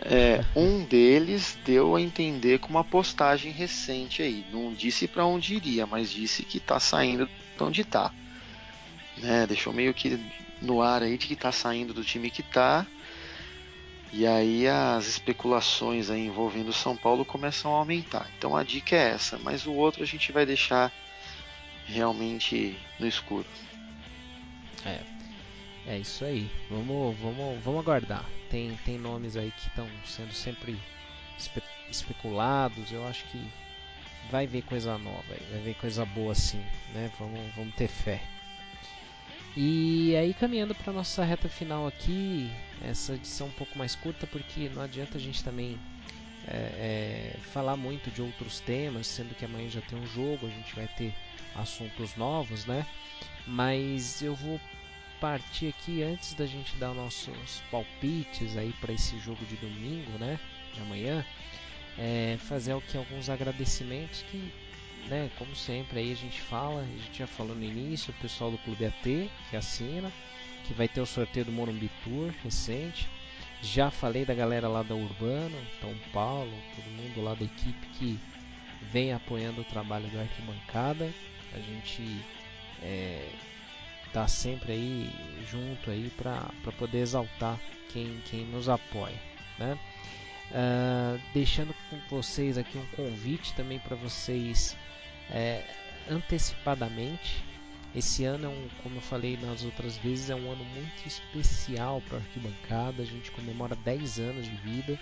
É, 0.00 0.44
um 0.54 0.84
deles 0.84 1.58
deu 1.64 1.96
a 1.96 2.00
entender 2.00 2.60
com 2.60 2.68
uma 2.68 2.84
postagem 2.84 3.50
recente 3.50 4.22
aí. 4.22 4.44
Não 4.52 4.72
disse 4.72 5.08
para 5.08 5.26
onde 5.26 5.56
iria, 5.56 5.86
mas 5.86 6.10
disse 6.10 6.44
que 6.44 6.60
tá 6.60 6.78
saindo 6.78 7.26
de 7.26 7.62
onde 7.62 7.84
tá. 7.84 8.12
Né? 9.16 9.46
Deixou 9.46 9.72
meio 9.72 9.92
que 9.92 10.20
no 10.62 10.80
ar 10.82 11.02
aí 11.02 11.18
de 11.18 11.26
que 11.26 11.34
tá 11.34 11.50
saindo 11.50 11.92
do 11.92 12.04
time 12.04 12.30
que 12.30 12.42
tá. 12.42 12.86
E 14.12 14.26
aí 14.26 14.66
as 14.66 15.06
especulações 15.06 16.08
aí 16.08 16.26
envolvendo 16.26 16.72
São 16.72 16.96
Paulo 16.96 17.24
começam 17.24 17.74
a 17.74 17.78
aumentar. 17.78 18.30
Então 18.36 18.56
a 18.56 18.62
dica 18.62 18.96
é 18.96 19.10
essa, 19.10 19.38
mas 19.38 19.66
o 19.66 19.72
outro 19.72 20.02
a 20.02 20.06
gente 20.06 20.32
vai 20.32 20.46
deixar 20.46 20.92
realmente 21.86 22.78
no 22.98 23.06
escuro. 23.06 23.46
É. 24.84 25.00
É 25.86 25.98
isso 25.98 26.24
aí. 26.24 26.50
Vamos, 26.70 27.16
vamos, 27.18 27.62
vamos 27.64 27.80
aguardar. 27.80 28.24
Tem, 28.50 28.78
tem 28.84 28.98
nomes 28.98 29.36
aí 29.36 29.50
que 29.50 29.68
estão 29.68 29.88
sendo 30.04 30.32
sempre 30.32 30.78
espe 31.38 31.62
especulados. 31.90 32.92
Eu 32.92 33.06
acho 33.06 33.24
que 33.26 33.50
vai 34.30 34.46
ver 34.46 34.62
coisa 34.62 34.98
nova, 34.98 35.24
vai 35.50 35.60
ver 35.60 35.74
coisa 35.74 36.04
boa 36.04 36.34
sim, 36.34 36.62
né? 36.92 37.10
Vamos, 37.18 37.40
vamos 37.54 37.74
ter 37.74 37.88
fé. 37.88 38.20
E 39.60 40.14
aí 40.14 40.32
caminhando 40.34 40.72
para 40.72 40.92
nossa 40.92 41.24
reta 41.24 41.48
final 41.48 41.84
aqui, 41.84 42.48
essa 42.80 43.14
edição 43.14 43.48
um 43.48 43.50
pouco 43.50 43.76
mais 43.76 43.96
curta 43.96 44.24
porque 44.24 44.68
não 44.68 44.82
adianta 44.82 45.18
a 45.18 45.20
gente 45.20 45.42
também 45.42 45.76
é, 46.46 47.34
é, 47.34 47.36
falar 47.40 47.76
muito 47.76 48.08
de 48.08 48.22
outros 48.22 48.60
temas, 48.60 49.08
sendo 49.08 49.34
que 49.34 49.44
amanhã 49.44 49.68
já 49.68 49.80
tem 49.80 49.98
um 49.98 50.06
jogo, 50.06 50.46
a 50.46 50.48
gente 50.48 50.76
vai 50.76 50.86
ter 50.96 51.12
assuntos 51.56 52.14
novos, 52.14 52.66
né? 52.66 52.86
Mas 53.48 54.22
eu 54.22 54.32
vou 54.32 54.60
partir 55.20 55.74
aqui 55.76 56.04
antes 56.04 56.34
da 56.34 56.46
gente 56.46 56.76
dar 56.76 56.94
nossos 56.94 57.60
palpites 57.68 58.56
aí 58.56 58.72
para 58.80 58.92
esse 58.92 59.18
jogo 59.18 59.44
de 59.44 59.56
domingo, 59.56 60.12
né? 60.20 60.38
De 60.72 60.80
amanhã, 60.82 61.26
é, 61.98 62.36
fazer 62.38 62.76
aqui 62.76 62.96
alguns 62.96 63.28
agradecimentos 63.28 64.22
que, 64.30 64.52
né? 65.08 65.30
Como 65.38 65.54
sempre 65.56 66.00
aí 66.00 66.12
a 66.12 66.16
gente 66.16 66.40
fala, 66.40 66.82
a 66.82 66.84
gente 66.84 67.18
já 67.18 67.26
falou 67.26 67.54
no 67.54 67.64
início, 67.64 68.12
o 68.16 68.22
pessoal 68.22 68.50
do 68.50 68.58
Clube 68.58 68.84
AT 68.84 69.30
que 69.50 69.56
assina, 69.56 70.12
que 70.66 70.74
vai 70.74 70.88
ter 70.88 71.00
o 71.00 71.06
sorteio 71.06 71.46
do 71.46 71.52
Morumbi 71.52 71.90
Tour 72.04 72.32
recente. 72.42 73.08
Já 73.60 73.90
falei 73.90 74.24
da 74.24 74.34
galera 74.34 74.68
lá 74.68 74.82
da 74.82 74.94
Urbano, 74.94 75.56
São 75.80 75.92
Paulo, 76.12 76.52
todo 76.76 76.84
mundo 76.84 77.22
lá 77.22 77.34
da 77.34 77.44
equipe 77.44 77.86
que 77.98 78.18
vem 78.92 79.12
apoiando 79.12 79.62
o 79.62 79.64
trabalho 79.64 80.06
do 80.08 80.20
Arquibancada. 80.20 81.12
A 81.52 81.58
gente 81.58 82.24
é, 82.82 83.28
tá 84.12 84.28
sempre 84.28 84.72
aí 84.72 85.10
junto 85.50 85.90
aí 85.90 86.10
para 86.16 86.52
poder 86.78 86.98
exaltar 86.98 87.58
quem, 87.92 88.22
quem 88.26 88.44
nos 88.44 88.68
apoia, 88.68 89.18
né? 89.58 89.78
Uh, 90.50 91.20
deixando 91.34 91.74
com 91.90 91.98
vocês 92.08 92.56
aqui 92.56 92.78
um 92.78 92.86
convite 92.96 93.52
também 93.54 93.78
para 93.78 93.94
vocês 93.96 94.74
é, 95.30 95.64
antecipadamente. 96.10 97.44
Esse 97.94 98.24
ano 98.24 98.46
é 98.46 98.48
um, 98.48 98.68
como 98.82 98.96
eu 98.96 99.00
falei 99.00 99.38
nas 99.38 99.64
outras 99.64 99.96
vezes, 99.96 100.28
é 100.30 100.34
um 100.34 100.50
ano 100.52 100.64
muito 100.64 101.06
especial 101.06 102.02
para 102.08 102.18
a 102.18 102.20
arquibancada. 102.20 103.02
A 103.02 103.06
gente 103.06 103.30
comemora 103.30 103.74
10 103.76 104.18
anos 104.18 104.44
de 104.44 104.56
vida 104.56 104.98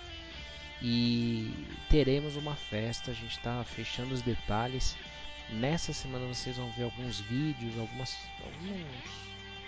e 0.81 1.53
teremos 1.89 2.35
uma 2.37 2.55
festa. 2.55 3.11
A 3.11 3.13
gente 3.13 3.37
está 3.37 3.63
fechando 3.65 4.13
os 4.13 4.21
detalhes 4.21 4.95
Nessa 5.49 5.93
semana 5.93 6.25
vocês 6.27 6.57
vão 6.57 6.69
ver 6.71 6.83
alguns 6.83 7.21
vídeos, 7.21 7.77
algumas, 7.79 8.17
alguns, 8.43 8.85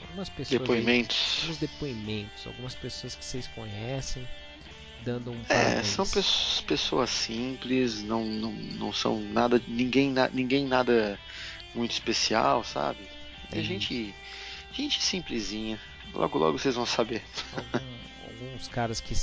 algumas 0.02 0.30
pessoas. 0.30 0.60
Depoimentos. 0.60 1.40
Alguns 1.42 1.58
depoimentos, 1.58 2.48
algumas 2.48 2.76
pessoas 2.76 3.16
que 3.16 3.24
vocês 3.24 3.48
conhecem 3.48 4.28
dando 5.04 5.32
um 5.32 5.42
É, 5.50 5.84
são 5.84 6.06
pessoas 6.66 7.10
simples, 7.10 8.02
não, 8.04 8.26
não, 8.26 8.52
não 8.52 8.94
são 8.94 9.20
nada. 9.20 9.62
Ninguém, 9.68 10.14
ninguém 10.34 10.66
nada 10.66 11.20
muito 11.74 11.92
especial, 11.92 12.64
sabe? 12.64 13.00
É 13.52 13.62
gente, 13.62 14.14
gente 14.72 15.02
simplesinha. 15.02 15.80
Logo, 16.14 16.38
logo 16.38 16.58
vocês 16.58 16.76
vão 16.76 16.86
saber. 16.86 17.22
Algum, 17.54 18.46
alguns 18.46 18.68
caras 18.68 19.00
que 19.00 19.16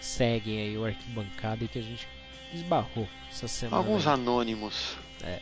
seguem 0.00 0.60
aí 0.60 0.76
o 0.76 0.84
arquibancada 0.84 1.64
e 1.64 1.68
que 1.68 1.78
a 1.78 1.82
gente 1.82 2.06
esbarrou 2.52 3.08
essa 3.30 3.48
semana. 3.48 3.76
Alguns 3.76 4.06
anônimos. 4.06 4.96
É. 5.22 5.40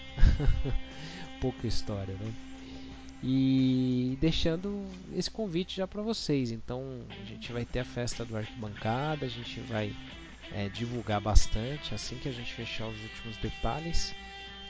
Pouca 1.41 1.66
história, 1.66 2.14
né? 2.14 2.32
E 3.22 4.16
deixando 4.20 4.84
esse 5.14 5.30
convite 5.30 5.76
já 5.76 5.86
para 5.86 6.02
vocês. 6.02 6.50
Então 6.50 6.82
a 7.10 7.24
gente 7.24 7.52
vai 7.52 7.64
ter 7.64 7.80
a 7.80 7.84
festa 7.84 8.24
do 8.24 8.36
Arquibancada, 8.36 9.26
a 9.26 9.28
gente 9.28 9.60
vai 9.60 9.94
é, 10.52 10.68
divulgar 10.68 11.20
bastante 11.20 11.94
assim 11.94 12.16
que 12.18 12.28
a 12.28 12.32
gente 12.32 12.52
fechar 12.52 12.86
os 12.86 13.02
últimos 13.02 13.36
detalhes. 13.38 14.14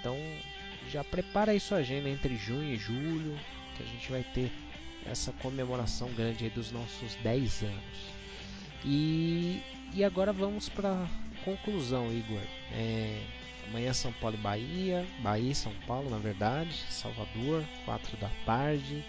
Então 0.01 0.17
já 0.91 1.03
prepara 1.03 1.53
aí 1.53 1.61
sua 1.61 1.79
agenda 1.79 2.09
entre 2.09 2.37
junho 2.37 2.73
e 2.73 2.77
julho, 2.77 3.37
que 3.77 3.83
a 3.83 3.87
gente 3.87 4.11
vai 4.11 4.23
ter 4.23 4.51
essa 5.05 5.33
comemoração 5.33 6.09
grande 6.13 6.49
dos 6.51 6.71
nossos 6.71 7.15
10 7.17 7.63
anos. 7.63 8.17
E, 8.85 9.63
e 9.95 10.05
agora 10.05 10.33
vamos 10.33 10.69
para 10.69 11.09
conclusão, 11.45 12.13
Igor. 12.13 12.41
É, 12.73 13.21
Amanhã 13.69 13.93
São 13.93 14.13
Paulo 14.13 14.37
e 14.37 14.41
Bahia, 14.41 15.07
Bahia 15.21 15.53
e 15.53 15.55
São 15.55 15.73
Paulo, 15.87 16.09
na 16.09 16.19
verdade, 16.19 16.75
Salvador, 16.89 17.65
4 17.85 18.17
da 18.17 18.31
tarde. 18.45 19.05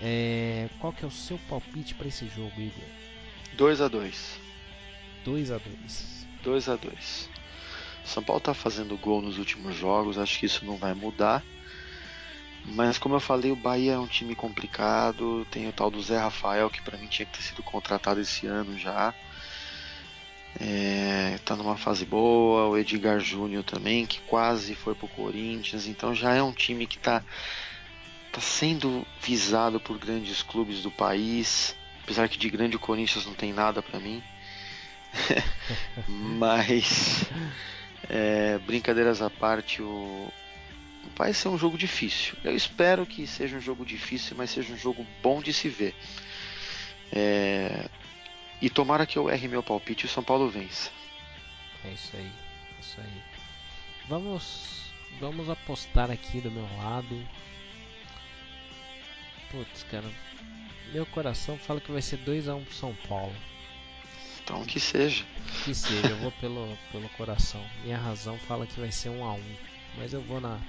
É, 0.00 0.68
qual 0.80 0.92
que 0.92 1.04
é 1.04 1.08
o 1.08 1.10
seu 1.10 1.38
palpite 1.48 1.94
para 1.94 2.08
esse 2.08 2.28
jogo, 2.28 2.60
Igor? 2.60 2.84
2 3.54 3.80
a 3.80 3.88
2. 3.88 4.40
2 5.24 5.50
a 5.50 5.58
2. 5.58 6.26
2 6.42 6.68
a 6.68 6.76
2. 6.76 7.30
São 8.04 8.22
Paulo 8.22 8.38
está 8.38 8.52
fazendo 8.52 8.96
gol 8.96 9.22
nos 9.22 9.38
últimos 9.38 9.76
jogos, 9.76 10.18
acho 10.18 10.40
que 10.40 10.46
isso 10.46 10.64
não 10.64 10.76
vai 10.76 10.92
mudar. 10.92 11.44
Mas 12.64 12.98
como 12.98 13.14
eu 13.14 13.20
falei, 13.20 13.50
o 13.50 13.56
Bahia 13.56 13.92
é 13.92 13.98
um 13.98 14.06
time 14.06 14.34
complicado. 14.34 15.46
Tem 15.50 15.68
o 15.68 15.72
tal 15.72 15.90
do 15.90 16.00
Zé 16.00 16.18
Rafael, 16.18 16.70
que 16.70 16.80
para 16.80 16.96
mim 16.96 17.06
tinha 17.06 17.26
que 17.26 17.36
ter 17.38 17.42
sido 17.42 17.62
contratado 17.62 18.20
esse 18.20 18.46
ano 18.46 18.78
já 18.78 19.14
é, 20.60 21.38
tá 21.44 21.56
numa 21.56 21.76
fase 21.76 22.04
boa, 22.04 22.68
o 22.68 22.78
Edgar 22.78 23.20
Júnior 23.20 23.64
também, 23.64 24.06
que 24.06 24.20
quase 24.20 24.74
foi 24.74 24.94
pro 24.94 25.08
Corinthians, 25.08 25.86
então 25.86 26.14
já 26.14 26.34
é 26.34 26.42
um 26.42 26.52
time 26.52 26.86
que 26.86 26.98
tá, 26.98 27.22
tá 28.30 28.40
sendo 28.40 29.06
visado 29.20 29.80
por 29.80 29.98
grandes 29.98 30.42
clubes 30.42 30.82
do 30.82 30.90
país, 30.90 31.74
apesar 32.02 32.28
que 32.28 32.38
de 32.38 32.50
grande 32.50 32.76
o 32.76 32.80
Corinthians 32.80 33.26
não 33.26 33.34
tem 33.34 33.52
nada 33.52 33.82
para 33.82 33.98
mim. 33.98 34.22
Mas 36.08 37.26
é, 38.08 38.58
brincadeiras 38.58 39.22
à 39.22 39.30
parte, 39.30 39.82
o, 39.82 40.30
vai 41.16 41.32
ser 41.32 41.48
um 41.48 41.58
jogo 41.58 41.76
difícil. 41.76 42.34
Eu 42.44 42.54
espero 42.54 43.06
que 43.06 43.26
seja 43.26 43.56
um 43.56 43.60
jogo 43.60 43.84
difícil, 43.84 44.36
mas 44.36 44.50
seja 44.50 44.72
um 44.72 44.78
jogo 44.78 45.06
bom 45.22 45.40
de 45.40 45.52
se 45.52 45.68
ver. 45.68 45.94
É, 47.12 47.88
e 48.62 48.70
tomara 48.70 49.04
que 49.04 49.18
eu 49.18 49.28
erre 49.28 49.48
meu 49.48 49.60
palpite 49.60 50.04
e 50.04 50.06
o 50.06 50.08
São 50.08 50.22
Paulo 50.22 50.48
vença. 50.48 50.88
É 51.84 51.90
isso 51.90 52.16
aí, 52.16 52.32
é 52.76 52.80
isso 52.80 53.00
aí. 53.00 53.22
Vamos, 54.08 54.92
vamos 55.18 55.50
apostar 55.50 56.12
aqui 56.12 56.40
do 56.40 56.48
meu 56.48 56.68
lado. 56.78 57.20
Putz, 59.50 59.82
cara, 59.90 60.08
meu 60.92 61.04
coração 61.06 61.58
fala 61.58 61.80
que 61.80 61.90
vai 61.90 62.00
ser 62.00 62.18
2 62.18 62.48
a 62.48 62.54
1 62.54 62.58
um 62.58 62.64
pro 62.64 62.72
São 62.72 62.94
Paulo. 63.08 63.34
Então 64.44 64.64
que 64.64 64.78
seja. 64.78 65.24
Que 65.64 65.74
seja, 65.74 66.10
eu 66.10 66.16
vou 66.18 66.30
pelo, 66.32 66.78
pelo 66.92 67.08
coração. 67.10 67.64
Minha 67.82 67.98
razão 67.98 68.38
fala 68.38 68.64
que 68.64 68.78
vai 68.78 68.92
ser 68.92 69.08
1 69.08 69.18
um 69.18 69.24
a 69.24 69.32
1 69.32 69.38
um, 69.38 69.56
mas 69.98 70.12
eu 70.12 70.22
vou 70.22 70.40
na 70.40 70.60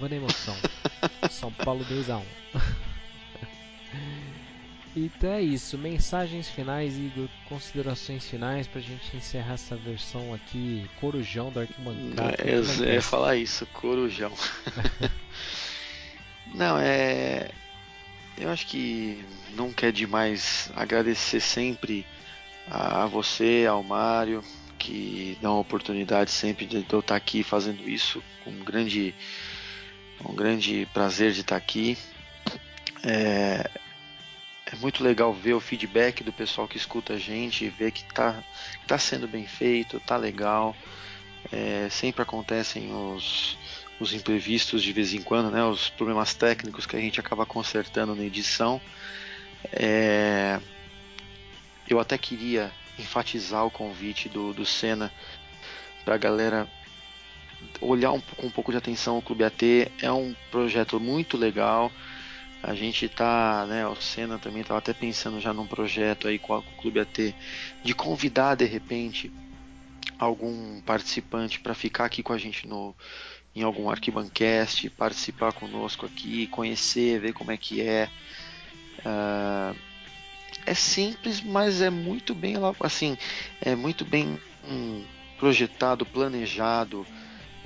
vou 0.00 0.08
na 0.08 0.16
emoção. 0.16 0.56
São 1.30 1.52
Paulo 1.52 1.84
2 1.84 2.08
a 2.08 2.16
1 2.16 2.20
um. 2.20 2.24
Então 4.96 5.30
é 5.30 5.42
isso. 5.42 5.76
Mensagens 5.76 6.48
finais, 6.48 6.96
Igor. 6.96 7.28
Considerações 7.48 8.24
finais 8.28 8.66
pra 8.66 8.80
gente 8.80 9.16
encerrar 9.16 9.54
essa 9.54 9.76
versão 9.76 10.32
aqui, 10.32 10.88
Corujão 11.00 11.50
do 11.50 11.60
Arquibancada. 11.60 12.36
É, 12.38 12.56
eu 12.56 12.94
ia 12.94 13.02
falar 13.02 13.36
isso, 13.36 13.66
Corujão. 13.66 14.32
Não, 16.54 16.78
é. 16.78 17.50
Eu 18.38 18.50
acho 18.50 18.66
que 18.66 19.24
nunca 19.56 19.88
é 19.88 19.92
demais 19.92 20.70
agradecer 20.74 21.40
sempre 21.40 22.06
a 22.70 23.06
você, 23.06 23.66
ao 23.68 23.82
Mário, 23.82 24.42
que 24.78 25.36
dá 25.40 25.50
uma 25.50 25.60
oportunidade 25.60 26.30
sempre 26.30 26.66
de 26.66 26.84
eu 26.88 27.00
estar 27.00 27.16
aqui 27.16 27.42
fazendo 27.42 27.88
isso, 27.88 28.22
com 28.42 28.50
um 28.50 28.64
grande, 28.64 29.14
um 30.28 30.34
grande 30.34 30.86
prazer 30.92 31.32
de 31.32 31.42
estar 31.42 31.56
aqui. 31.56 31.96
É, 33.04 33.68
é 34.74 34.76
muito 34.80 35.04
legal 35.04 35.32
ver 35.32 35.54
o 35.54 35.60
feedback 35.60 36.24
do 36.24 36.32
pessoal 36.32 36.66
que 36.66 36.76
escuta 36.76 37.12
a 37.12 37.18
gente, 37.18 37.68
ver 37.68 37.92
que 37.92 38.04
tá, 38.12 38.42
tá 38.88 38.98
sendo 38.98 39.28
bem 39.28 39.46
feito, 39.46 40.00
tá 40.00 40.16
legal. 40.16 40.74
É, 41.52 41.88
sempre 41.88 42.22
acontecem 42.22 42.92
os, 42.92 43.56
os 44.00 44.12
imprevistos 44.12 44.82
de 44.82 44.92
vez 44.92 45.14
em 45.14 45.22
quando, 45.22 45.50
né? 45.50 45.64
Os 45.64 45.88
problemas 45.90 46.34
técnicos 46.34 46.86
que 46.86 46.96
a 46.96 47.00
gente 47.00 47.20
acaba 47.20 47.46
consertando 47.46 48.16
na 48.16 48.24
edição. 48.24 48.80
É, 49.72 50.60
eu 51.88 52.00
até 52.00 52.18
queria 52.18 52.72
enfatizar 52.98 53.64
o 53.64 53.70
convite 53.70 54.28
do, 54.28 54.52
do 54.52 54.66
Senna 54.66 55.12
para 56.04 56.16
a 56.16 56.18
galera 56.18 56.68
olhar 57.80 58.10
um, 58.10 58.20
com 58.20 58.48
um 58.48 58.50
pouco 58.50 58.72
de 58.72 58.78
atenção 58.78 59.18
o 59.18 59.22
Clube 59.22 59.44
AT. 59.44 59.62
É 60.02 60.10
um 60.10 60.34
projeto 60.50 60.98
muito 60.98 61.36
legal. 61.36 61.92
A 62.66 62.74
gente 62.74 63.10
tá, 63.10 63.66
né, 63.68 63.86
o 63.86 63.94
Senna 63.94 64.38
também 64.38 64.62
estava 64.62 64.78
até 64.78 64.94
pensando 64.94 65.38
já 65.38 65.52
num 65.52 65.66
projeto 65.66 66.26
aí 66.26 66.38
com, 66.38 66.56
o 66.56 66.62
Clube 66.80 66.98
AT 66.98 67.34
de 67.82 67.94
convidar 67.94 68.54
de 68.54 68.64
repente 68.64 69.30
algum 70.18 70.80
participante 70.80 71.60
para 71.60 71.74
ficar 71.74 72.06
aqui 72.06 72.22
com 72.22 72.32
a 72.32 72.38
gente 72.38 72.66
no 72.66 72.94
em 73.54 73.62
algum 73.62 73.90
arquibancast, 73.90 74.88
participar 74.90 75.52
conosco 75.52 76.06
aqui, 76.06 76.46
conhecer, 76.46 77.20
ver 77.20 77.34
como 77.34 77.52
é 77.52 77.56
que 77.56 77.82
é. 77.82 78.08
Uh, 79.00 79.78
é 80.64 80.74
simples, 80.74 81.42
mas 81.42 81.82
é 81.82 81.90
muito 81.90 82.34
bem 82.34 82.54
assim, 82.80 83.16
é 83.60 83.76
muito 83.76 84.04
bem 84.04 84.40
hum, 84.66 85.04
projetado, 85.38 86.06
planejado. 86.06 87.06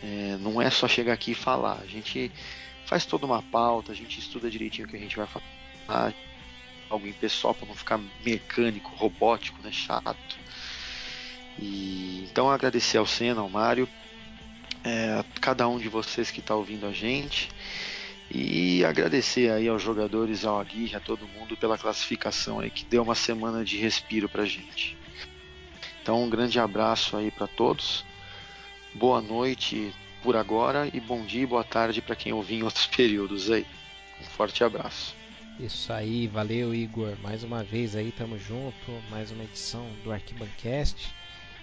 É, 0.02 0.36
não 0.40 0.60
é 0.60 0.68
só 0.70 0.86
chegar 0.86 1.12
aqui 1.12 1.30
e 1.30 1.34
falar. 1.34 1.80
A 1.80 1.86
gente 1.86 2.30
faz 2.88 3.04
toda 3.04 3.26
uma 3.26 3.42
pauta, 3.42 3.92
a 3.92 3.94
gente 3.94 4.18
estuda 4.18 4.50
direitinho 4.50 4.86
o 4.86 4.90
que 4.90 4.96
a 4.96 4.98
gente 4.98 5.14
vai 5.14 5.26
falar, 5.26 6.14
algo 6.88 7.06
em 7.06 7.12
pessoal 7.12 7.54
para 7.54 7.68
não 7.68 7.74
ficar 7.74 8.00
mecânico, 8.24 8.90
robótico, 8.96 9.60
né, 9.62 9.70
chato. 9.70 10.38
E 11.58 12.26
então 12.30 12.50
agradecer 12.50 12.96
ao 12.96 13.06
Senna, 13.06 13.42
ao 13.42 13.50
Mário, 13.50 13.86
é, 14.82 15.18
a 15.20 15.24
cada 15.38 15.68
um 15.68 15.78
de 15.78 15.86
vocês 15.86 16.30
que 16.30 16.40
está 16.40 16.54
ouvindo 16.54 16.86
a 16.86 16.92
gente. 16.92 17.50
E 18.30 18.82
agradecer 18.86 19.50
aí 19.50 19.68
aos 19.68 19.82
jogadores, 19.82 20.46
ao 20.46 20.58
Aguirre, 20.58 20.96
a 20.96 21.00
todo 21.00 21.28
mundo 21.28 21.58
pela 21.58 21.76
classificação 21.76 22.60
aí 22.60 22.70
que 22.70 22.86
deu 22.86 23.02
uma 23.02 23.14
semana 23.14 23.62
de 23.62 23.76
respiro 23.76 24.30
pra 24.30 24.46
gente. 24.46 24.96
Então 26.02 26.24
um 26.24 26.30
grande 26.30 26.58
abraço 26.58 27.18
aí 27.18 27.30
para 27.30 27.46
todos. 27.46 28.02
Boa 28.94 29.20
noite 29.20 29.92
por 30.22 30.36
agora 30.36 30.88
e 30.92 31.00
bom 31.00 31.24
dia 31.24 31.42
e 31.42 31.46
boa 31.46 31.64
tarde 31.64 32.02
para 32.02 32.16
quem 32.16 32.32
ouvir 32.32 32.56
em 32.56 32.62
outros 32.62 32.86
períodos 32.94 33.50
aí. 33.50 33.66
Um 34.20 34.24
forte 34.24 34.64
abraço. 34.64 35.14
Isso 35.58 35.92
aí, 35.92 36.26
valeu 36.28 36.74
Igor. 36.74 37.16
Mais 37.20 37.42
uma 37.42 37.64
vez 37.64 37.96
aí, 37.96 38.12
tamo 38.12 38.38
junto. 38.38 38.92
Mais 39.10 39.30
uma 39.30 39.44
edição 39.44 39.88
do 40.04 40.12
Arquibancast. 40.12 41.12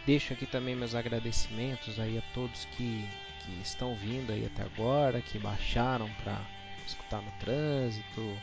Deixo 0.05 0.33
aqui 0.33 0.45
também 0.45 0.75
meus 0.75 0.93
agradecimentos 0.93 1.99
aí 1.99 2.17
a 2.17 2.21
todos 2.33 2.65
que, 2.77 3.07
que 3.43 3.61
estão 3.63 3.95
vindo 3.95 4.31
aí 4.31 4.45
até 4.45 4.63
agora, 4.63 5.21
que 5.21 5.39
baixaram 5.39 6.09
para 6.23 6.39
escutar 6.85 7.21
no 7.21 7.31
trânsito, 7.39 8.37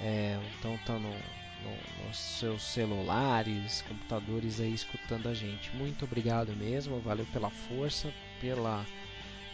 é, 0.00 0.36
então 0.58 0.74
estão 0.74 0.98
no, 0.98 1.10
no, 1.10 2.06
nos 2.06 2.16
seus 2.16 2.62
celulares, 2.62 3.82
computadores 3.82 4.60
aí 4.60 4.74
escutando 4.74 5.28
a 5.28 5.34
gente. 5.34 5.70
Muito 5.76 6.04
obrigado 6.04 6.52
mesmo, 6.56 6.98
valeu 7.00 7.26
pela 7.32 7.50
força, 7.50 8.12
pela, 8.40 8.84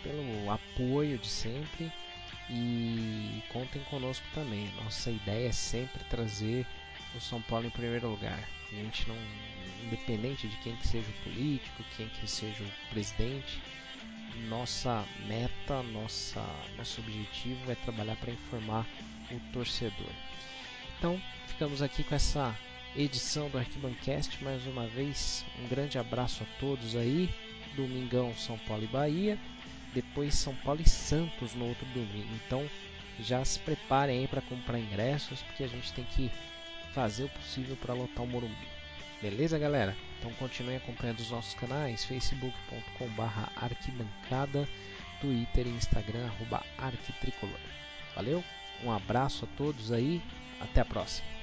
pelo 0.03 0.51
apoio 0.51 1.19
de 1.19 1.27
sempre 1.27 1.93
e 2.49 3.43
contem 3.53 3.83
conosco 3.85 4.27
também. 4.35 4.71
Nossa 4.83 5.11
ideia 5.11 5.49
é 5.49 5.53
sempre 5.53 6.03
trazer 6.05 6.67
o 7.15 7.21
São 7.21 7.41
Paulo 7.43 7.67
em 7.67 7.71
primeiro 7.71 8.09
lugar. 8.09 8.49
A 8.73 8.75
gente 8.75 9.09
não, 9.09 9.17
independente 9.85 10.49
de 10.49 10.57
quem 10.59 10.77
que 10.77 10.87
seja 10.87 11.09
o 11.09 11.25
político, 11.25 11.85
quem 11.97 12.09
que 12.09 12.31
seja 12.31 12.63
o 12.63 12.91
presidente, 12.91 13.61
nossa 14.49 15.05
meta, 15.27 15.83
nossa, 15.83 16.45
nosso 16.77 17.01
objetivo 17.01 17.71
é 17.71 17.75
trabalhar 17.75 18.17
para 18.17 18.33
informar 18.33 18.87
o 19.31 19.41
torcedor. 19.53 20.13
Então, 20.99 21.21
ficamos 21.49 21.83
aqui 21.83 22.05
com 22.05 22.15
essa 22.15 22.57
edição 22.97 23.49
do 23.49 23.59
Arquibancast 23.59 24.43
mais 24.43 24.67
uma 24.67 24.87
vez. 24.87 25.45
Um 25.59 25.69
grande 25.69 25.99
abraço 25.99 26.43
a 26.43 26.61
todos 26.61 26.95
aí. 26.97 27.29
Domingão 27.77 28.35
São 28.35 28.59
Paulo 28.59 28.83
e 28.83 28.89
Bahia, 28.89 29.39
depois 29.95 30.35
São 30.35 30.55
Paulo 30.57 30.81
e 30.81 30.89
Santos 30.89 31.55
no 31.55 31.69
outro 31.69 31.87
domingo. 31.87 32.29
Então, 32.47 32.69
já 33.21 33.45
se 33.45 33.59
preparem 33.61 34.21
aí 34.21 34.29
para 34.29 34.41
comprar 34.43 34.79
ingressos, 34.79 35.43
porque 35.43 35.65
a 35.65 35.69
gente 35.69 35.93
tem 35.93 36.05
que 36.05 36.31
fazer 36.93 37.25
o 37.25 37.29
possível 37.29 37.77
para 37.77 37.95
lotar 37.95 38.25
o 38.25 38.27
Morumbi. 38.27 38.69
Beleza, 39.21 39.59
galera? 39.59 39.97
Então 40.19 40.33
continue 40.35 40.77
acompanhando 40.77 41.21
os 41.21 41.31
nossos 41.31 41.55
canais, 41.55 42.05
facebook.com.br 42.05 43.23
arquibancada, 43.57 44.69
Twitter 45.21 45.67
e 45.67 45.71
Instagram, 45.71 46.31
arquitricolor. 46.79 47.61
Valeu, 48.15 48.43
um 48.83 48.91
abraço 48.91 49.45
a 49.45 49.57
todos 49.57 49.93
aí, 49.93 50.23
até 50.61 50.81
a 50.81 50.85
próxima. 50.85 51.40